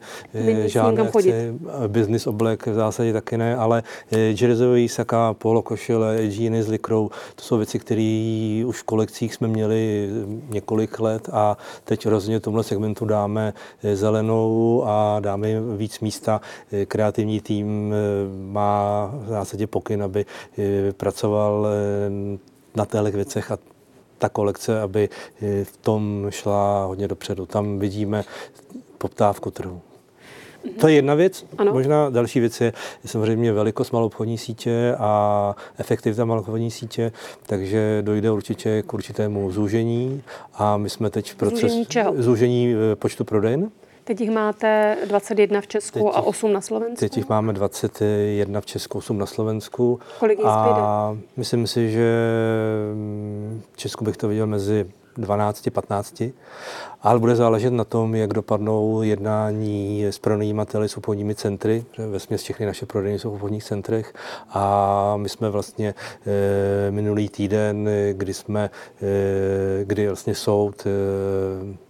žádný 0.64 1.08
business 1.86 2.26
oblek 2.26 2.66
v 2.66 2.74
zásadě 2.74 3.12
taky 3.12 3.38
ne, 3.38 3.56
ale 3.56 3.82
jazzový 4.32 4.88
saka, 4.88 5.34
polo 5.34 5.62
košile, 5.62 6.28
džíny 6.28 6.62
s 6.62 6.68
likrou, 6.68 7.10
to 7.34 7.42
jsou 7.42 7.56
věci, 7.56 7.78
které 7.78 8.64
už 8.66 8.80
v 8.80 8.84
kolekcích 8.84 9.34
jsme 9.34 9.48
měli 9.48 10.08
několik 10.48 11.00
let 11.00 11.28
a 11.32 11.56
teď 11.84 12.06
rozhodně 12.06 12.40
tomhle 12.40 12.64
segmentu 12.64 13.04
dáme 13.04 13.54
zelenou 13.94 14.82
a 14.86 15.20
dáme 15.20 15.48
víc 15.76 16.00
místa. 16.00 16.40
Kreativní 16.86 17.40
tým 17.40 17.94
má 18.50 19.10
v 19.14 19.28
zásadě 19.28 19.66
pokyn, 19.66 20.02
aby 20.02 20.26
pracoval 20.96 21.66
na 22.76 22.84
těchto 22.84 23.10
věcech 23.10 23.50
a 23.50 23.58
ta 24.24 24.28
kolekce, 24.28 24.80
aby 24.80 25.08
v 25.64 25.76
tom 25.76 26.26
šla 26.30 26.84
hodně 26.84 27.08
dopředu. 27.08 27.46
Tam 27.46 27.78
vidíme 27.78 28.24
poptávku 28.98 29.50
trhu. 29.50 29.80
To 30.80 30.88
je 30.88 30.94
jedna 30.94 31.14
věc. 31.14 31.44
Ano. 31.58 31.72
Možná 31.72 32.10
další 32.10 32.40
věc 32.40 32.60
je, 32.60 32.72
samozřejmě 33.04 33.52
velikost 33.52 33.90
malobchodní 33.90 34.38
sítě 34.38 34.94
a 34.98 35.54
efektivita 35.78 36.24
malobchodní 36.24 36.70
sítě, 36.70 37.12
takže 37.46 37.98
dojde 38.02 38.30
určitě 38.30 38.82
k 38.82 38.94
určitému 38.94 39.52
zúžení 39.52 40.22
a 40.54 40.76
my 40.76 40.90
jsme 40.90 41.10
teď 41.10 41.32
v 41.32 41.36
procesu 41.36 41.60
Zúžení 41.68 41.86
čeho? 41.86 42.14
zúžení 42.16 42.74
eh, 42.74 42.96
počtu 42.96 43.24
prodejen. 43.24 43.70
Teď 44.04 44.20
jich 44.20 44.30
máte 44.30 44.96
21 45.08 45.60
v 45.60 45.66
Česku 45.66 45.98
Teď 45.98 46.14
a 46.14 46.18
jich- 46.18 46.26
8 46.26 46.52
na 46.52 46.60
Slovensku. 46.60 47.00
Teď 47.00 47.16
jich 47.16 47.28
máme 47.28 47.52
21 47.52 48.60
v 48.60 48.66
Česku, 48.66 48.98
8 48.98 49.18
na 49.18 49.26
Slovensku. 49.26 50.00
Kolik 50.18 50.38
jich 50.38 50.46
A 50.48 51.16
myslím 51.36 51.66
si, 51.66 51.90
že 51.90 52.14
mm, 52.94 53.62
v 53.72 53.76
Česku 53.76 54.04
bych 54.04 54.16
to 54.16 54.28
viděl 54.28 54.46
mezi 54.46 54.86
12, 55.16 55.70
15, 55.70 56.22
ale 57.02 57.18
bude 57.18 57.36
záležet 57.36 57.70
na 57.72 57.84
tom, 57.84 58.14
jak 58.14 58.32
dopadnou 58.32 59.02
jednání 59.02 60.04
s 60.04 60.18
pronajímateli, 60.18 60.88
s 60.88 60.96
obchodními 60.96 61.34
centry, 61.34 61.84
že 61.92 62.06
ve 62.06 62.36
všechny 62.36 62.66
naše 62.66 62.86
prodejny 62.86 63.18
jsou 63.18 63.30
v 63.30 63.34
obchodních 63.34 63.64
centrech 63.64 64.14
a 64.48 65.14
my 65.16 65.28
jsme 65.28 65.50
vlastně 65.50 65.94
e, 66.26 66.90
minulý 66.90 67.28
týden, 67.28 67.88
eh, 67.88 68.12
kdy 68.12 68.34
jsme, 68.34 68.70
e, 69.02 69.84
kdy 69.84 70.06
vlastně 70.06 70.34
soud 70.34 70.86
e, 70.86 71.84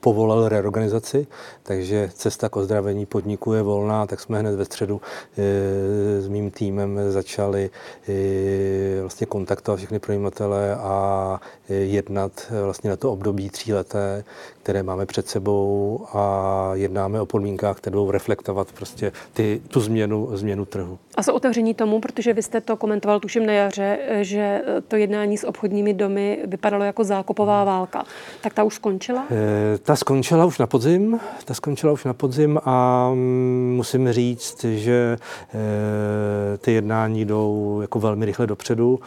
povolal 0.00 0.48
reorganizaci, 0.48 1.26
takže 1.62 2.10
cesta 2.14 2.48
k 2.48 2.56
ozdravení 2.56 3.06
podniku 3.06 3.52
je 3.52 3.62
volná, 3.62 4.06
tak 4.06 4.20
jsme 4.20 4.38
hned 4.38 4.54
ve 4.54 4.64
středu 4.64 5.00
eh, 5.38 6.20
s 6.20 6.28
mým 6.28 6.50
týmem 6.50 7.00
začali 7.08 7.70
eh, 8.08 9.00
vlastně 9.00 9.26
kontaktovat 9.26 9.78
všechny 9.78 9.98
pronajímatele 9.98 10.76
a 10.76 11.40
eh, 11.68 11.74
jednat 11.74 12.32
eh, 12.50 12.62
vlastně 12.62 12.90
na 12.90 12.96
to 12.96 13.12
období 13.12 13.50
tříleté, 13.50 14.24
které 14.66 14.82
máme 14.82 15.06
před 15.06 15.28
sebou 15.28 16.00
a 16.12 16.70
jednáme 16.74 17.20
o 17.20 17.26
podmínkách, 17.26 17.76
které 17.76 17.94
budou 17.94 18.10
reflektovat 18.10 18.72
prostě 18.72 19.12
ty, 19.32 19.62
tu 19.68 19.80
změnu, 19.80 20.28
změnu 20.32 20.64
trhu. 20.64 20.98
A 21.16 21.22
jsou 21.22 21.32
otevření 21.32 21.74
tomu, 21.74 22.00
protože 22.00 22.32
vy 22.32 22.42
jste 22.42 22.60
to 22.60 22.76
komentoval 22.76 23.20
tuším 23.20 23.46
na 23.46 23.52
jaře, 23.52 23.98
že 24.20 24.62
to 24.88 24.96
jednání 24.96 25.38
s 25.38 25.44
obchodními 25.46 25.94
domy 25.94 26.38
vypadalo 26.46 26.84
jako 26.84 27.04
zákopová 27.04 27.64
válka. 27.64 28.04
Tak 28.40 28.54
ta 28.54 28.64
už 28.64 28.74
skončila? 28.74 29.24
Eh, 29.30 29.78
Ta 29.78 29.96
skončila 29.96 30.44
už 30.44 30.58
na 30.58 30.66
podzim, 30.66 31.20
ta 31.44 31.54
skončila 31.54 31.92
už 31.92 32.04
na 32.04 32.14
podzim 32.14 32.58
a 32.64 33.08
mm, 33.14 33.72
musím 33.76 34.12
říct, 34.12 34.64
že 34.64 35.16
eh, 35.54 36.58
ty 36.58 36.72
jednání 36.72 37.24
jdou 37.24 37.78
jako 37.80 38.00
velmi 38.00 38.26
rychle 38.26 38.46
dopředu. 38.46 39.00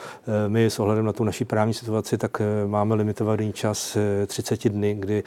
Eh, 0.46 0.50
My 0.50 0.66
s 0.66 0.80
ohledem 0.80 1.06
na 1.06 1.14
tu 1.14 1.24
naší 1.24 1.46
právní 1.46 1.74
situaci, 1.74 2.18
tak 2.18 2.42
máme 2.68 2.96
limitovaný 2.96 3.54
čas 3.54 3.98
eh, 4.24 4.26
30 4.26 4.70
dny, 4.70 4.96
kdy 5.00 5.24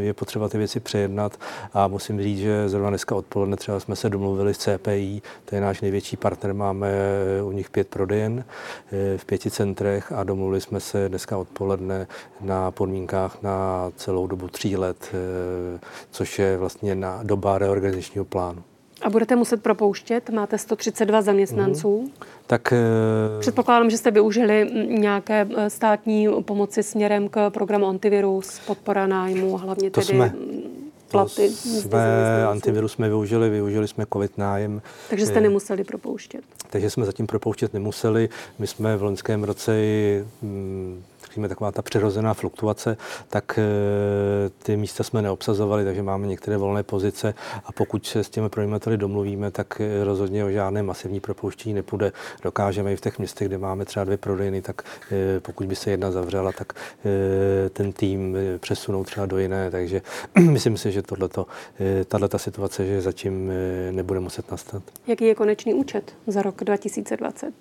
je 0.00 0.14
potřeba 0.14 0.48
ty 0.48 0.58
věci 0.58 0.80
přejednat 0.80 1.38
a 1.74 1.88
musím 1.88 2.22
říct, 2.22 2.38
že 2.38 2.68
zrovna 2.68 2.88
dneska 2.88 3.14
odpoledne 3.14 3.56
třeba 3.56 3.80
jsme 3.80 3.96
se 3.96 4.10
domluvili 4.10 4.54
s 4.54 4.58
CPI, 4.58 5.22
to 5.44 5.54
je 5.54 5.60
náš 5.60 5.80
největší 5.80 6.16
partner, 6.16 6.54
máme 6.54 6.88
eh, 7.38 7.42
u 7.42 7.52
nich 7.52 7.70
pět 7.70 7.88
prodejen 7.88 8.44
eh, 8.92 9.18
v 9.18 9.24
pěti 9.24 9.50
centrech 9.50 10.12
a 10.12 10.24
domluvili 10.24 10.60
jsme 10.60 10.80
se 10.80 11.08
dneska 11.08 11.38
odpoledne 11.38 12.06
na 12.40 12.70
podmínkách 12.70 13.42
na 13.42 13.90
celou 13.96 14.26
dobu 14.26 14.48
tří 14.48 14.76
let, 14.76 15.14
eh, 15.14 15.80
což 16.10 16.38
je 16.38 16.56
vlastně 16.56 16.94
na 16.94 17.20
doba 17.22 17.58
reorganizačního 17.58 18.24
plánu. 18.24 18.62
A 19.02 19.10
budete 19.10 19.36
muset 19.36 19.62
propouštět? 19.62 20.30
Máte 20.30 20.58
132 20.58 21.22
zaměstnanců. 21.22 22.10
Tak 22.46 22.72
eh, 22.72 23.40
Předpokládám, 23.40 23.90
že 23.90 23.98
jste 23.98 24.10
využili 24.10 24.70
nějaké 24.88 25.46
eh, 25.56 25.70
státní 25.70 26.28
pomoci 26.42 26.82
směrem 26.82 27.28
k 27.28 27.50
programu 27.50 27.86
antivirus, 27.86 28.60
podpora 28.66 29.06
nájmu, 29.06 29.56
hlavně 29.56 29.90
To 29.90 30.00
tedy 30.00 30.06
jsme. 30.06 30.32
Mm, 31.06 31.10
platy. 31.10 31.48
jsme, 31.50 32.46
antivirus 32.46 32.92
jsme 32.92 33.08
využili, 33.08 33.50
využili 33.50 33.88
jsme 33.88 34.04
covid 34.12 34.38
nájem. 34.38 34.82
Takže 35.10 35.26
jste 35.26 35.36
Eh, 35.38 35.40
nemuseli 35.40 35.84
propouštět. 35.84 36.40
takže 36.70 36.90
jsme 36.90 37.04
zatím 37.04 37.26
propouštět 37.26 37.74
nemuseli. 37.74 38.28
My 38.58 38.66
jsme 38.66 38.96
v 38.96 39.02
loňském 39.02 39.44
roce, 39.44 39.72
hm, 40.42 41.02
řekněme, 41.26 41.48
taková 41.48 41.72
ta 41.72 41.82
přirozená 41.82 42.34
fluktuace, 42.34 42.96
tak 43.28 43.58
eh, 43.58 43.62
ty 44.62 44.76
místa 44.76 45.04
jsme 45.04 45.22
neobsazovali, 45.22 45.84
takže 45.84 46.02
máme 46.02 46.26
některé 46.26 46.56
volné 46.56 46.82
pozice 46.82 47.34
a 47.64 47.72
pokud 47.72 48.06
se 48.06 48.24
s 48.24 48.30
těmi 48.30 48.48
pronajímateli 48.48 48.96
domluvíme, 48.96 49.50
tak 49.50 49.80
eh, 49.80 50.04
rozhodně 50.04 50.44
o 50.44 50.50
žádné 50.50 50.82
masivní 50.82 51.20
propouštění 51.20 51.74
nepůjde. 51.74 52.12
Dokážeme 52.42 52.92
i 52.92 52.96
v 52.96 53.00
těch 53.00 53.18
městech, 53.18 53.48
kde 53.48 53.58
máme 53.58 53.84
třeba 53.84 54.04
dvě 54.04 54.16
prodejny, 54.16 54.62
tak 54.62 54.82
pokud 55.42 55.66
by 55.66 55.76
se 55.76 55.90
jedna 55.90 56.10
zavřela, 56.10 56.52
tak 56.52 56.72
ten 57.72 57.92
tým 57.92 58.36
přesunou 58.58 59.04
třeba 59.04 59.26
do 59.26 59.38
jiné, 59.38 59.70
takže 59.70 60.02
myslím 60.50 60.76
si, 60.76 60.92
že 60.92 60.95
tohleto, 61.02 61.46
eh, 61.80 62.04
tato 62.04 62.38
situace, 62.38 62.86
že 62.86 63.00
zatím 63.00 63.50
eh, 63.50 63.92
nebude 63.92 64.20
muset 64.20 64.50
nastat. 64.50 64.82
Jaký 65.06 65.24
je 65.24 65.34
konečný 65.34 65.74
účet 65.74 66.14
za 66.26 66.42
rok 66.42 66.64
2020? 66.64 67.52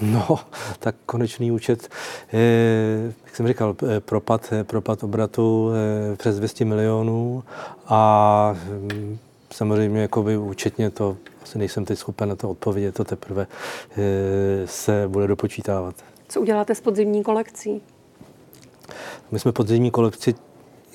No, 0.00 0.38
tak 0.78 0.94
konečný 1.06 1.52
účet, 1.52 1.88
eh, 2.32 3.12
jak 3.24 3.36
jsem 3.36 3.48
říkal, 3.48 3.76
propad, 3.98 4.52
propad 4.62 5.04
obratu 5.04 5.70
přes 6.16 6.36
200 6.36 6.64
milionů 6.64 7.44
a 7.86 8.56
hm, 8.58 9.18
samozřejmě 9.50 10.00
jakoby 10.00 10.36
účetně 10.36 10.90
to 10.90 11.16
asi 11.42 11.58
nejsem 11.58 11.84
teď 11.84 11.98
schopen 11.98 12.28
na 12.28 12.36
to 12.36 12.50
odpovědět, 12.50 12.94
to 12.94 13.04
teprve 13.04 13.46
se 14.64 15.04
bude 15.08 15.26
dopočítávat. 15.26 15.94
Co 16.28 16.40
uděláte 16.40 16.74
s 16.74 16.80
podzimní 16.80 17.22
kolekcí? 17.22 17.82
My 19.30 19.38
jsme 19.38 19.52
podzimní 19.52 19.90
kolekci, 19.90 20.34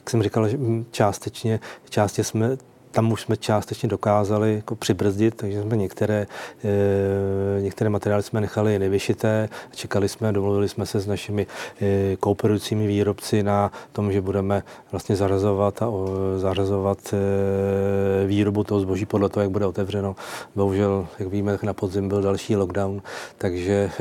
jak 0.09 0.11
jsem 0.11 0.23
říkal, 0.23 0.49
že 0.49 0.57
částečně, 0.91 1.59
částečně 1.89 2.23
jsme 2.23 2.57
tam 2.91 3.11
už 3.11 3.21
jsme 3.21 3.37
částečně 3.37 3.89
dokázali 3.89 4.55
jako 4.55 4.75
přibrzdit, 4.75 5.35
takže 5.35 5.61
jsme 5.61 5.77
některé, 5.77 6.27
e, 6.63 7.61
některé 7.61 7.89
materiály 7.89 8.23
jsme 8.23 8.41
nechali 8.41 8.79
nevyšité, 8.79 9.49
čekali 9.75 10.09
jsme, 10.09 10.31
domluvili 10.33 10.69
jsme 10.69 10.85
se 10.85 10.99
s 10.99 11.07
našimi 11.07 11.47
e, 11.81 12.15
kooperujícími 12.15 12.87
výrobci 12.87 13.43
na 13.43 13.71
tom, 13.91 14.11
že 14.11 14.21
budeme 14.21 14.63
vlastně 14.91 15.15
zařazovat 15.15 15.81
a 15.81 15.87
o, 15.87 16.09
zařazovat 16.37 17.13
e, 17.13 18.27
výrobu 18.27 18.63
toho 18.63 18.79
zboží 18.79 19.05
podle 19.05 19.29
toho, 19.29 19.41
jak 19.41 19.51
bude 19.51 19.65
otevřeno. 19.65 20.15
Bohužel, 20.55 21.07
jak 21.19 21.27
víme, 21.27 21.57
na 21.63 21.73
podzim 21.73 22.07
byl 22.07 22.21
další 22.21 22.55
lockdown, 22.55 23.01
takže 23.37 23.91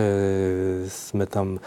jsme 0.89 1.27
tam, 1.27 1.59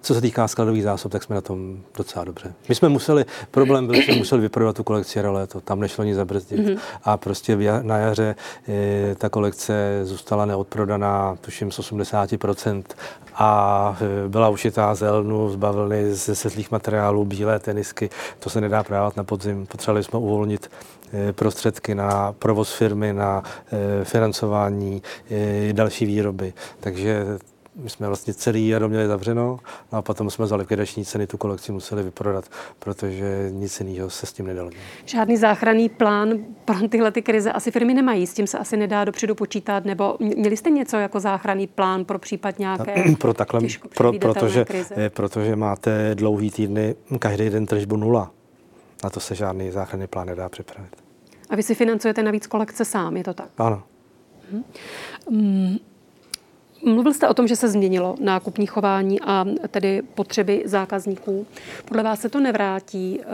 co 0.00 0.14
se 0.14 0.20
týká 0.20 0.48
skladových 0.48 0.82
zásob, 0.82 1.12
tak 1.12 1.22
jsme 1.22 1.34
na 1.34 1.40
tom 1.40 1.80
docela 1.96 2.24
dobře. 2.24 2.54
My 2.68 2.74
jsme 2.74 2.88
museli, 2.88 3.24
problém 3.50 3.86
byl, 3.86 3.96
že 3.96 4.02
jsme 4.02 4.16
museli 4.16 4.40
vyprodat 4.42 4.76
tu 4.76 4.84
kolekci 4.84 5.18
jaro 5.18 5.32
léto, 5.32 5.60
tam 5.60 5.80
nešlo 5.80 6.04
nic 6.04 6.16
zabrzdit. 6.16 6.37
Mm-hmm. 6.38 6.78
A 7.04 7.16
prostě 7.16 7.58
na 7.82 7.98
jaře 7.98 8.34
e, 8.68 9.14
ta 9.14 9.28
kolekce 9.28 10.00
zůstala 10.02 10.46
neodprodaná, 10.46 11.36
tuším 11.40 11.72
z 11.72 11.78
80%. 11.78 12.82
A 13.34 13.96
e, 14.24 14.28
byla 14.28 14.48
ušitá 14.48 14.94
z 14.94 15.02
elnu, 15.02 15.50
z 15.50 15.56
bavlny, 15.56 16.14
ze 16.14 16.34
světlých 16.34 16.70
materiálů, 16.70 17.24
bílé 17.24 17.58
tenisky. 17.58 18.10
To 18.38 18.50
se 18.50 18.60
nedá 18.60 18.82
prodávat 18.82 19.16
na 19.16 19.24
podzim. 19.24 19.66
Potřebovali 19.66 20.04
jsme 20.04 20.18
uvolnit 20.18 20.70
e, 21.12 21.32
prostředky 21.32 21.94
na 21.94 22.32
provoz 22.32 22.72
firmy, 22.72 23.12
na 23.12 23.42
e, 23.72 24.04
financování 24.04 25.02
e, 25.30 25.72
další 25.72 26.06
výroby. 26.06 26.52
Takže 26.80 27.24
my 27.78 27.90
jsme 27.90 28.06
vlastně 28.06 28.34
celý 28.34 28.68
jaro 28.68 28.88
měli 28.88 29.06
zavřeno 29.06 29.58
no 29.92 29.98
a 29.98 30.02
potom 30.02 30.30
jsme 30.30 30.46
za 30.46 30.56
likvidační 30.56 31.04
ceny 31.04 31.26
tu 31.26 31.36
kolekci 31.36 31.72
museli 31.72 32.02
vyprodat, 32.02 32.44
protože 32.78 33.48
nic 33.50 33.80
jiného 33.80 34.10
se 34.10 34.26
s 34.26 34.32
tím 34.32 34.46
nedalo. 34.46 34.70
Žádný 35.04 35.36
záchranný 35.36 35.88
plán 35.88 36.28
pro 36.64 36.88
tyhle 36.88 37.12
ty 37.12 37.22
krize 37.22 37.52
asi 37.52 37.70
firmy 37.70 37.94
nemají, 37.94 38.26
s 38.26 38.34
tím 38.34 38.46
se 38.46 38.58
asi 38.58 38.76
nedá 38.76 39.04
dopředu 39.04 39.34
počítat, 39.34 39.84
nebo 39.84 40.16
měli 40.20 40.56
jste 40.56 40.70
něco 40.70 40.96
jako 40.96 41.20
záchranný 41.20 41.66
plán 41.66 42.04
pro 42.04 42.18
případ 42.18 42.58
nějaké 42.58 43.04
pro 43.18 43.34
takhle, 43.34 43.60
pro, 43.96 44.12
protože, 44.12 44.64
krize? 44.64 44.94
eh, 44.98 45.10
protože 45.10 45.56
máte 45.56 46.14
dlouhý 46.14 46.50
týdny, 46.50 46.94
každý 47.18 47.50
den 47.50 47.66
tržbu 47.66 47.96
nula. 47.96 48.30
Na 49.04 49.10
to 49.10 49.20
se 49.20 49.34
žádný 49.34 49.70
záchranný 49.70 50.06
plán 50.06 50.26
nedá 50.26 50.48
připravit. 50.48 50.96
A 51.50 51.56
vy 51.56 51.62
si 51.62 51.74
financujete 51.74 52.22
navíc 52.22 52.46
kolekce 52.46 52.84
sám, 52.84 53.16
je 53.16 53.24
to 53.24 53.34
tak? 53.34 53.48
Ano. 53.58 53.82
Mluvil 56.84 57.14
jste 57.14 57.28
o 57.28 57.34
tom, 57.34 57.48
že 57.48 57.56
se 57.56 57.68
změnilo 57.68 58.14
nákupní 58.20 58.66
chování 58.66 59.20
a 59.20 59.44
tedy 59.70 60.02
potřeby 60.14 60.62
zákazníků. 60.64 61.46
Podle 61.84 62.02
vás 62.02 62.20
se 62.20 62.28
to 62.28 62.40
nevrátí 62.40 63.20
eh, 63.20 63.24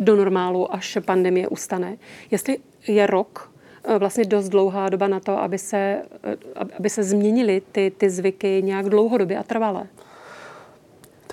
do 0.00 0.16
normálu, 0.16 0.74
až 0.74 0.98
pandemie 1.04 1.48
ustane. 1.48 1.96
Jestli 2.30 2.58
je 2.88 3.06
rok 3.06 3.52
eh, 3.84 3.98
vlastně 3.98 4.24
dost 4.24 4.48
dlouhá 4.48 4.88
doba 4.88 5.08
na 5.08 5.20
to, 5.20 5.38
aby 5.38 5.58
se, 5.58 6.02
eh, 6.22 6.36
aby 6.78 6.90
se 6.90 7.02
změnily 7.02 7.62
ty, 7.72 7.92
ty 7.98 8.10
zvyky 8.10 8.62
nějak 8.64 8.88
dlouhodobě 8.88 9.38
a 9.38 9.42
trvale. 9.42 9.86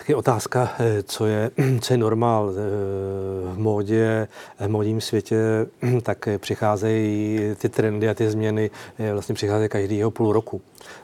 Tak 0.08 0.12
taky 0.12 0.16
otázka, 0.16 0.70
co 1.04 1.26
je, 1.26 1.52
co 1.82 1.94
je 1.94 1.98
normál. 1.98 2.52
V 3.54 3.58
módě, 3.58 4.28
v 4.60 4.68
módním 4.68 5.02
světě 5.02 5.38
tak 6.02 6.30
přicházejí 6.38 7.40
ty 7.58 7.70
trendy 7.70 8.10
a 8.10 8.14
ty 8.14 8.30
změny 8.30 8.70
vlastně 9.14 9.36
přicházejí 9.36 9.70
každýho 9.70 10.12
půl 10.12 10.34
roku. 10.34 10.62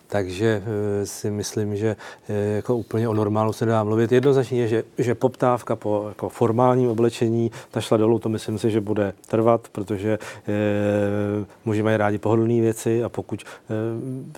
Takže 0.08 0.64
eh, 0.66 1.06
si 1.06 1.32
myslím, 1.32 1.76
že 1.76 1.95
eh, 2.30 2.34
jako 2.56 2.78
úplně 2.78 3.10
o 3.10 3.14
normálu 3.14 3.54
se 3.54 3.66
dá 3.66 3.84
mluvit. 3.84 4.12
Jednoznačně 4.12 4.62
je, 4.62 4.68
že, 4.68 4.84
že 4.97 5.16
poptávka 5.16 5.76
po 5.76 6.06
jako 6.10 6.30
formálním 6.30 6.89
oblečení 6.89 7.51
ta 7.72 7.82
šla 7.82 7.97
dolů, 7.97 8.20
to 8.20 8.30
myslím 8.30 8.58
si, 8.60 8.72
že 8.72 8.82
bude 8.82 9.14
trvat, 9.28 9.68
protože 9.72 10.14
e, 10.14 10.20
muži 11.66 11.84
mají 11.84 11.97
rádi 11.97 12.18
pohodlné 12.18 12.62
věci 12.62 13.04
a 13.04 13.10
pokud 13.10 13.43
e, 13.43 13.45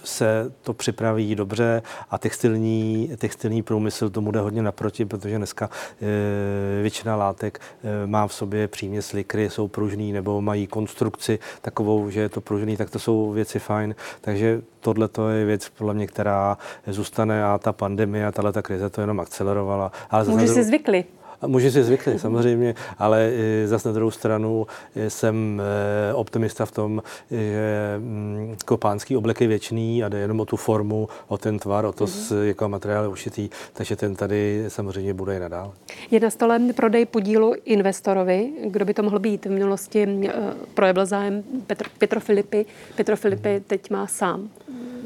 se 0.03 0.51
to 0.61 0.74
připraví 0.74 1.36
dobře 1.36 1.82
a 2.09 2.18
textilní, 2.18 3.11
textilní 3.18 3.63
průmysl 3.63 4.09
tomu 4.09 4.32
jde 4.32 4.39
hodně 4.39 4.61
naproti, 4.61 5.05
protože 5.05 5.38
dneska 5.38 5.70
e, 6.01 6.82
většina 6.82 7.16
látek 7.16 7.61
e, 7.84 8.07
má 8.07 8.28
v 8.28 8.34
sobě 8.34 8.68
příměs 8.68 9.11
likry, 9.11 9.49
jsou 9.49 9.68
pružný 9.68 10.11
nebo 10.11 10.41
mají 10.41 10.68
konstrukci 10.68 11.39
takovou, 11.61 12.09
že 12.09 12.20
je 12.20 12.30
to 12.30 12.41
pružný, 12.41 12.78
tak 12.78 12.89
to 12.89 12.99
jsou 12.99 13.32
věci 13.32 13.59
fajn. 13.59 13.95
Takže 14.22 14.61
tohle 14.80 15.07
to 15.07 15.30
je 15.30 15.45
věc, 15.45 15.54
podle 15.77 15.93
mě, 15.93 16.07
která 16.07 16.57
zůstane 16.87 17.45
a 17.45 17.57
ta 17.57 17.73
pandemie 17.73 18.27
a 18.27 18.31
tahle 18.31 18.53
krize 18.61 18.89
to 18.89 19.01
jenom 19.01 19.19
akcelerovala. 19.19 19.91
Ale 20.09 20.25
Muži 20.25 20.47
si 20.47 20.63
zvykli. 20.63 21.05
Muži 21.47 21.71
si 21.71 21.83
zvykli, 21.83 22.19
samozřejmě, 22.19 22.75
ale 22.97 23.31
zase 23.65 23.89
na 23.89 23.93
druhou 23.93 24.11
stranu 24.11 24.67
jsem 25.07 25.61
eh, 26.09 26.13
optimista 26.13 26.65
v 26.65 26.71
tom, 26.71 27.03
že 27.31 27.95
mm, 27.99 28.55
kopánský 28.65 29.17
oblek 29.17 29.41
je 29.41 29.47
věčný 29.47 30.03
a 30.03 30.09
jde 30.09 30.17
jenom 30.17 30.39
o 30.39 30.45
tu 30.45 30.55
formu, 30.57 31.07
o 31.27 31.37
ten 31.37 31.59
tvar, 31.59 31.85
o 31.85 31.91
to, 31.91 32.05
mm-hmm. 32.05 32.43
jako 32.43 32.69
materiál 32.69 33.11
ušitý, 33.11 33.49
takže 33.73 33.95
ten 33.95 34.15
tady 34.15 34.65
samozřejmě 34.67 35.13
bude 35.13 35.37
i 35.37 35.39
nadále. 35.39 35.71
Je 36.11 36.19
na 36.19 36.29
stole 36.29 36.59
prodej 36.75 37.05
podílu 37.05 37.53
investorovi. 37.65 38.51
Kdo 38.65 38.85
by 38.85 38.93
to 38.93 39.03
mohl 39.03 39.19
být? 39.19 39.45
V 39.45 39.49
minulosti 39.49 40.07
eh, 40.27 40.33
projevil 40.73 41.05
zájem 41.05 41.43
Petr, 41.67 41.85
Petro 41.97 42.19
Filipy. 42.19 42.65
Petro 42.95 43.15
Filipy 43.15 43.49
mm-hmm. 43.49 43.63
teď 43.67 43.89
má 43.89 44.07
sám 44.07 44.49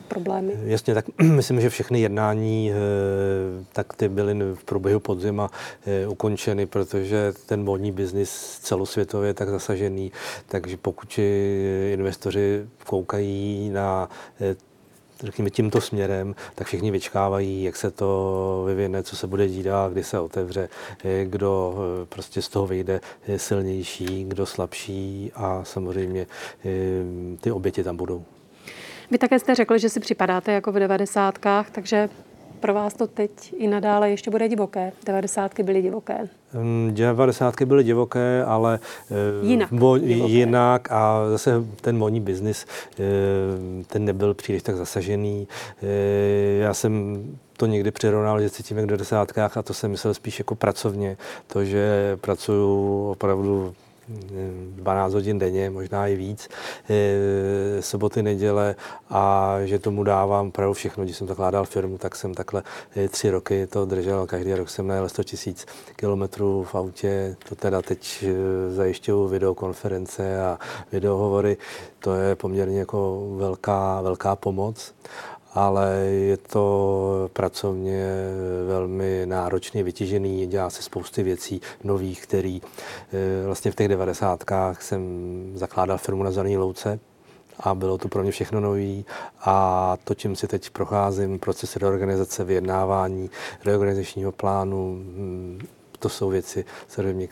problémy? 0.10 0.54
Jasně, 0.64 0.94
tak 0.94 1.06
myslím, 1.22 1.62
že 1.62 1.70
všechny 1.70 2.02
jednání, 2.02 2.72
eh, 2.72 2.76
tak 3.74 3.94
ty 3.94 4.10
byly 4.10 4.34
v 4.54 4.64
průběhu 4.64 5.00
podzima 5.00 5.50
eh, 5.86 6.08
ukončeny, 6.08 6.66
protože 6.66 7.34
ten 7.46 7.64
modní 7.64 7.92
biznis 7.92 8.60
celosvětově 8.62 9.30
je 9.30 9.34
tak 9.34 9.50
zasažený, 9.50 10.12
takže 10.48 10.78
pokud 10.78 11.20
investoři 11.94 12.66
koukají 12.86 13.70
na 13.70 14.10
eh, 14.42 14.56
řekněme, 15.24 15.50
tímto 15.50 15.82
směrem, 15.82 16.36
tak 16.56 16.68
všichni 16.68 16.92
vyčkávají, 16.92 17.64
jak 17.64 17.76
se 17.76 17.92
to 17.92 18.64
vyvine, 18.68 19.04
co 19.04 19.16
se 19.16 19.28
bude 19.28 19.48
dít 19.48 19.68
a 19.68 19.90
kdy 19.90 20.04
se 20.04 20.20
otevře, 20.20 20.70
kdo 21.24 21.76
prostě 22.10 22.42
z 22.42 22.50
toho 22.50 22.68
vyjde 22.68 23.02
silnější, 23.38 24.26
kdo 24.28 24.46
slabší 24.46 25.32
a 25.36 25.62
samozřejmě 25.64 26.28
ty 27.42 27.52
oběti 27.52 27.84
tam 27.84 27.98
budou. 27.98 28.26
Vy 29.12 29.18
také 29.18 29.40
jste 29.40 29.56
řekl, 29.56 29.78
že 29.78 29.90
si 29.90 30.00
připadáte 30.00 30.52
jako 30.52 30.72
v 30.72 30.80
devadesátkách, 30.80 31.70
takže 31.70 32.10
pro 32.60 32.74
vás 32.74 32.94
to 32.94 33.08
teď 33.08 33.32
i 33.58 33.68
nadále 33.68 34.10
ještě 34.10 34.32
bude 34.32 34.50
divoké. 34.50 34.92
Devadesátky 35.06 35.64
byly 35.64 35.82
divoké. 35.82 36.30
Mm, 36.54 36.92
devadesátky 36.94 37.66
byly 37.66 37.84
divoké, 37.84 38.44
ale 38.44 38.80
eh, 39.12 39.48
jinak, 39.48 39.74
bo, 39.74 39.98
divoké. 39.98 40.32
jinak 40.32 40.92
a 40.92 41.30
zase 41.30 41.64
ten 41.82 41.98
modní 41.98 42.22
biznis, 42.22 42.66
eh, 43.00 43.04
ten 43.88 44.06
nebyl 44.06 44.34
příliš 44.34 44.64
tak 44.64 44.76
zasažený. 44.76 45.48
Eh, 45.84 45.88
já 46.60 46.74
jsem 46.74 47.24
to 47.58 47.66
někdy 47.66 47.92
přirovnal, 47.92 48.42
že 48.42 48.50
cítím 48.50 48.78
jak 48.78 48.86
do 48.86 48.98
desátkách 48.98 49.58
a 49.58 49.62
to 49.62 49.74
jsem 49.74 49.92
myslel 49.92 50.14
spíš 50.14 50.40
jako 50.40 50.56
pracovně. 50.56 51.18
To, 51.48 51.66
že 51.66 52.18
pracuju 52.22 53.06
opravdu 53.10 53.74
12 54.76 55.14
hodin 55.14 55.40
denně, 55.40 55.70
možná 55.70 56.08
i 56.08 56.16
víc, 56.16 56.50
soboty, 57.80 58.24
neděle 58.24 58.76
a 59.10 59.56
že 59.66 59.80
tomu 59.80 60.04
dávám 60.04 60.48
opravdu 60.48 60.74
všechno. 60.74 61.04
Když 61.04 61.18
jsem 61.18 61.28
zakládal 61.28 61.66
firmu, 61.66 61.98
tak 61.98 62.16
jsem 62.16 62.34
takhle 62.34 62.64
tři 63.10 63.30
roky 63.30 63.68
to 63.68 63.86
držel. 63.86 64.28
Každý 64.28 64.54
rok 64.54 64.70
jsem 64.70 64.88
najel 64.88 65.10
100 65.10 65.24
tisíc 65.24 65.66
kilometrů 65.96 66.64
v 66.64 66.76
autě. 66.76 67.36
To 67.50 67.56
teda 67.56 67.82
teď 67.82 68.24
eh, 68.24 68.74
zajišťuju 68.74 69.28
videokonference 69.28 70.42
a 70.42 70.60
videohovory. 70.92 71.58
To 72.00 72.16
je 72.16 72.36
poměrně 72.36 72.80
jako 72.80 73.28
velká, 73.38 74.02
velká 74.02 74.36
pomoc 74.36 74.94
ale 75.60 75.96
je 76.06 76.38
to 76.38 77.30
pracovně 77.34 78.06
velmi 78.68 79.22
náročně 79.26 79.84
vytěžený, 79.84 80.48
dělá 80.48 80.70
se 80.70 80.84
spousty 80.84 81.24
věcí 81.24 81.62
nových, 81.84 82.24
který 82.24 82.62
eh, 82.62 83.46
vlastně 83.46 83.72
v 83.72 83.76
těch 83.76 83.88
devadesátkách 83.88 84.82
jsem 84.82 85.02
zakládal 85.56 85.98
firmu 85.98 86.24
na 86.24 86.32
Zelený 86.32 86.58
louce, 86.58 87.00
a 87.60 87.76
bylo 87.76 87.98
to 87.98 88.08
pro 88.08 88.24
mě 88.24 88.32
všechno 88.32 88.60
nový. 88.60 89.06
A 89.42 89.98
to, 90.04 90.16
čím 90.16 90.36
si 90.36 90.48
teď 90.48 90.70
procházím, 90.70 91.40
proces 91.40 91.76
reorganizace, 91.76 92.44
vyjednávání, 92.44 93.30
reorganizačního 93.66 94.32
plánu, 94.32 94.96
hm, 94.96 95.60
to 96.00 96.10
jsou 96.10 96.30
věci, 96.30 96.66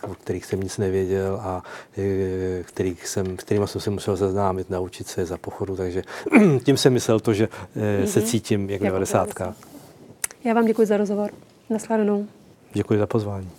o 0.02 0.16
kterých 0.16 0.46
jsem 0.46 0.62
nic 0.62 0.78
nevěděl 0.78 1.40
a 1.44 1.64
e, 1.98 2.64
kterých 2.64 3.08
jsem, 3.08 3.38
kterými 3.38 3.68
jsem 3.68 3.82
se 3.82 3.90
musel 3.90 4.18
seznámit, 4.18 4.70
naučit 4.70 5.08
se 5.08 5.26
za 5.26 5.38
pochodu, 5.38 5.76
takže 5.76 6.04
tím 6.64 6.78
jsem 6.78 6.94
myslel 6.94 7.20
to, 7.20 7.34
že 7.34 7.46
mm-hmm. 7.46 8.06
se 8.06 8.22
cítím 8.22 8.70
jak 8.70 8.82
90. 8.82 9.30
Já 10.44 10.54
vám 10.54 10.66
děkuji 10.66 10.88
za 10.88 10.98
rozhovor. 10.98 11.32
Naschledanou. 11.70 12.28
Děkuji 12.74 13.00
za 13.00 13.08
pozvání. 13.08 13.50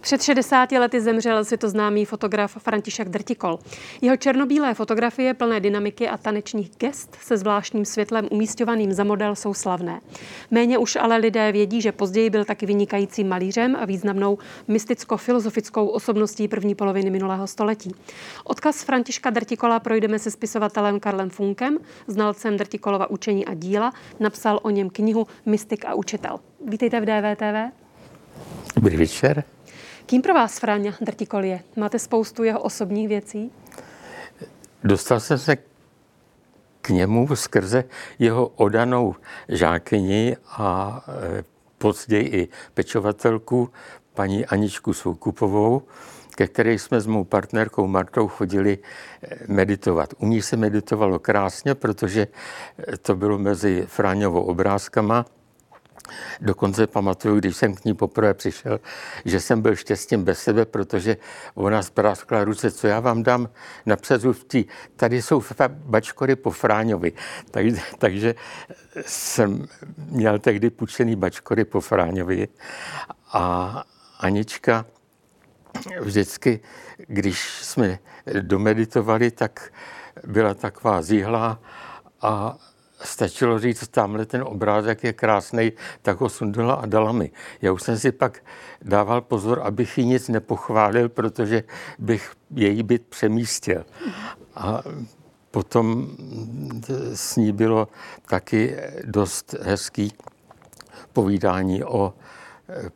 Před 0.00 0.22
60 0.22 0.72
lety 0.72 1.00
zemřel 1.00 1.44
světoznámý 1.44 2.04
fotograf 2.04 2.56
František 2.58 3.08
Drtikol. 3.08 3.58
Jeho 4.00 4.16
černobílé 4.16 4.74
fotografie 4.74 5.34
plné 5.34 5.60
dynamiky 5.60 6.08
a 6.08 6.16
tanečních 6.16 6.70
gest 6.78 7.16
se 7.22 7.36
zvláštním 7.36 7.84
světlem 7.84 8.28
umístěvaným 8.30 8.92
za 8.92 9.04
model 9.04 9.36
jsou 9.36 9.54
slavné. 9.54 10.00
Méně 10.50 10.78
už 10.78 10.96
ale 10.96 11.16
lidé 11.16 11.52
vědí, 11.52 11.80
že 11.80 11.92
později 11.92 12.30
byl 12.30 12.44
taky 12.44 12.66
vynikajícím 12.66 13.28
malířem 13.28 13.76
a 13.76 13.84
významnou 13.84 14.38
mysticko-filozofickou 14.68 15.86
osobností 15.86 16.48
první 16.48 16.74
poloviny 16.74 17.10
minulého 17.10 17.46
století. 17.46 17.94
Odkaz 18.44 18.82
Františka 18.82 19.30
Drtikola 19.30 19.80
projdeme 19.80 20.18
se 20.18 20.30
spisovatelem 20.30 21.00
Karlem 21.00 21.30
Funkem, 21.30 21.78
znalcem 22.06 22.56
Drtikolova 22.56 23.10
učení 23.10 23.46
a 23.46 23.54
díla, 23.54 23.92
napsal 24.20 24.60
o 24.62 24.70
něm 24.70 24.90
knihu 24.90 25.26
Mystik 25.46 25.84
a 25.84 25.94
učitel. 25.94 26.40
Vítejte 26.66 27.00
v 27.00 27.04
DVTV. 27.04 27.72
Dobrý 28.76 28.96
večer. 28.96 29.44
Kým 30.10 30.22
pro 30.22 30.34
vás 30.34 30.58
Fráňa 30.58 30.98
Drtikol 31.00 31.44
je? 31.44 31.62
Máte 31.76 31.98
spoustu 31.98 32.42
jeho 32.44 32.60
osobních 32.60 33.08
věcí? 33.08 33.52
Dostal 34.84 35.20
jsem 35.20 35.38
se 35.38 35.56
k 36.80 36.88
němu 36.88 37.36
skrze 37.36 37.84
jeho 38.18 38.46
odanou 38.46 39.14
žákyni 39.48 40.36
a 40.46 41.00
e, 41.38 41.44
později 41.78 42.28
i 42.28 42.48
pečovatelku 42.74 43.70
paní 44.14 44.46
Aničku 44.46 44.92
Soukupovou, 44.92 45.82
ke 46.34 46.46
které 46.46 46.72
jsme 46.72 47.00
s 47.00 47.06
mou 47.06 47.24
partnerkou 47.24 47.86
Martou 47.86 48.28
chodili 48.28 48.78
e, 49.22 49.38
meditovat. 49.52 50.14
U 50.18 50.26
ní 50.26 50.42
se 50.42 50.56
meditovalo 50.56 51.18
krásně, 51.18 51.74
protože 51.74 52.26
e, 52.92 52.96
to 52.96 53.14
bylo 53.16 53.38
mezi 53.38 53.86
Fráňovou 53.86 54.42
obrázkama 54.42 55.26
Dokonce 56.40 56.86
pamatuju, 56.86 57.38
když 57.38 57.56
jsem 57.56 57.74
k 57.74 57.84
ní 57.84 57.94
poprvé 57.94 58.34
přišel, 58.34 58.80
že 59.24 59.40
jsem 59.40 59.62
byl 59.62 59.76
štěstím 59.76 60.24
bez 60.24 60.42
sebe, 60.42 60.64
protože 60.64 61.16
ona 61.54 61.82
spráskla 61.82 62.44
ruce, 62.44 62.70
co 62.70 62.86
já 62.86 63.00
vám 63.00 63.22
dám 63.22 63.48
na 63.86 63.96
přezůvtí. 63.96 64.66
Tady 64.96 65.22
jsou 65.22 65.42
bačkory 65.68 66.36
po 66.36 66.50
Fráňovi. 66.50 67.12
Tak, 67.50 67.64
takže 67.98 68.34
jsem 69.06 69.66
měl 69.96 70.38
tehdy 70.38 70.70
půjčený 70.70 71.16
bačkory 71.16 71.64
po 71.64 71.80
Fráňovi 71.80 72.48
a 73.32 73.84
Anička 74.18 74.86
vždycky, 76.00 76.60
když 77.06 77.64
jsme 77.64 77.98
domeditovali, 78.40 79.30
tak 79.30 79.72
byla 80.24 80.54
taková 80.54 81.02
zíhla 81.02 81.60
a 82.22 82.56
stačilo 83.02 83.58
říct, 83.58 83.88
tamhle 83.88 84.26
ten 84.26 84.42
obrázek 84.42 85.04
je 85.04 85.12
krásný, 85.12 85.72
tak 86.02 86.20
ho 86.20 86.28
sundala 86.28 86.74
a 86.74 86.86
dala 86.86 87.12
mi. 87.12 87.30
Já 87.62 87.72
už 87.72 87.82
jsem 87.82 87.98
si 87.98 88.12
pak 88.12 88.42
dával 88.82 89.20
pozor, 89.20 89.60
abych 89.64 89.98
jí 89.98 90.04
nic 90.04 90.28
nepochválil, 90.28 91.08
protože 91.08 91.62
bych 91.98 92.32
její 92.54 92.82
byt 92.82 93.06
přemístil. 93.06 93.84
A 94.54 94.82
potom 95.50 96.10
s 97.14 97.36
ní 97.36 97.52
bylo 97.52 97.88
taky 98.26 98.76
dost 99.04 99.54
hezký 99.62 100.12
povídání 101.12 101.84
o 101.84 102.14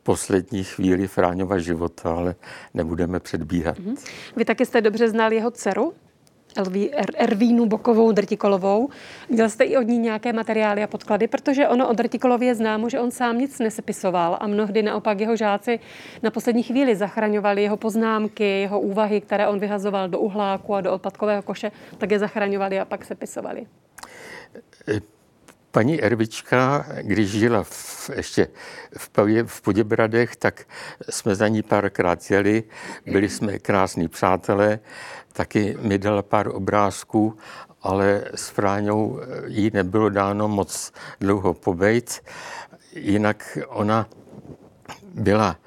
poslední 0.03 0.63
chvíli 0.63 1.07
Fráňova 1.07 1.57
života, 1.57 2.15
ale 2.15 2.35
nebudeme 2.73 3.19
předbíhat. 3.19 3.77
Vy 4.35 4.45
taky 4.45 4.65
jste 4.65 4.81
dobře 4.81 5.09
znal 5.09 5.33
jeho 5.33 5.51
dceru? 5.51 5.93
Elví, 6.55 6.93
er, 6.93 7.05
Ervínu 7.15 7.65
Bokovou 7.65 8.11
Drtikolovou. 8.11 8.89
Měl 9.29 9.49
jste 9.49 9.63
i 9.63 9.77
od 9.77 9.81
ní 9.81 9.97
nějaké 9.97 10.33
materiály 10.33 10.83
a 10.83 10.87
podklady, 10.87 11.27
protože 11.27 11.67
ono 11.67 11.89
o 11.89 11.93
Drtikolově 11.93 12.55
známo, 12.55 12.89
že 12.89 12.99
on 12.99 13.11
sám 13.11 13.37
nic 13.37 13.59
nesepisoval 13.59 14.37
a 14.39 14.47
mnohdy 14.47 14.83
naopak 14.83 15.19
jeho 15.19 15.35
žáci 15.35 15.79
na 16.23 16.31
poslední 16.31 16.63
chvíli 16.63 16.95
zachraňovali 16.95 17.63
jeho 17.63 17.77
poznámky, 17.77 18.43
jeho 18.43 18.79
úvahy, 18.79 19.21
které 19.21 19.47
on 19.47 19.59
vyhazoval 19.59 20.09
do 20.09 20.19
uhláku 20.19 20.75
a 20.75 20.81
do 20.81 20.93
odpadkového 20.93 21.41
koše, 21.41 21.71
tak 21.97 22.11
je 22.11 22.19
zachraňovali 22.19 22.79
a 22.79 22.85
pak 22.85 23.05
sepisovali. 23.05 23.65
Paní 25.71 26.03
Ervička, 26.03 26.85
když 27.01 27.29
žila 27.29 27.63
v, 27.63 28.09
ještě 28.15 28.47
v, 28.97 29.09
v 29.45 29.61
Poděbradech, 29.61 30.35
tak 30.35 30.65
jsme 31.09 31.35
za 31.35 31.47
ní 31.47 31.63
párkrát 31.63 32.31
jeli, 32.31 32.63
byli 33.05 33.29
jsme 33.29 33.59
krásní 33.59 34.07
přátelé, 34.07 34.79
taky 35.35 35.77
mi 35.81 35.97
dala 35.97 36.21
pár 36.21 36.47
obrázků, 36.47 37.37
ale 37.81 38.23
s 38.35 38.49
Fráňou 38.49 39.19
jí 39.47 39.71
nebylo 39.73 40.09
dáno 40.09 40.47
moc 40.47 40.91
dlouho 41.19 41.53
pobejt. 41.53 42.21
Jinak 42.95 43.57
ona 43.67 44.07
byla 45.13 45.57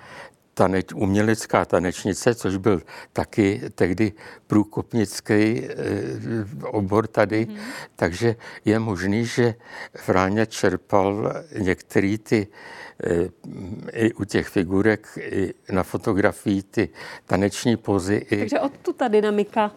taneč, 0.59 0.93
umělecká 0.93 1.65
tanečnice, 1.65 2.35
což 2.35 2.57
byl 2.57 2.83
taky 3.13 3.61
tehdy 3.75 4.13
průkopnický 4.47 5.35
e, 5.35 5.69
obor 6.65 7.07
tady, 7.07 7.47
mm. 7.47 7.57
takže 7.97 8.37
je 8.65 8.79
možný, 8.79 9.25
že 9.25 9.55
Fráňa 9.95 10.45
čerpal 10.45 11.33
některé 11.59 12.19
ty 12.19 12.47
e, 13.05 13.29
i 13.93 14.13
u 14.13 14.25
těch 14.25 14.49
figurek, 14.49 15.07
i 15.17 15.55
na 15.71 15.83
fotografii 15.83 16.63
ty 16.63 16.89
taneční 17.27 17.77
pózy. 17.77 18.27
I... 18.31 18.37
Takže 18.39 18.61
odtud 18.61 18.97
ta 18.97 19.09
dynamika 19.09 19.71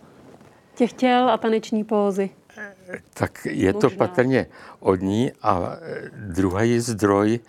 těch 0.75 0.93
těl 0.93 1.29
a 1.29 1.37
taneční 1.37 1.83
pózy. 1.83 2.29
Tak 3.13 3.45
je 3.45 3.73
Možná. 3.73 3.89
to 3.89 3.95
patrně 3.95 4.47
od 4.79 5.01
ní 5.01 5.31
a 5.41 5.77
druhý 6.17 6.79
zdroj 6.79 7.39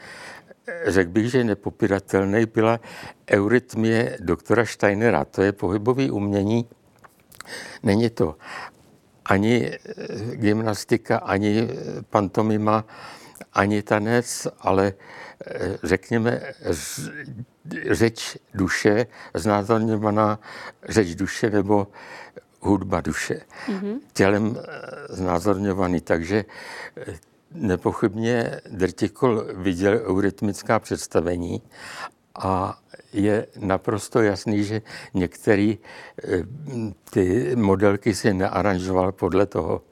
řekl 0.87 1.11
bych, 1.11 1.31
že 1.31 1.45
nepopiratelný 1.45 2.47
byla 2.47 2.81
eurytmie 3.31 4.17
doktora 4.21 4.67
Steinera. 4.67 5.25
To 5.25 5.43
je 5.43 5.53
pohybové 5.53 6.11
umění. 6.11 6.69
Není 7.83 8.11
to 8.11 8.37
ani 9.25 9.71
eh, 9.71 10.37
gymnastika, 10.37 11.19
ani 11.19 11.69
pantomima, 12.11 12.85
ani 13.53 13.83
tanec, 13.83 14.47
ale 14.61 14.93
eh, 15.47 15.79
řekněme 15.83 16.41
řeč 17.91 18.39
duše, 18.55 19.07
znázorňovaná 19.35 20.39
řeč 20.89 21.15
duše 21.15 21.51
nebo 21.51 21.89
hudba 22.61 23.01
duše. 23.01 23.41
Mm-hmm. 23.67 23.99
Tělem 24.13 24.57
eh, 24.59 25.17
znázorňovaný. 25.17 26.01
Takže 26.01 26.45
Nepochybně 27.55 28.61
Drtikol 28.71 29.45
viděl 29.55 29.93
eurytmická 29.93 30.79
představení 30.79 31.63
a 32.35 32.79
je 33.13 33.47
naprosto 33.59 34.23
jasný, 34.23 34.65
že 34.65 34.83
některé 35.15 35.75
eh, 35.75 36.43
ty 37.11 37.57
modelky 37.57 38.15
si 38.15 38.35
nearanžoval 38.35 39.13
podle 39.13 39.47
toho. 39.47 39.83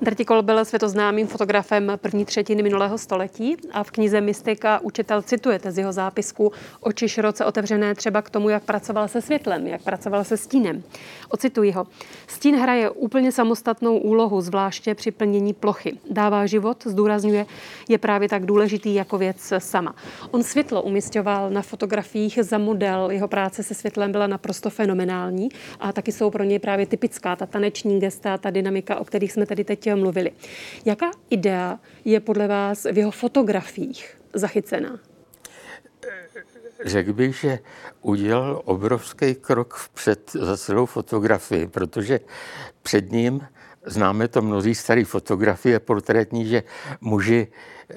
Drtikol 0.00 0.42
byl 0.42 0.64
světoznámým 0.64 1.26
fotografem 1.26 1.92
první 1.96 2.24
třetiny 2.24 2.62
minulého 2.62 2.98
století 2.98 3.56
a 3.72 3.84
v 3.84 3.90
knize 3.90 4.20
Mystika 4.20 4.78
učitel 4.78 5.22
citujete 5.22 5.72
z 5.72 5.78
jeho 5.78 5.92
zápisku 5.92 6.52
oči 6.80 7.08
široce 7.08 7.44
otevřené 7.44 7.94
třeba 7.94 8.22
k 8.22 8.30
tomu, 8.30 8.48
jak 8.48 8.62
pracoval 8.62 9.08
se 9.08 9.22
světlem, 9.22 9.66
jak 9.66 9.82
pracoval 9.82 10.24
se 10.24 10.36
stínem. 10.36 10.82
Ocituji 11.28 11.72
ho. 11.72 11.86
Stín 12.26 12.56
hraje 12.56 12.90
úplně 12.90 13.32
samostatnou 13.32 13.98
úlohu, 13.98 14.40
zvláště 14.40 14.94
při 14.94 15.10
plnění 15.10 15.52
plochy. 15.52 15.98
Dává 16.10 16.46
život, 16.46 16.84
zdůrazňuje, 16.84 17.46
je 17.88 17.98
právě 17.98 18.28
tak 18.28 18.46
důležitý 18.46 18.94
jako 18.94 19.18
věc 19.18 19.52
sama. 19.58 19.94
On 20.30 20.42
světlo 20.42 20.82
umistoval 20.82 21.50
na 21.50 21.62
fotografiích 21.62 22.38
za 22.42 22.58
model. 22.58 23.10
Jeho 23.10 23.28
práce 23.28 23.62
se 23.62 23.74
světlem 23.74 24.12
byla 24.12 24.26
naprosto 24.26 24.70
fenomenální 24.70 25.48
a 25.80 25.92
taky 25.92 26.12
jsou 26.12 26.30
pro 26.30 26.44
něj 26.44 26.58
právě 26.58 26.86
typická 26.86 27.36
ta 27.36 27.46
taneční 27.46 28.00
gesta, 28.00 28.38
ta 28.38 28.50
dynamika, 28.50 28.96
o 28.96 29.04
kterých 29.04 29.32
jsme 29.32 29.46
tady 29.46 29.57
teď 29.64 29.94
mluvili. 29.94 30.30
Jaká 30.84 31.10
idea 31.30 31.78
je 32.04 32.20
podle 32.20 32.48
vás 32.48 32.84
v 32.84 32.98
jeho 32.98 33.10
fotografiích 33.10 34.16
zachycená? 34.34 34.98
Řekl 36.84 37.12
bych, 37.12 37.36
že 37.36 37.58
udělal 38.02 38.62
obrovský 38.64 39.34
krok 39.34 39.74
vpřed 39.74 40.32
za 40.32 40.56
celou 40.56 40.86
fotografii, 40.86 41.66
protože 41.66 42.20
před 42.82 43.12
ním 43.12 43.46
známe 43.86 44.28
to 44.28 44.42
mnozí 44.42 44.74
staré 44.74 45.04
fotografie 45.04 45.80
portrétní, 45.80 46.46
že 46.46 46.62
muži 47.00 47.48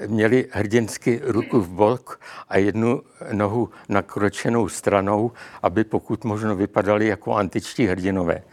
měli 0.07 0.47
hrdinsky 0.51 1.21
ruku 1.23 1.61
v 1.61 1.69
bok 1.69 2.19
a 2.49 2.57
jednu 2.57 3.01
nohu 3.31 3.69
nakročenou 3.89 4.69
stranou, 4.69 5.31
aby 5.61 5.83
pokud 5.83 6.23
možno 6.23 6.55
vypadali 6.55 7.07
jako 7.07 7.35
antičtí 7.35 7.85
hrdinové. 7.85 8.43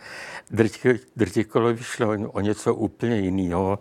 Drtikolovi 1.16 1.84
šlo 1.84 2.08
o 2.28 2.40
něco 2.40 2.74
úplně 2.74 3.16
jiného, 3.16 3.78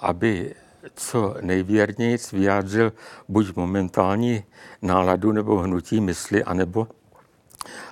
aby 0.00 0.54
co 0.94 1.36
nejvěrněji 1.40 2.18
vyjádřil 2.32 2.92
buď 3.28 3.56
momentální 3.56 4.44
náladu 4.82 5.32
nebo 5.32 5.58
hnutí 5.58 6.00
mysli, 6.00 6.44
anebo 6.44 6.88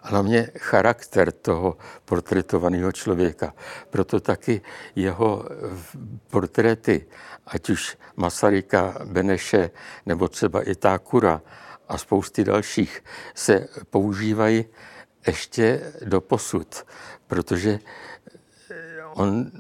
hlavně 0.03 0.48
charakter 0.59 1.32
toho 1.32 1.76
portretovaného 2.05 2.92
člověka. 2.92 3.55
Proto 3.90 4.20
taky 4.20 4.61
jeho 4.96 5.44
portréty, 6.30 7.07
ať 7.46 7.70
už 7.70 7.96
Masaryka, 8.16 8.94
Beneše 9.05 9.70
nebo 10.07 10.28
třeba 10.28 10.62
i 10.62 10.74
Tákura 10.74 11.42
a 11.88 11.98
spousty 11.98 12.44
dalších, 12.44 13.05
se 13.34 13.68
používají 13.90 14.64
ještě 15.27 15.93
do 16.05 16.20
posud, 16.20 16.85
protože 17.27 17.79
on 19.14 19.51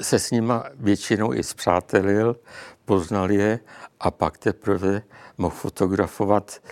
se 0.00 0.18
s 0.18 0.30
nima 0.30 0.64
většinou 0.74 1.34
i 1.34 1.42
zpřátelil, 1.42 2.36
poznal 2.84 3.30
je 3.30 3.60
a 4.00 4.10
pak 4.10 4.38
teprve 4.38 5.02
mohl 5.38 5.56
fotografovat 5.56 6.62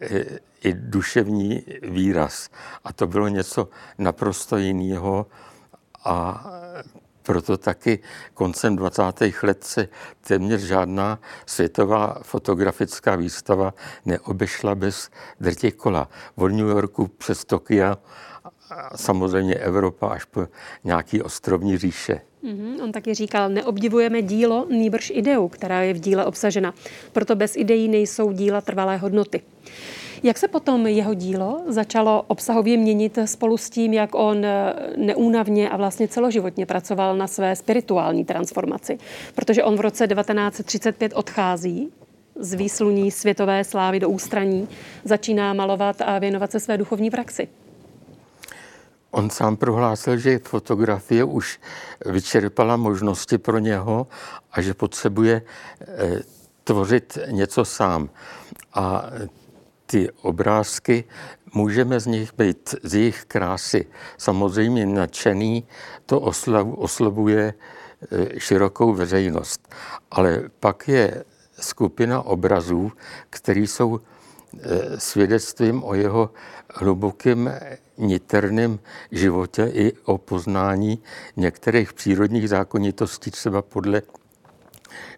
eh, 0.00 0.24
i 0.62 0.74
duševní 0.74 1.64
výraz. 1.82 2.48
A 2.84 2.92
to 2.92 3.06
bylo 3.06 3.28
něco 3.28 3.68
naprosto 3.98 4.56
jiného 4.56 5.26
a 6.04 6.44
proto 7.22 7.56
taky 7.56 7.98
koncem 8.34 8.76
20. 8.76 9.02
let 9.42 9.64
se 9.64 9.88
téměř 10.20 10.60
žádná 10.60 11.18
světová 11.46 12.18
fotografická 12.22 13.16
výstava 13.16 13.74
neobešla 14.06 14.74
bez 14.74 15.10
drtě 15.40 15.70
kola. 15.70 16.08
Od 16.36 16.48
New 16.48 16.68
Yorku 16.68 17.06
přes 17.06 17.44
Tokia 17.44 17.98
samozřejmě 18.96 19.54
Evropa 19.54 20.08
až 20.08 20.24
po 20.24 20.48
nějaký 20.84 21.22
ostrovní 21.22 21.78
říše. 21.78 22.20
Mm-hmm. 22.44 22.82
On 22.82 22.92
taky 22.92 23.14
říkal, 23.14 23.48
neobdivujeme 23.48 24.22
dílo, 24.22 24.66
nýbrž 24.70 25.12
ideu, 25.14 25.48
která 25.48 25.80
je 25.80 25.94
v 25.94 26.00
díle 26.00 26.24
obsažena. 26.24 26.74
Proto 27.12 27.36
bez 27.36 27.56
ideí 27.56 27.88
nejsou 27.88 28.32
díla 28.32 28.60
trvalé 28.60 28.96
hodnoty. 28.96 29.42
Jak 30.22 30.38
se 30.38 30.48
potom 30.48 30.86
jeho 30.86 31.14
dílo 31.14 31.62
začalo 31.66 32.22
obsahově 32.26 32.76
měnit 32.76 33.18
spolu 33.24 33.56
s 33.56 33.70
tím, 33.70 33.92
jak 33.92 34.14
on 34.14 34.46
neúnavně 34.96 35.70
a 35.70 35.76
vlastně 35.76 36.08
celoživotně 36.08 36.66
pracoval 36.66 37.16
na 37.16 37.26
své 37.26 37.56
spirituální 37.56 38.24
transformaci? 38.24 38.98
Protože 39.34 39.64
on 39.64 39.76
v 39.76 39.80
roce 39.80 40.06
1935 40.06 41.12
odchází 41.14 41.92
z 42.40 42.54
výsluní 42.54 43.10
světové 43.10 43.64
slávy 43.64 44.00
do 44.00 44.08
ústraní, 44.08 44.68
začíná 45.04 45.54
malovat 45.54 46.00
a 46.00 46.18
věnovat 46.18 46.52
se 46.52 46.60
své 46.60 46.78
duchovní 46.78 47.10
praxi. 47.10 47.48
On 49.10 49.30
sám 49.30 49.56
prohlásil, 49.56 50.16
že 50.16 50.38
fotografie 50.38 51.24
už 51.24 51.60
vyčerpala 52.06 52.76
možnosti 52.76 53.38
pro 53.38 53.58
něho 53.58 54.06
a 54.52 54.60
že 54.60 54.74
potřebuje 54.74 55.42
eh, 55.80 56.20
tvořit 56.64 57.18
něco 57.30 57.64
sám. 57.64 58.10
A 58.74 59.04
ty 59.90 60.10
obrázky, 60.22 61.04
můžeme 61.54 62.00
z 62.00 62.06
nich 62.06 62.34
být, 62.38 62.74
z 62.82 62.94
jejich 62.94 63.24
krásy 63.24 63.86
samozřejmě 64.18 64.86
nadšený, 64.86 65.66
to 66.06 66.20
oslovuje 66.76 67.54
eh, 67.54 68.40
širokou 68.40 68.94
veřejnost. 68.94 69.74
Ale 70.10 70.42
pak 70.60 70.88
je 70.88 71.24
skupina 71.60 72.22
obrazů, 72.22 72.92
které 73.30 73.60
jsou 73.60 74.00
eh, 74.00 75.00
svědectvím 75.00 75.84
o 75.84 75.94
jeho 75.94 76.30
hlubokém 76.74 77.50
niterném 77.98 78.78
životě 79.12 79.70
i 79.74 79.92
o 80.04 80.18
poznání 80.18 81.02
některých 81.36 81.92
přírodních 81.92 82.48
zákonitostí, 82.48 83.30
třeba 83.30 83.62
podle 83.62 84.02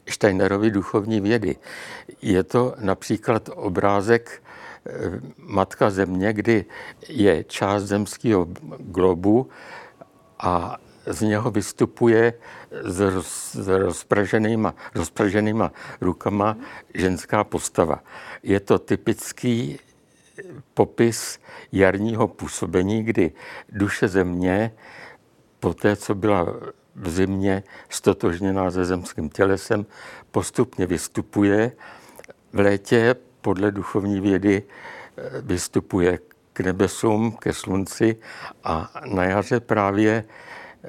Steinerovy 0.09 0.71
duchovní 0.71 1.21
vědy. 1.21 1.57
Je 2.23 2.43
to 2.43 2.75
například 2.79 3.51
obrázek 3.55 4.43
Matka 5.37 5.91
Země, 5.91 6.33
kdy 6.33 6.65
je 7.09 7.45
část 7.45 7.85
zemského 7.85 8.49
globu 8.79 9.49
a 10.39 10.79
z 11.07 11.21
něho 11.21 11.51
vystupuje 11.51 12.35
s, 12.71 13.01
roz, 13.01 13.53
s 13.53 13.69
rozpraženýma, 13.69 14.75
rozpraženýma 14.95 15.73
rukama 16.01 16.57
ženská 16.95 17.45
postava. 17.45 18.03
Je 18.43 18.61
to 18.61 18.79
typický 18.79 19.79
popis 20.75 21.39
jarního 21.73 22.29
působení, 22.29 23.03
kdy 23.03 23.33
duše 23.69 24.09
země, 24.09 24.73
po 25.61 25.75
té, 25.75 25.97
co 25.97 26.15
byla 26.15 26.47
v 26.95 27.11
zimě 27.11 27.63
stotožněná 27.89 28.71
se 28.71 28.85
zemským 28.85 29.31
tělesem, 29.31 29.87
postupně 30.31 30.87
vystupuje. 30.87 31.73
V 32.53 32.59
létě 32.59 33.15
podle 33.43 33.71
duchovní 33.71 34.21
vědy 34.21 34.63
eh, 34.63 35.23
vystupuje 35.43 36.19
k 36.53 36.61
nebesům, 36.61 37.33
ke 37.33 37.53
slunci 37.53 38.17
a 38.65 38.91
na 39.05 39.25
jaře 39.25 39.61
právě 39.61 40.25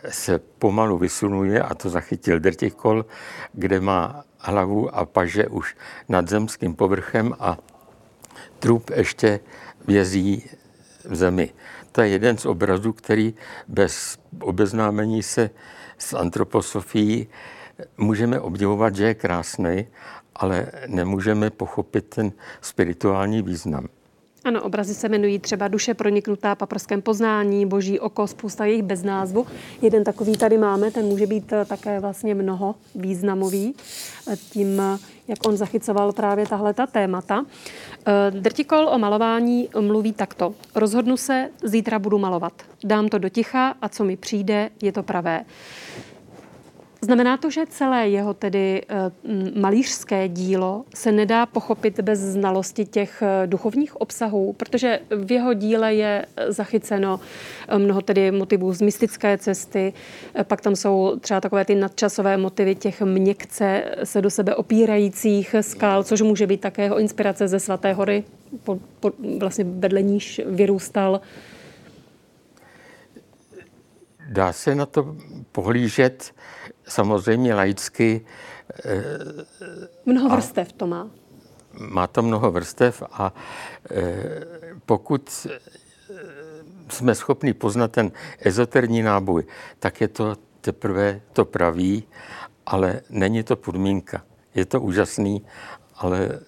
se 0.10 0.40
pomalu 0.40 0.98
vysunuje, 0.98 1.62
a 1.62 1.76
to 1.76 1.90
zachytil 1.90 2.40
Drtikol, 2.40 3.06
kde 3.54 3.80
má 3.80 4.24
hlavu 4.40 4.96
a 4.96 5.06
paže 5.06 5.48
už 5.48 5.76
nad 6.10 6.30
zemským 6.30 6.76
povrchem 6.76 7.34
a 7.40 7.58
trup 8.60 8.90
ještě 8.96 9.40
vězí 9.88 10.50
v 11.06 11.16
zemi. 11.16 11.54
To 11.92 12.02
je 12.02 12.08
jeden 12.08 12.38
z 12.38 12.46
obrazů, 12.46 12.94
který 12.94 13.34
bez 13.68 14.18
obeznámení 14.42 15.24
se 15.24 15.50
s 15.98 16.14
antroposofií 16.14 17.28
můžeme 17.98 18.40
obdivovat, 18.40 18.96
že 18.96 19.06
je 19.06 19.14
krásný, 19.14 19.88
ale 20.36 20.68
nemůžeme 20.88 21.50
pochopit 21.50 22.06
ten 22.06 22.32
spirituální 22.62 23.42
význam. 23.42 23.88
Ano, 24.44 24.62
obrazy 24.64 24.94
se 24.94 25.08
jmenují 25.08 25.40
třeba 25.40 25.68
Duše 25.68 25.94
proniknutá 25.94 26.56
paprskem 26.56 27.02
poznání, 27.02 27.66
Boží 27.66 28.00
oko, 28.00 28.28
spousta 28.28 28.66
jejich 28.66 28.84
bez 28.84 29.04
názvu. 29.04 29.48
Jeden 29.82 30.04
takový 30.04 30.38
tady 30.38 30.58
máme, 30.58 30.92
ten 30.92 31.06
může 31.06 31.28
být 31.28 31.54
eh, 31.54 31.66
také 31.66 32.00
vlastně 32.00 32.36
mnoho 32.36 32.76
významový, 32.96 33.76
eh, 34.32 34.36
tím, 34.36 34.80
eh, 34.82 34.98
jak 35.28 35.48
on 35.48 35.58
zachycoval 35.58 36.12
právě 36.12 36.48
tahle 36.48 36.74
ta 36.74 36.88
témata. 36.88 37.46
Drtikol 38.30 38.88
o 38.88 39.00
malování 39.00 39.70
mluví 39.80 40.14
takto. 40.14 40.54
Rozhodnu 40.76 41.18
se, 41.18 41.50
zítra 41.64 42.00
budu 42.00 42.18
malovat. 42.18 42.54
Dám 42.84 43.10
to 43.10 43.18
do 43.18 43.30
ticha 43.30 43.76
a 43.82 43.90
co 43.90 44.04
mi 44.04 44.18
přijde, 44.18 44.70
je 44.82 44.92
to 44.92 45.04
pravé. 45.04 45.46
Znamená 47.04 47.38
to, 47.38 47.50
že 47.50 47.66
celé 47.70 48.10
jeho 48.10 48.34
tedy 48.34 48.82
eh, 48.90 49.12
malířské 49.60 50.28
dílo 50.28 50.86
se 50.96 51.12
nedá 51.12 51.46
pochopit 51.46 52.00
bez 52.00 52.20
znalosti 52.20 52.86
těch 52.86 53.22
eh, 53.22 53.48
duchovních 53.48 54.02
obsahů, 54.02 54.54
protože 54.54 55.00
v 55.10 55.32
jeho 55.32 55.54
díle 55.54 55.96
je 55.96 56.26
zachyceno 56.48 57.20
eh, 57.68 57.78
mnoho 57.78 58.02
tedy 58.02 58.32
motivů 58.32 58.74
z 58.74 58.82
mystické 58.82 59.38
cesty, 59.38 59.94
pak 60.44 60.62
tam 60.62 60.76
jsou 60.76 61.20
třeba 61.20 61.42
takové 61.42 61.66
ty 61.66 61.76
nadčasové 61.76 62.38
motivy 62.38 62.76
těch 62.76 63.02
měkce 63.02 63.84
se 64.04 64.22
do 64.22 64.30
sebe 64.30 64.56
opírajících 64.56 65.56
skal, 65.62 66.04
což 66.04 66.22
může 66.22 66.48
být 66.48 66.62
také 66.62 66.84
jeho 66.84 67.00
inspirace 67.00 67.48
ze 67.48 67.60
Svaté 67.60 67.94
hory, 67.94 68.24
po, 68.64 68.80
po, 69.00 69.12
vlastně 69.40 69.64
vedle 69.64 70.02
níž 70.02 70.42
vyrůstal. 70.46 71.22
Dá 74.30 74.54
se 74.54 74.76
na 74.76 74.86
to 74.86 75.16
pohlížet 75.52 76.34
samozřejmě 76.88 77.56
laicky. 77.56 78.26
Eh, 78.86 79.00
mnoho 80.06 80.30
vrstev 80.30 80.74
to 80.74 80.88
má. 80.88 81.10
Má 81.80 82.08
to 82.08 82.22
mnoho 82.22 82.52
vrstev 82.52 83.04
a 83.12 83.34
eh, 83.92 84.46
pokud 84.86 85.48
eh, 85.50 85.60
jsme 86.90 87.16
schopni 87.16 87.54
poznat 87.54 87.92
ten 87.92 88.12
ezoterní 88.40 89.02
náboj, 89.02 89.44
tak 89.80 90.02
je 90.02 90.08
to 90.08 90.36
teprve 90.62 91.22
to 91.34 91.46
pravý, 91.46 92.04
ale 92.66 93.02
není 93.10 93.44
to 93.44 93.56
podmínka. 93.56 94.22
Je 94.56 94.66
to 94.66 94.82
úžasný, 94.82 95.46
ale 95.96 96.40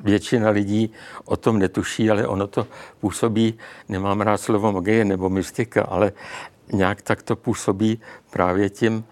většina 0.00 0.50
lidí 0.50 0.92
o 1.24 1.36
tom 1.36 1.58
netuší, 1.58 2.10
ale 2.10 2.26
ono 2.26 2.46
to 2.46 2.66
působí, 3.00 3.58
nemám 3.88 4.20
rád 4.20 4.40
slovo 4.40 4.72
magie 4.72 5.04
nebo 5.04 5.30
mystika, 5.30 5.82
ale 5.82 6.12
nějak 6.72 7.02
tak 7.02 7.22
to 7.22 7.36
působí 7.36 8.00
právě 8.30 8.70
tím 8.70 9.04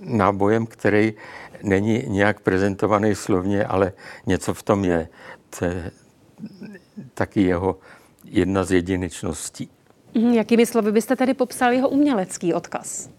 nábojem, 0.00 0.66
který 0.66 1.14
není 1.62 2.04
nějak 2.06 2.40
prezentovaný 2.40 3.14
slovně, 3.14 3.64
ale 3.64 3.92
něco 4.26 4.54
v 4.54 4.62
tom 4.62 4.84
je. 4.84 5.08
To 5.58 5.64
je 5.64 5.90
taky 7.14 7.42
jeho 7.42 7.78
jedna 8.24 8.64
z 8.64 8.72
jedinečností. 8.72 9.70
Mhm, 10.14 10.32
jakými 10.32 10.66
slovy 10.66 10.92
byste 10.92 11.16
tedy 11.16 11.34
popsal 11.34 11.72
jeho 11.72 11.88
umělecký 11.88 12.54
odkaz? 12.54 13.10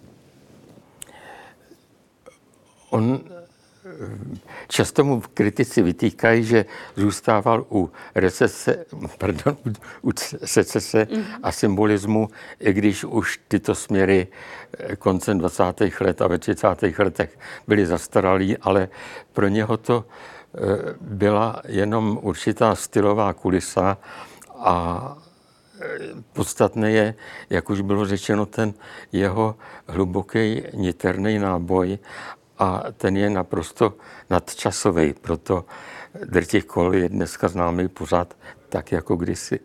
On 2.89 3.23
Často 4.67 5.03
mu 5.03 5.23
kritici 5.33 5.81
vytýkají, 5.81 6.43
že 6.43 6.65
zůstával 6.95 7.65
u 7.71 7.91
recese, 8.15 8.85
pardon, 9.17 9.57
u 10.01 10.11
secese 10.45 11.07
a 11.43 11.51
symbolismu, 11.51 12.29
i 12.59 12.73
když 12.73 13.03
už 13.03 13.39
tyto 13.47 13.75
směry 13.75 14.27
eh, 14.77 14.95
koncem 14.95 15.37
20. 15.37 15.63
let 15.99 16.21
a 16.21 16.27
ve 16.27 16.37
30. 16.37 16.67
letech 16.99 17.39
byly 17.67 17.85
zastaralý, 17.85 18.57
ale 18.57 18.89
pro 19.33 19.47
něho 19.47 19.77
to 19.77 20.05
eh, 20.05 20.59
byla 21.01 21.61
jenom 21.67 22.19
určitá 22.21 22.75
stylová 22.75 23.33
kulisa 23.33 23.97
a 24.55 25.17
eh, 25.81 25.97
podstatné 26.33 26.91
je, 26.91 27.15
jak 27.49 27.69
už 27.69 27.81
bylo 27.81 28.05
řečeno, 28.05 28.45
ten 28.45 28.73
jeho 29.11 29.55
hluboký 29.87 30.63
niterný 30.73 31.39
náboj 31.39 31.97
a 32.63 32.83
ten 32.95 33.17
je 33.17 33.29
naprosto 33.29 33.99
nadčasový. 34.29 35.13
Proto 35.13 35.65
drtích 36.25 36.65
kol 36.65 36.95
je 36.95 37.09
dneska 37.09 37.47
známý 37.47 37.87
pořád 37.87 38.37
tak 38.69 38.91
jako 38.91 39.15
kdysi. 39.15 39.59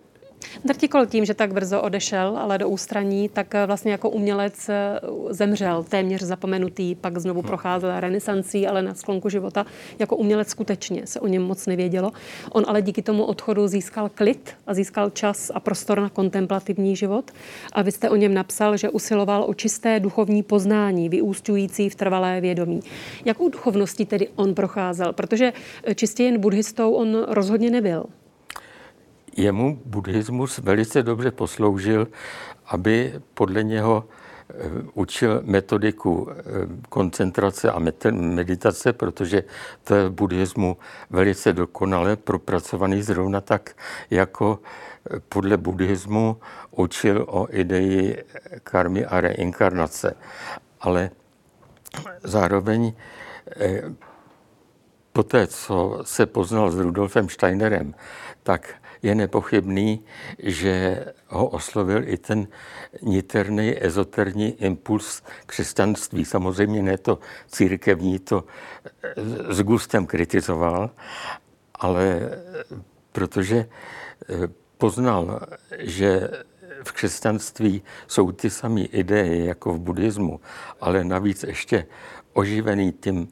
Drtikol 0.64 1.06
tím, 1.06 1.24
že 1.24 1.34
tak 1.34 1.52
brzo 1.52 1.82
odešel, 1.82 2.38
ale 2.38 2.58
do 2.58 2.68
ústraní, 2.68 3.28
tak 3.28 3.54
eh, 3.54 3.66
vlastně 3.66 3.92
jako 3.92 4.10
umělec 4.10 4.68
eh, 4.68 5.00
zemřel, 5.30 5.82
téměř 5.82 6.22
zapomenutý, 6.22 6.94
pak 6.94 7.18
znovu 7.18 7.42
procházel 7.42 8.00
renesancí, 8.00 8.66
ale 8.66 8.82
na 8.82 8.94
sklonku 8.94 9.28
života 9.28 9.66
jako 9.98 10.16
umělec 10.16 10.48
skutečně 10.48 11.06
se 11.06 11.20
o 11.20 11.26
něm 11.26 11.42
moc 11.42 11.66
nevědělo. 11.66 12.12
On 12.52 12.64
ale 12.66 12.82
díky 12.82 13.02
tomu 13.02 13.24
odchodu 13.24 13.68
získal 13.68 14.10
klid 14.14 14.50
a 14.66 14.74
získal 14.74 15.10
čas 15.10 15.50
a 15.54 15.60
prostor 15.60 16.00
na 16.00 16.08
kontemplativní 16.08 16.96
život. 16.96 17.30
A 17.72 17.82
vy 17.82 17.92
jste 17.92 18.10
o 18.10 18.16
něm 18.16 18.34
napsal, 18.34 18.76
že 18.76 18.90
usiloval 18.90 19.44
o 19.48 19.54
čisté 19.54 20.00
duchovní 20.00 20.42
poznání, 20.42 21.08
vyústňující 21.08 21.88
v 21.88 21.94
trvalé 21.94 22.40
vědomí. 22.40 22.80
Jakou 23.24 23.48
duchovností 23.48 24.06
tedy 24.06 24.28
on 24.36 24.54
procházel? 24.54 25.12
Protože 25.12 25.52
eh, 25.84 25.94
čistě 25.94 26.22
jen 26.22 26.40
buddhistou 26.40 26.92
on 26.92 27.24
rozhodně 27.28 27.70
nebyl 27.70 28.04
jemu 29.38 29.80
buddhismus 29.84 30.58
velice 30.58 31.02
dobře 31.02 31.30
posloužil, 31.30 32.08
aby 32.66 33.20
podle 33.34 33.62
něho 33.62 34.04
eh, 34.04 34.54
učil 34.94 35.40
metodiku 35.44 36.28
eh, 36.30 36.34
koncentrace 36.88 37.70
a 37.70 37.78
meditace, 38.10 38.92
protože 38.92 39.44
to 39.84 39.94
je 39.94 40.08
v 40.08 40.12
buddhismu 40.12 40.76
velice 41.10 41.52
dokonale 41.52 42.16
propracovaný 42.16 43.02
zrovna 43.02 43.40
tak, 43.40 43.76
jako 44.10 44.58
eh, 45.10 45.20
podle 45.28 45.56
buddhismu 45.56 46.36
učil 46.70 47.24
o 47.28 47.46
ideji 47.50 48.24
karmy 48.62 49.06
a 49.06 49.20
reinkarnace. 49.20 50.14
Ale 50.80 51.10
zároveň 52.22 52.92
po 55.12 55.22
té, 55.22 55.46
co 55.46 56.00
se 56.02 56.26
poznal 56.26 56.70
s 56.70 56.78
Rudolfem 56.78 57.28
Steinerem, 57.28 57.94
tak 58.42 58.74
je 59.02 59.14
nepochybný, 59.14 60.04
že 60.38 61.04
ho 61.26 61.48
oslovil 61.48 62.08
i 62.08 62.16
ten 62.16 62.48
niterný 63.02 63.84
ezoterní 63.84 64.48
impuls 64.48 65.22
křesťanství. 65.46 66.24
Samozřejmě 66.24 66.82
ne 66.82 66.98
to 66.98 67.18
církevní, 67.48 68.18
to 68.18 68.44
s 69.50 69.62
gustem 69.62 70.06
kritizoval, 70.06 70.90
ale 71.74 72.20
protože 73.12 73.56
eh, 73.66 74.48
poznal, 74.78 75.40
že 75.78 76.30
v 76.84 76.92
křesťanství 76.92 77.82
jsou 78.06 78.32
ty 78.32 78.50
samé 78.50 78.80
ideje 78.80 79.44
jako 79.44 79.72
v 79.72 79.78
buddhismu, 79.78 80.40
ale 80.80 81.04
navíc 81.04 81.42
ještě 81.42 81.86
oživený 82.32 82.92
tím 82.92 83.28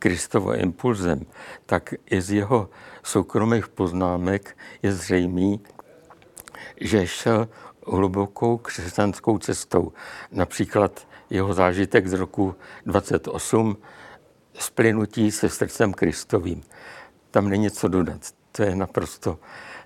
Kristovo 0.00 0.54
impulzem, 0.54 1.26
tak 1.66 1.94
i 2.06 2.20
z 2.20 2.30
jeho 2.30 2.70
soukromých 3.02 3.68
poznámek 3.68 4.56
je 4.82 4.92
zřejmý, 4.92 5.60
že 6.80 7.06
šel 7.06 7.48
hlubokou 7.86 8.58
křesťanskou 8.58 9.38
cestou. 9.38 9.92
Například 10.32 11.06
jeho 11.30 11.54
zážitek 11.54 12.06
z 12.06 12.12
roku 12.12 12.54
28 12.86 13.76
splynutí 14.54 15.30
se 15.30 15.48
srdcem 15.48 15.92
Kristovým. 15.92 16.62
Tam 17.30 17.48
není 17.48 17.70
co 17.70 17.88
dodat. 17.88 18.20
To 18.52 18.62
je 18.62 18.76
naprosto 18.76 19.38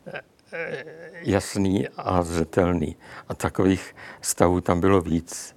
eh, 0.06 0.84
jasný 1.22 1.88
a 1.88 2.22
zřetelný. 2.22 2.96
A 3.28 3.34
takových 3.34 3.96
stavů 4.20 4.60
tam 4.60 4.80
bylo 4.80 5.00
víc. 5.00 5.56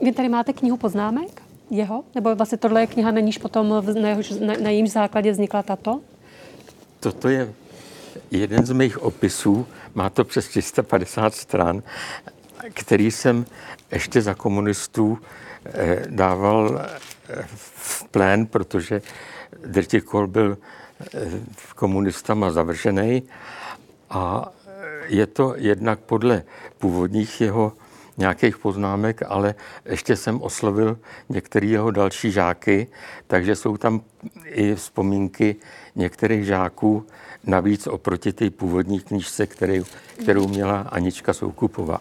Vy 0.00 0.12
tady 0.12 0.28
máte 0.28 0.52
knihu 0.52 0.76
poznámek 0.76 1.42
jeho? 1.72 2.04
Nebo 2.14 2.34
vlastně 2.34 2.58
tohle 2.58 2.80
je 2.80 2.86
kniha, 2.86 3.10
na 3.10 3.20
níž 3.20 3.38
potom 3.38 3.82
na, 4.00 4.08
jehož, 4.08 4.30
na, 4.30 4.54
na 4.62 4.70
jejímž 4.70 4.90
základě 4.90 5.32
vznikla 5.32 5.62
tato? 5.62 6.00
Toto 7.00 7.28
je 7.28 7.52
jeden 8.30 8.66
z 8.66 8.72
mých 8.72 9.02
opisů, 9.02 9.66
má 9.94 10.10
to 10.10 10.24
přes 10.24 10.48
350 10.48 11.34
stran, 11.34 11.82
který 12.74 13.10
jsem 13.10 13.46
ještě 13.92 14.22
za 14.22 14.34
komunistů 14.34 15.18
eh, 15.64 16.06
dával 16.08 16.80
eh, 16.80 17.44
v 17.46 18.04
plén, 18.04 18.46
protože 18.46 19.02
Drtikol 19.66 20.26
byl 20.26 20.58
eh, 21.14 21.30
komunistama 21.74 22.50
zavržený 22.50 23.22
a 24.10 24.52
je 25.06 25.26
to 25.26 25.54
jednak 25.56 25.98
podle 25.98 26.42
původních 26.78 27.40
jeho 27.40 27.72
nějakých 28.18 28.58
poznámek, 28.58 29.22
ale 29.28 29.54
ještě 29.84 30.16
jsem 30.16 30.42
oslovil 30.42 30.98
některé 31.28 31.66
jeho 31.66 31.90
další 31.90 32.30
žáky, 32.30 32.86
takže 33.26 33.56
jsou 33.56 33.76
tam 33.76 34.00
i 34.44 34.74
vzpomínky 34.74 35.56
některých 35.96 36.44
žáků, 36.44 37.06
navíc 37.44 37.86
oproti 37.86 38.32
té 38.32 38.50
původní 38.50 39.00
knížce, 39.00 39.46
kterou, 39.46 39.84
kterou 40.22 40.48
měla 40.48 40.80
Anička 40.80 41.32
Soukupová. 41.32 42.00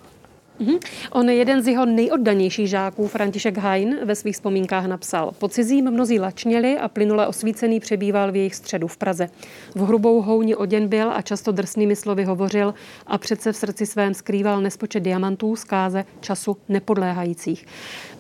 Mm-hmm. 0.60 0.80
On 1.12 1.30
je 1.30 1.36
jeden 1.36 1.64
z 1.64 1.68
jeho 1.68 1.86
nejoddanějších 1.86 2.70
žáků, 2.70 3.08
František 3.08 3.58
Hain, 3.58 3.98
ve 4.04 4.16
svých 4.16 4.36
vzpomínkách 4.36 4.86
napsal. 4.86 5.32
Po 5.40 5.48
cizím 5.48 5.92
mnozí 5.92 6.20
lačněli 6.20 6.78
a 6.78 6.88
plynule 6.88 7.28
osvícený 7.28 7.80
přebýval 7.80 8.32
v 8.32 8.36
jejich 8.36 8.56
středu 8.56 8.88
v 8.88 8.98
Praze. 8.98 9.30
V 9.76 9.86
hrubou 9.86 10.22
houni 10.22 10.56
oděn 10.56 10.88
byl 10.88 11.12
a 11.12 11.22
často 11.22 11.52
drsnými 11.52 11.96
slovy 11.96 12.24
hovořil 12.24 12.74
a 13.08 13.18
přece 13.18 13.52
v 13.52 13.58
srdci 13.58 13.86
svém 13.86 14.14
skrýval 14.14 14.62
nespočet 14.62 15.00
diamantů, 15.00 15.56
zkáze 15.56 16.06
času 16.20 16.58
nepodléhajících. 16.70 17.66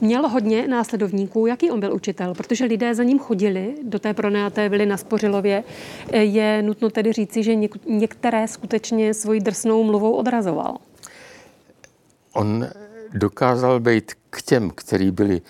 Měl 0.01 0.27
hodně 0.27 0.67
následovníků, 0.67 1.45
jaký 1.45 1.71
on 1.71 1.79
byl 1.79 1.93
učitel, 1.93 2.33
protože 2.33 2.65
lidé 2.65 2.95
za 2.95 3.03
ním 3.03 3.19
chodili 3.19 3.75
do 3.83 3.99
té 3.99 4.13
pronajaté 4.13 4.69
vily 4.69 4.85
na 4.85 4.97
Spořilově. 4.97 5.63
Je 6.13 6.61
nutno 6.61 6.89
tedy 6.89 7.13
říci, 7.13 7.43
že 7.43 7.55
některé 7.85 8.47
skutečně 8.47 9.13
svoji 9.13 9.39
drsnou 9.39 9.83
mluvou 9.83 10.11
odrazoval. 10.11 10.77
On 12.33 12.67
dokázal 13.13 13.79
být 13.79 14.11
k 14.29 14.41
těm, 14.41 14.69
kteří 14.69 15.11
byli 15.11 15.41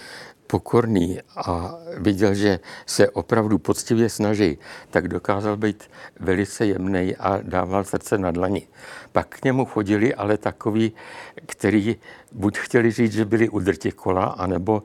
pokorný 0.51 1.19
a 1.35 1.75
viděl, 1.97 2.33
že 2.33 2.59
se 2.85 3.09
opravdu 3.09 3.57
poctivě 3.57 4.09
snaží, 4.09 4.57
tak 4.89 5.07
dokázal 5.07 5.57
být 5.57 5.83
velice 6.19 6.65
jemný 6.65 7.15
a 7.15 7.39
dával 7.43 7.83
srdce 7.83 8.17
na 8.17 8.31
dlani. 8.31 8.67
Pak 9.11 9.27
k 9.27 9.43
němu 9.45 9.65
chodili 9.65 10.15
ale 10.15 10.37
takový, 10.37 10.91
kteří 11.45 11.95
buď 12.31 12.57
chtěli 12.57 12.91
říct, 12.91 13.13
že 13.13 13.25
byli 13.25 13.49
u 13.49 13.59
drtě 13.59 13.91
kola, 13.91 14.25
anebo 14.25 14.83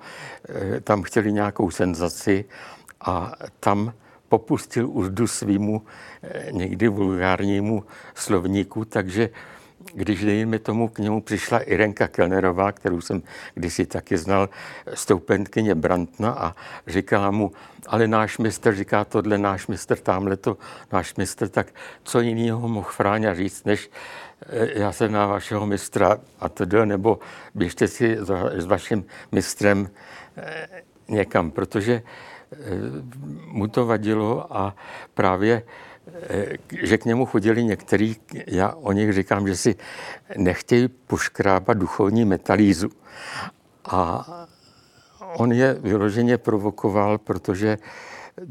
e, 0.76 0.80
tam 0.80 1.02
chtěli 1.02 1.32
nějakou 1.32 1.70
senzaci 1.70 2.44
a 3.00 3.32
tam 3.60 3.92
popustil 4.28 4.90
úzdu 4.90 5.26
svýmu 5.26 5.82
e, 6.22 6.52
někdy 6.52 6.88
vulgárnímu 6.88 7.84
slovníku, 8.14 8.84
takže 8.84 9.30
když 9.94 10.24
dejme 10.24 10.58
tomu 10.58 10.88
k 10.88 10.98
němu 10.98 11.20
přišla 11.20 11.58
Irenka 11.58 12.08
Kellnerová, 12.08 12.72
kterou 12.72 13.00
jsem 13.00 13.22
kdysi 13.54 13.86
taky 13.86 14.16
znal, 14.16 14.48
stoupentkyně 14.94 15.74
Brantna 15.74 16.30
a 16.30 16.54
říkala 16.86 17.30
mu, 17.30 17.52
ale 17.86 18.08
náš 18.08 18.38
mistr 18.38 18.74
říká 18.74 19.04
tohle, 19.04 19.38
náš 19.38 19.66
mistr 19.66 19.96
tamhle 19.96 20.36
to, 20.36 20.56
náš 20.92 21.14
mistr, 21.14 21.48
tak 21.48 21.66
co 22.02 22.20
jiného 22.20 22.68
mohl 22.68 22.90
Fráňa 22.90 23.34
říct, 23.34 23.64
než 23.64 23.90
eh, 24.46 24.80
já 24.80 24.92
jsem 24.92 25.12
na 25.12 25.26
vašeho 25.26 25.66
mistra 25.66 26.18
a 26.40 26.48
to 26.48 26.84
nebo 26.84 27.18
běžte 27.54 27.88
si 27.88 28.18
s 28.52 28.64
vaším 28.64 29.04
mistrem 29.32 29.90
eh, 30.36 30.68
někam, 31.08 31.50
protože 31.50 32.02
eh, 32.52 32.56
mu 33.46 33.66
to 33.66 33.86
vadilo 33.86 34.56
a 34.56 34.76
právě 35.14 35.62
že 36.82 36.98
k 36.98 37.04
němu 37.04 37.26
chodili 37.26 37.64
některý, 37.64 38.16
já 38.46 38.74
o 38.74 38.92
nich 38.92 39.12
říkám, 39.12 39.48
že 39.48 39.56
si 39.56 39.76
nechtějí 40.36 40.88
poškrábat 40.88 41.78
duchovní 41.78 42.24
metalízu. 42.24 42.90
A 43.84 44.26
on 45.36 45.52
je 45.52 45.74
vyloženě 45.74 46.38
provokoval, 46.38 47.18
protože 47.18 47.78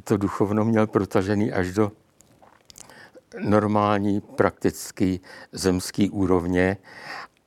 to 0.03 0.17
duchovno 0.17 0.65
měl 0.65 0.87
protažený 0.87 1.51
až 1.51 1.73
do 1.73 1.91
normální, 3.39 4.21
praktický 4.21 5.21
zemský 5.51 6.09
úrovně 6.09 6.77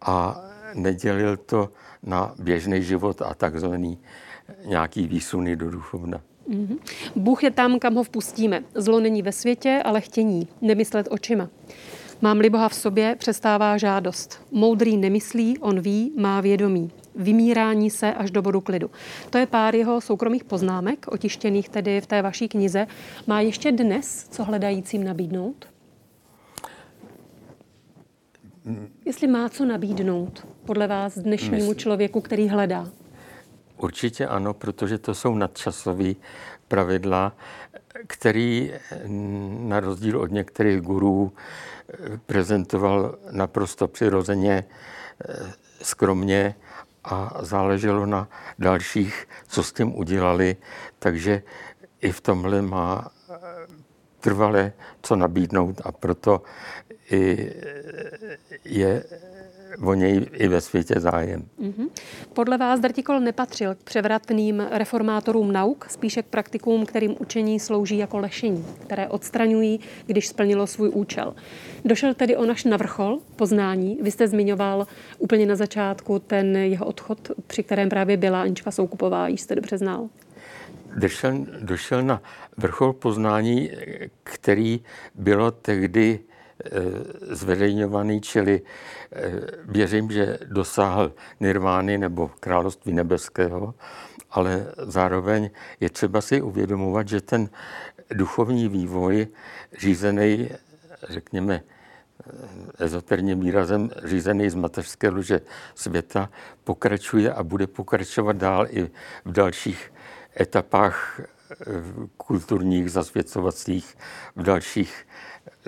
a 0.00 0.40
nedělil 0.74 1.36
to 1.36 1.72
na 2.02 2.34
běžný 2.38 2.82
život 2.82 3.22
a 3.22 3.34
takzvaný 3.34 3.98
nějaký 4.64 5.06
výsuny 5.06 5.56
do 5.56 5.70
duchovna. 5.70 6.20
Mm-hmm. 6.48 6.78
Bůh 7.16 7.44
je 7.44 7.50
tam, 7.50 7.78
kam 7.78 7.94
ho 7.94 8.02
vpustíme. 8.02 8.64
Zlo 8.74 9.00
není 9.00 9.22
ve 9.22 9.32
světě, 9.32 9.82
ale 9.84 10.00
chtění. 10.00 10.48
Nemyslet 10.60 11.08
očima. 11.10 11.48
Mám-li 12.20 12.50
Boha 12.50 12.68
v 12.68 12.74
sobě, 12.74 13.16
přestává 13.18 13.78
žádost. 13.78 14.40
Moudrý 14.50 14.96
nemyslí, 14.96 15.58
on 15.58 15.80
ví, 15.80 16.12
má 16.16 16.40
vědomí. 16.40 16.90
Vymírání 17.14 17.90
se 17.90 18.14
až 18.14 18.30
do 18.30 18.42
bodu 18.42 18.60
klidu. 18.60 18.90
To 19.30 19.38
je 19.38 19.46
pár 19.46 19.74
jeho 19.74 20.00
soukromých 20.00 20.44
poznámek, 20.44 21.06
otištěných 21.08 21.68
tedy 21.68 22.00
v 22.00 22.06
té 22.06 22.22
vaší 22.22 22.48
knize. 22.48 22.86
Má 23.26 23.40
ještě 23.40 23.72
dnes 23.72 24.28
co 24.30 24.44
hledajícím 24.44 25.04
nabídnout? 25.04 25.66
Jestli 29.04 29.26
má 29.26 29.48
co 29.48 29.64
nabídnout, 29.64 30.46
podle 30.64 30.86
vás, 30.86 31.18
dnešnímu 31.18 31.74
člověku, 31.74 32.20
který 32.20 32.48
hledá? 32.48 32.88
Určitě 33.78 34.26
ano, 34.26 34.54
protože 34.54 34.98
to 34.98 35.14
jsou 35.14 35.34
nadčasové 35.34 36.12
pravidla, 36.68 37.32
který 38.06 38.72
na 39.58 39.80
rozdíl 39.80 40.20
od 40.20 40.30
některých 40.30 40.80
gurů 40.80 41.32
prezentoval 42.26 43.18
naprosto 43.30 43.88
přirozeně, 43.88 44.64
skromně 45.82 46.54
a 47.04 47.38
záleželo 47.40 48.06
na 48.06 48.28
dalších, 48.58 49.28
co 49.48 49.62
s 49.62 49.72
tím 49.72 49.98
udělali. 49.98 50.56
Takže 50.98 51.42
i 52.00 52.12
v 52.12 52.20
tomhle 52.20 52.62
má 52.62 53.10
trvale 54.20 54.72
co 55.02 55.16
nabídnout 55.16 55.80
a 55.84 55.92
proto 55.92 56.42
i 57.10 57.52
je 58.64 59.04
o 59.82 59.94
něj 59.94 60.26
i 60.32 60.48
ve 60.48 60.60
světě 60.60 60.94
zájem. 61.00 61.42
Mm-hmm. 61.60 61.88
Podle 62.32 62.58
vás 62.58 62.80
Drtikol 62.80 63.20
nepatřil 63.20 63.74
k 63.74 63.78
převratným 63.78 64.60
reformátorům 64.70 65.52
nauk, 65.52 65.86
spíše 65.90 66.22
k 66.22 66.26
praktikům, 66.26 66.86
kterým 66.86 67.16
učení 67.18 67.60
slouží 67.60 67.98
jako 67.98 68.18
lešení, 68.18 68.64
které 68.80 69.08
odstraňují, 69.08 69.80
když 70.06 70.28
splnilo 70.28 70.66
svůj 70.66 70.90
účel. 70.94 71.34
Došel 71.84 72.14
tedy 72.14 72.36
o 72.36 72.46
naš 72.46 72.64
navrchol 72.64 73.18
poznání. 73.36 73.98
Vy 74.02 74.10
jste 74.10 74.28
zmiňoval 74.28 74.86
úplně 75.18 75.46
na 75.46 75.56
začátku 75.56 76.18
ten 76.18 76.56
jeho 76.56 76.86
odchod, 76.86 77.30
při 77.46 77.62
kterém 77.62 77.88
právě 77.88 78.16
byla 78.16 78.42
Anička 78.42 78.70
Soukupová, 78.70 79.28
již 79.28 79.40
jste 79.40 79.54
dobře 79.54 79.78
znal. 79.78 80.08
Došel, 80.96 81.46
došel 81.60 82.02
na 82.02 82.22
vrchol 82.56 82.92
poznání, 82.92 83.70
který 84.22 84.80
bylo 85.14 85.50
tehdy 85.50 86.18
Eh, 86.20 86.37
zveřejňovaný, 87.30 88.20
čili 88.20 88.60
eh, 89.12 89.32
věřím, 89.64 90.10
že 90.10 90.38
dosáhl 90.46 91.12
nirvány 91.40 91.98
nebo 91.98 92.30
království 92.40 92.92
nebeského, 92.92 93.74
ale 94.30 94.66
zároveň 94.78 95.50
je 95.80 95.90
třeba 95.90 96.20
si 96.20 96.42
uvědomovat, 96.42 97.08
že 97.08 97.20
ten 97.20 97.48
duchovní 98.10 98.68
vývoj 98.68 99.26
řízený, 99.78 100.50
řekněme, 101.08 101.62
eh, 101.62 102.84
ezoterním 102.84 103.40
výrazem 103.40 103.90
řízený 104.04 104.50
z 104.50 104.54
mateřské 104.54 105.08
lože 105.08 105.40
světa, 105.74 106.30
pokračuje 106.64 107.32
a 107.32 107.42
bude 107.42 107.66
pokračovat 107.66 108.36
dál 108.36 108.66
i 108.70 108.90
v 109.24 109.32
dalších 109.32 109.92
etapách 110.40 111.20
kulturních, 112.16 112.90
zasvěcovacích, 112.90 113.96
v 114.36 114.42
dalších 114.42 115.06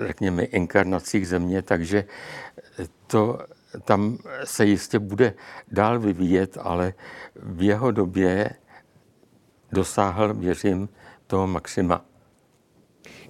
řekněme, 0.07 0.43
inkarnacích 0.43 1.27
země, 1.27 1.61
takže 1.61 2.05
to 3.07 3.39
tam 3.85 4.17
se 4.43 4.65
jistě 4.65 4.99
bude 4.99 5.33
dál 5.71 5.99
vyvíjet, 5.99 6.57
ale 6.61 6.93
v 7.35 7.61
jeho 7.61 7.91
době 7.91 8.49
dosáhl, 9.71 10.33
věřím, 10.33 10.89
toho 11.27 11.47
maxima. 11.47 12.05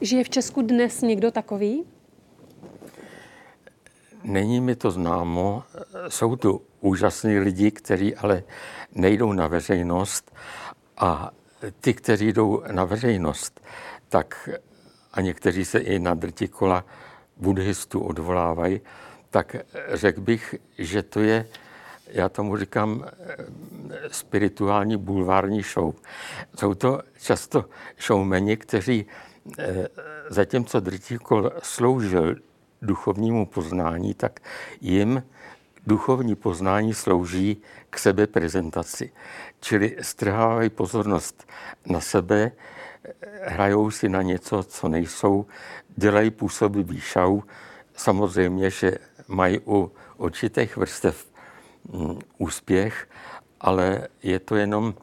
Žije 0.02 0.24
v 0.24 0.30
Česku 0.30 0.62
dnes 0.62 1.02
někdo 1.02 1.32
takový? 1.32 1.84
Není 4.24 4.62
mi 4.62 4.76
to 4.76 4.92
známo. 4.92 5.64
Jsou 6.08 6.36
tu 6.36 6.62
úžasní 6.80 7.40
lidi, 7.40 7.72
kteří 7.72 8.16
ale 8.16 8.44
nejdou 8.96 9.34
na 9.34 9.48
veřejnost 9.48 10.32
a 10.98 11.32
ty, 11.82 11.94
kteří 11.94 12.34
jdou 12.34 12.64
na 12.72 12.86
veřejnost, 12.86 13.62
tak 14.10 14.50
a 15.14 15.22
někteří 15.22 15.66
se 15.66 15.80
i 15.80 16.00
na 16.00 16.14
drti 16.14 16.48
kola 16.48 16.86
buddhistů 17.38 18.00
odvolávají, 18.00 18.82
tak 19.30 19.56
řekl 19.94 20.22
bych, 20.22 20.56
že 20.78 21.04
to 21.04 21.20
je 21.20 21.46
já 22.12 22.30
tomu 22.30 22.58
říkám 22.58 23.06
eh, 23.06 23.36
spirituální 24.12 24.98
bulvární 24.98 25.62
show. 25.62 25.94
Jsou 26.56 26.74
to 26.74 27.02
často 27.22 27.66
showmeni, 28.00 28.58
kteří 28.58 29.06
eh, 29.60 29.88
zatímco 30.30 30.80
Drtíkol 30.80 31.52
sloužil 31.64 32.36
duchovnímu 32.82 33.46
poznání, 33.46 34.14
tak 34.14 34.40
jim 34.82 35.24
duchovní 35.88 36.36
poznání 36.36 36.94
slouží 36.94 37.62
k 37.90 38.00
sebe 38.00 38.28
prezentaci. 38.28 39.12
Čili 39.60 39.98
strhávají 40.02 40.70
pozornost 40.70 41.48
na 41.86 42.00
sebe, 42.00 42.52
hrajou 43.44 43.92
si 43.92 44.10
na 44.10 44.22
něco, 44.22 44.64
co 44.64 44.88
nejsou, 44.88 45.46
dělají 45.96 46.32
působivý 46.32 47.00
šau. 47.00 47.42
Samozřejmě, 47.96 48.70
že 48.70 48.98
mají 49.28 49.60
u 49.68 49.92
určitých 50.18 50.78
vrstev 50.78 51.28
mm, 51.92 52.20
úspěch, 52.38 53.10
ale 53.62 54.08
je 54.24 54.40
to 54.40 54.56
jenom 54.56 54.94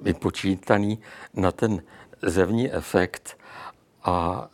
vypočítaný 0.00 0.98
na 1.34 1.52
ten 1.52 1.82
zevní 2.22 2.72
efekt 2.72 3.38
a 4.04 4.48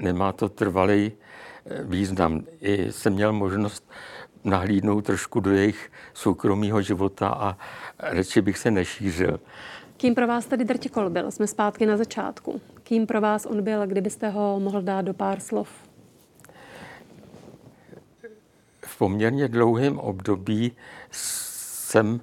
nemá 0.00 0.32
to 0.32 0.48
trvalý 0.48 1.12
eh, 1.12 1.82
význam. 1.84 2.44
I 2.60 2.92
jsem 2.92 3.12
měl 3.12 3.32
možnost 3.32 3.90
nahlídnout 4.44 5.04
trošku 5.04 5.40
do 5.40 5.50
jejich 5.50 5.92
soukromého 6.14 6.82
života 6.82 7.28
a 7.28 7.58
radši 7.98 8.40
bych 8.40 8.58
se 8.58 8.70
nešířil. 8.70 9.40
Kým 10.00 10.14
pro 10.14 10.26
vás 10.26 10.46
tedy 10.46 10.64
Drtikol 10.64 11.10
byl? 11.10 11.30
Jsme 11.30 11.46
zpátky 11.46 11.86
na 11.86 11.96
začátku. 11.96 12.60
Kým 12.82 13.06
pro 13.06 13.20
vás 13.20 13.46
on 13.46 13.62
byl, 13.62 13.86
kdybyste 13.86 14.28
ho 14.28 14.60
mohl 14.60 14.82
dát 14.82 15.02
do 15.02 15.14
pár 15.14 15.40
slov? 15.40 15.68
V 18.86 18.98
poměrně 18.98 19.48
dlouhém 19.48 19.98
období 19.98 20.72
jsem 21.10 22.20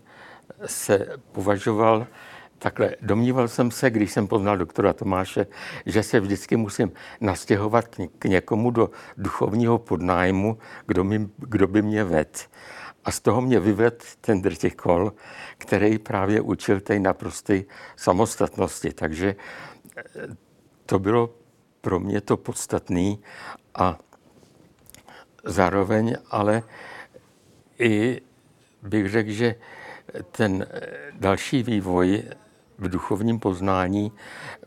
se 0.66 1.08
považoval 1.32 2.08
Takhle, 2.60 2.96
domníval 3.02 3.48
jsem 3.48 3.72
se, 3.72 3.90
když 3.90 4.12
jsem 4.12 4.28
poznal 4.28 4.58
doktora 4.58 4.94
Tomáše, 4.94 5.48
že 5.86 6.04
se 6.04 6.20
vždycky 6.20 6.58
musím 6.58 6.92
nastěhovat 7.22 7.86
k 8.20 8.26
někomu 8.26 8.72
do 8.72 8.90
duchovního 9.18 9.78
podnájmu, 9.78 10.58
kdo, 10.86 11.04
mi, 11.04 11.28
kdo 11.38 11.68
by 11.68 11.82
mě 11.82 12.04
vedl. 12.04 12.40
A 13.08 13.12
z 13.12 13.20
toho 13.20 13.42
mě 13.42 13.60
vyvedl 13.60 13.96
ten 14.22 14.42
drtikol, 14.42 15.14
který 15.58 15.98
právě 16.00 16.42
učil 16.42 16.82
té 16.82 17.00
naprosté 17.00 17.64
samostatnosti. 17.96 18.94
Takže 18.94 19.36
eh, 19.98 20.04
to 20.86 21.00
bylo 21.00 21.30
pro 21.82 22.00
mě 22.00 22.22
to 22.22 22.38
podstatné 22.38 23.16
a 23.76 24.00
zároveň 25.44 26.16
ale 26.32 26.64
i 27.80 28.22
bych 28.84 29.10
řekl, 29.10 29.32
že 29.32 29.56
ten 30.32 30.68
eh, 30.70 30.88
další 31.14 31.64
vývoj 31.64 32.24
v 32.78 32.90
duchovním 32.90 33.40
poznání 33.40 34.12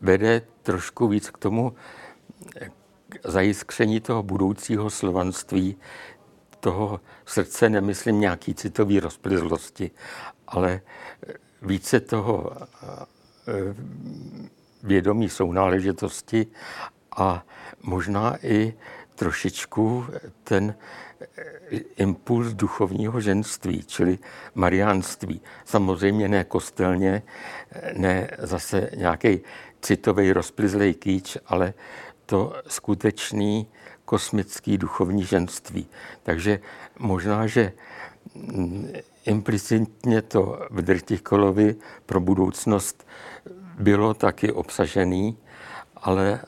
vede 0.01 0.41
trošku 0.63 1.07
víc 1.07 1.29
k 1.29 1.37
tomu 1.37 1.73
zajiskření 3.23 3.99
toho 3.99 4.23
budoucího 4.23 4.89
slovanství, 4.89 5.77
toho 6.61 6.99
srdce, 7.25 7.69
nemyslím 7.69 8.19
nějaký 8.19 8.53
citový 8.53 8.99
rozplizlosti, 8.99 9.91
ale 10.47 10.81
více 11.61 11.99
toho 11.99 12.51
eh, 12.53 13.75
vědomí 14.83 15.29
sounáležitosti 15.29 16.47
a 17.17 17.45
možná 17.83 18.37
i 18.45 18.73
trošičku 19.15 20.05
ten 20.43 20.75
impuls 21.97 22.53
duchovního 22.53 23.21
ženství, 23.21 23.83
čili 23.83 24.19
mariánství. 24.55 25.41
Samozřejmě 25.65 26.27
ne 26.27 26.43
kostelně, 26.43 27.23
ne 27.93 28.29
zase 28.39 28.89
nějaký 28.95 29.39
citový 29.81 30.33
rozplizlej 30.33 30.93
kýč, 30.93 31.37
ale 31.45 31.73
to 32.25 32.53
skutečný 32.67 33.67
kosmický 34.11 34.77
duchovní 34.77 35.23
ženství. 35.23 35.87
Takže 36.23 36.59
možná, 36.99 37.47
že 37.47 37.71
implicitně 39.25 40.21
to 40.21 40.67
v 40.69 40.81
Drtikolovi 40.81 41.75
pro 42.05 42.19
budoucnost 42.19 43.07
bylo 43.79 44.13
taky 44.13 44.51
obsažený, 44.51 45.37
ale 45.95 46.41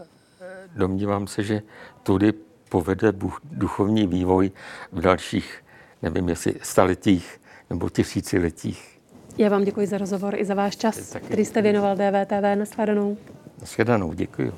domnívám 0.76 1.28
se, 1.28 1.44
že 1.44 1.62
tudy 2.04 2.34
povede 2.70 3.14
duchovní 3.44 4.08
vývoj 4.08 4.52
v 4.92 5.02
dalších, 5.02 5.64
nevím 6.02 6.30
jestli 6.30 6.56
staletích 6.62 7.42
nebo 7.70 7.90
tisíciletích. 7.90 9.00
Já 9.38 9.50
vám 9.50 9.64
děkuji 9.64 9.88
za 9.88 9.98
rozhovor 9.98 10.36
i 10.36 10.46
za 10.46 10.54
váš 10.54 10.76
čas, 10.76 11.10
Taky. 11.10 11.26
který 11.26 11.46
jste 11.46 11.62
věnoval 11.62 11.96
DVTV. 11.96 12.56
Nashledanou. 12.56 13.18
Nashledanou, 13.62 14.14
děkuji. 14.14 14.54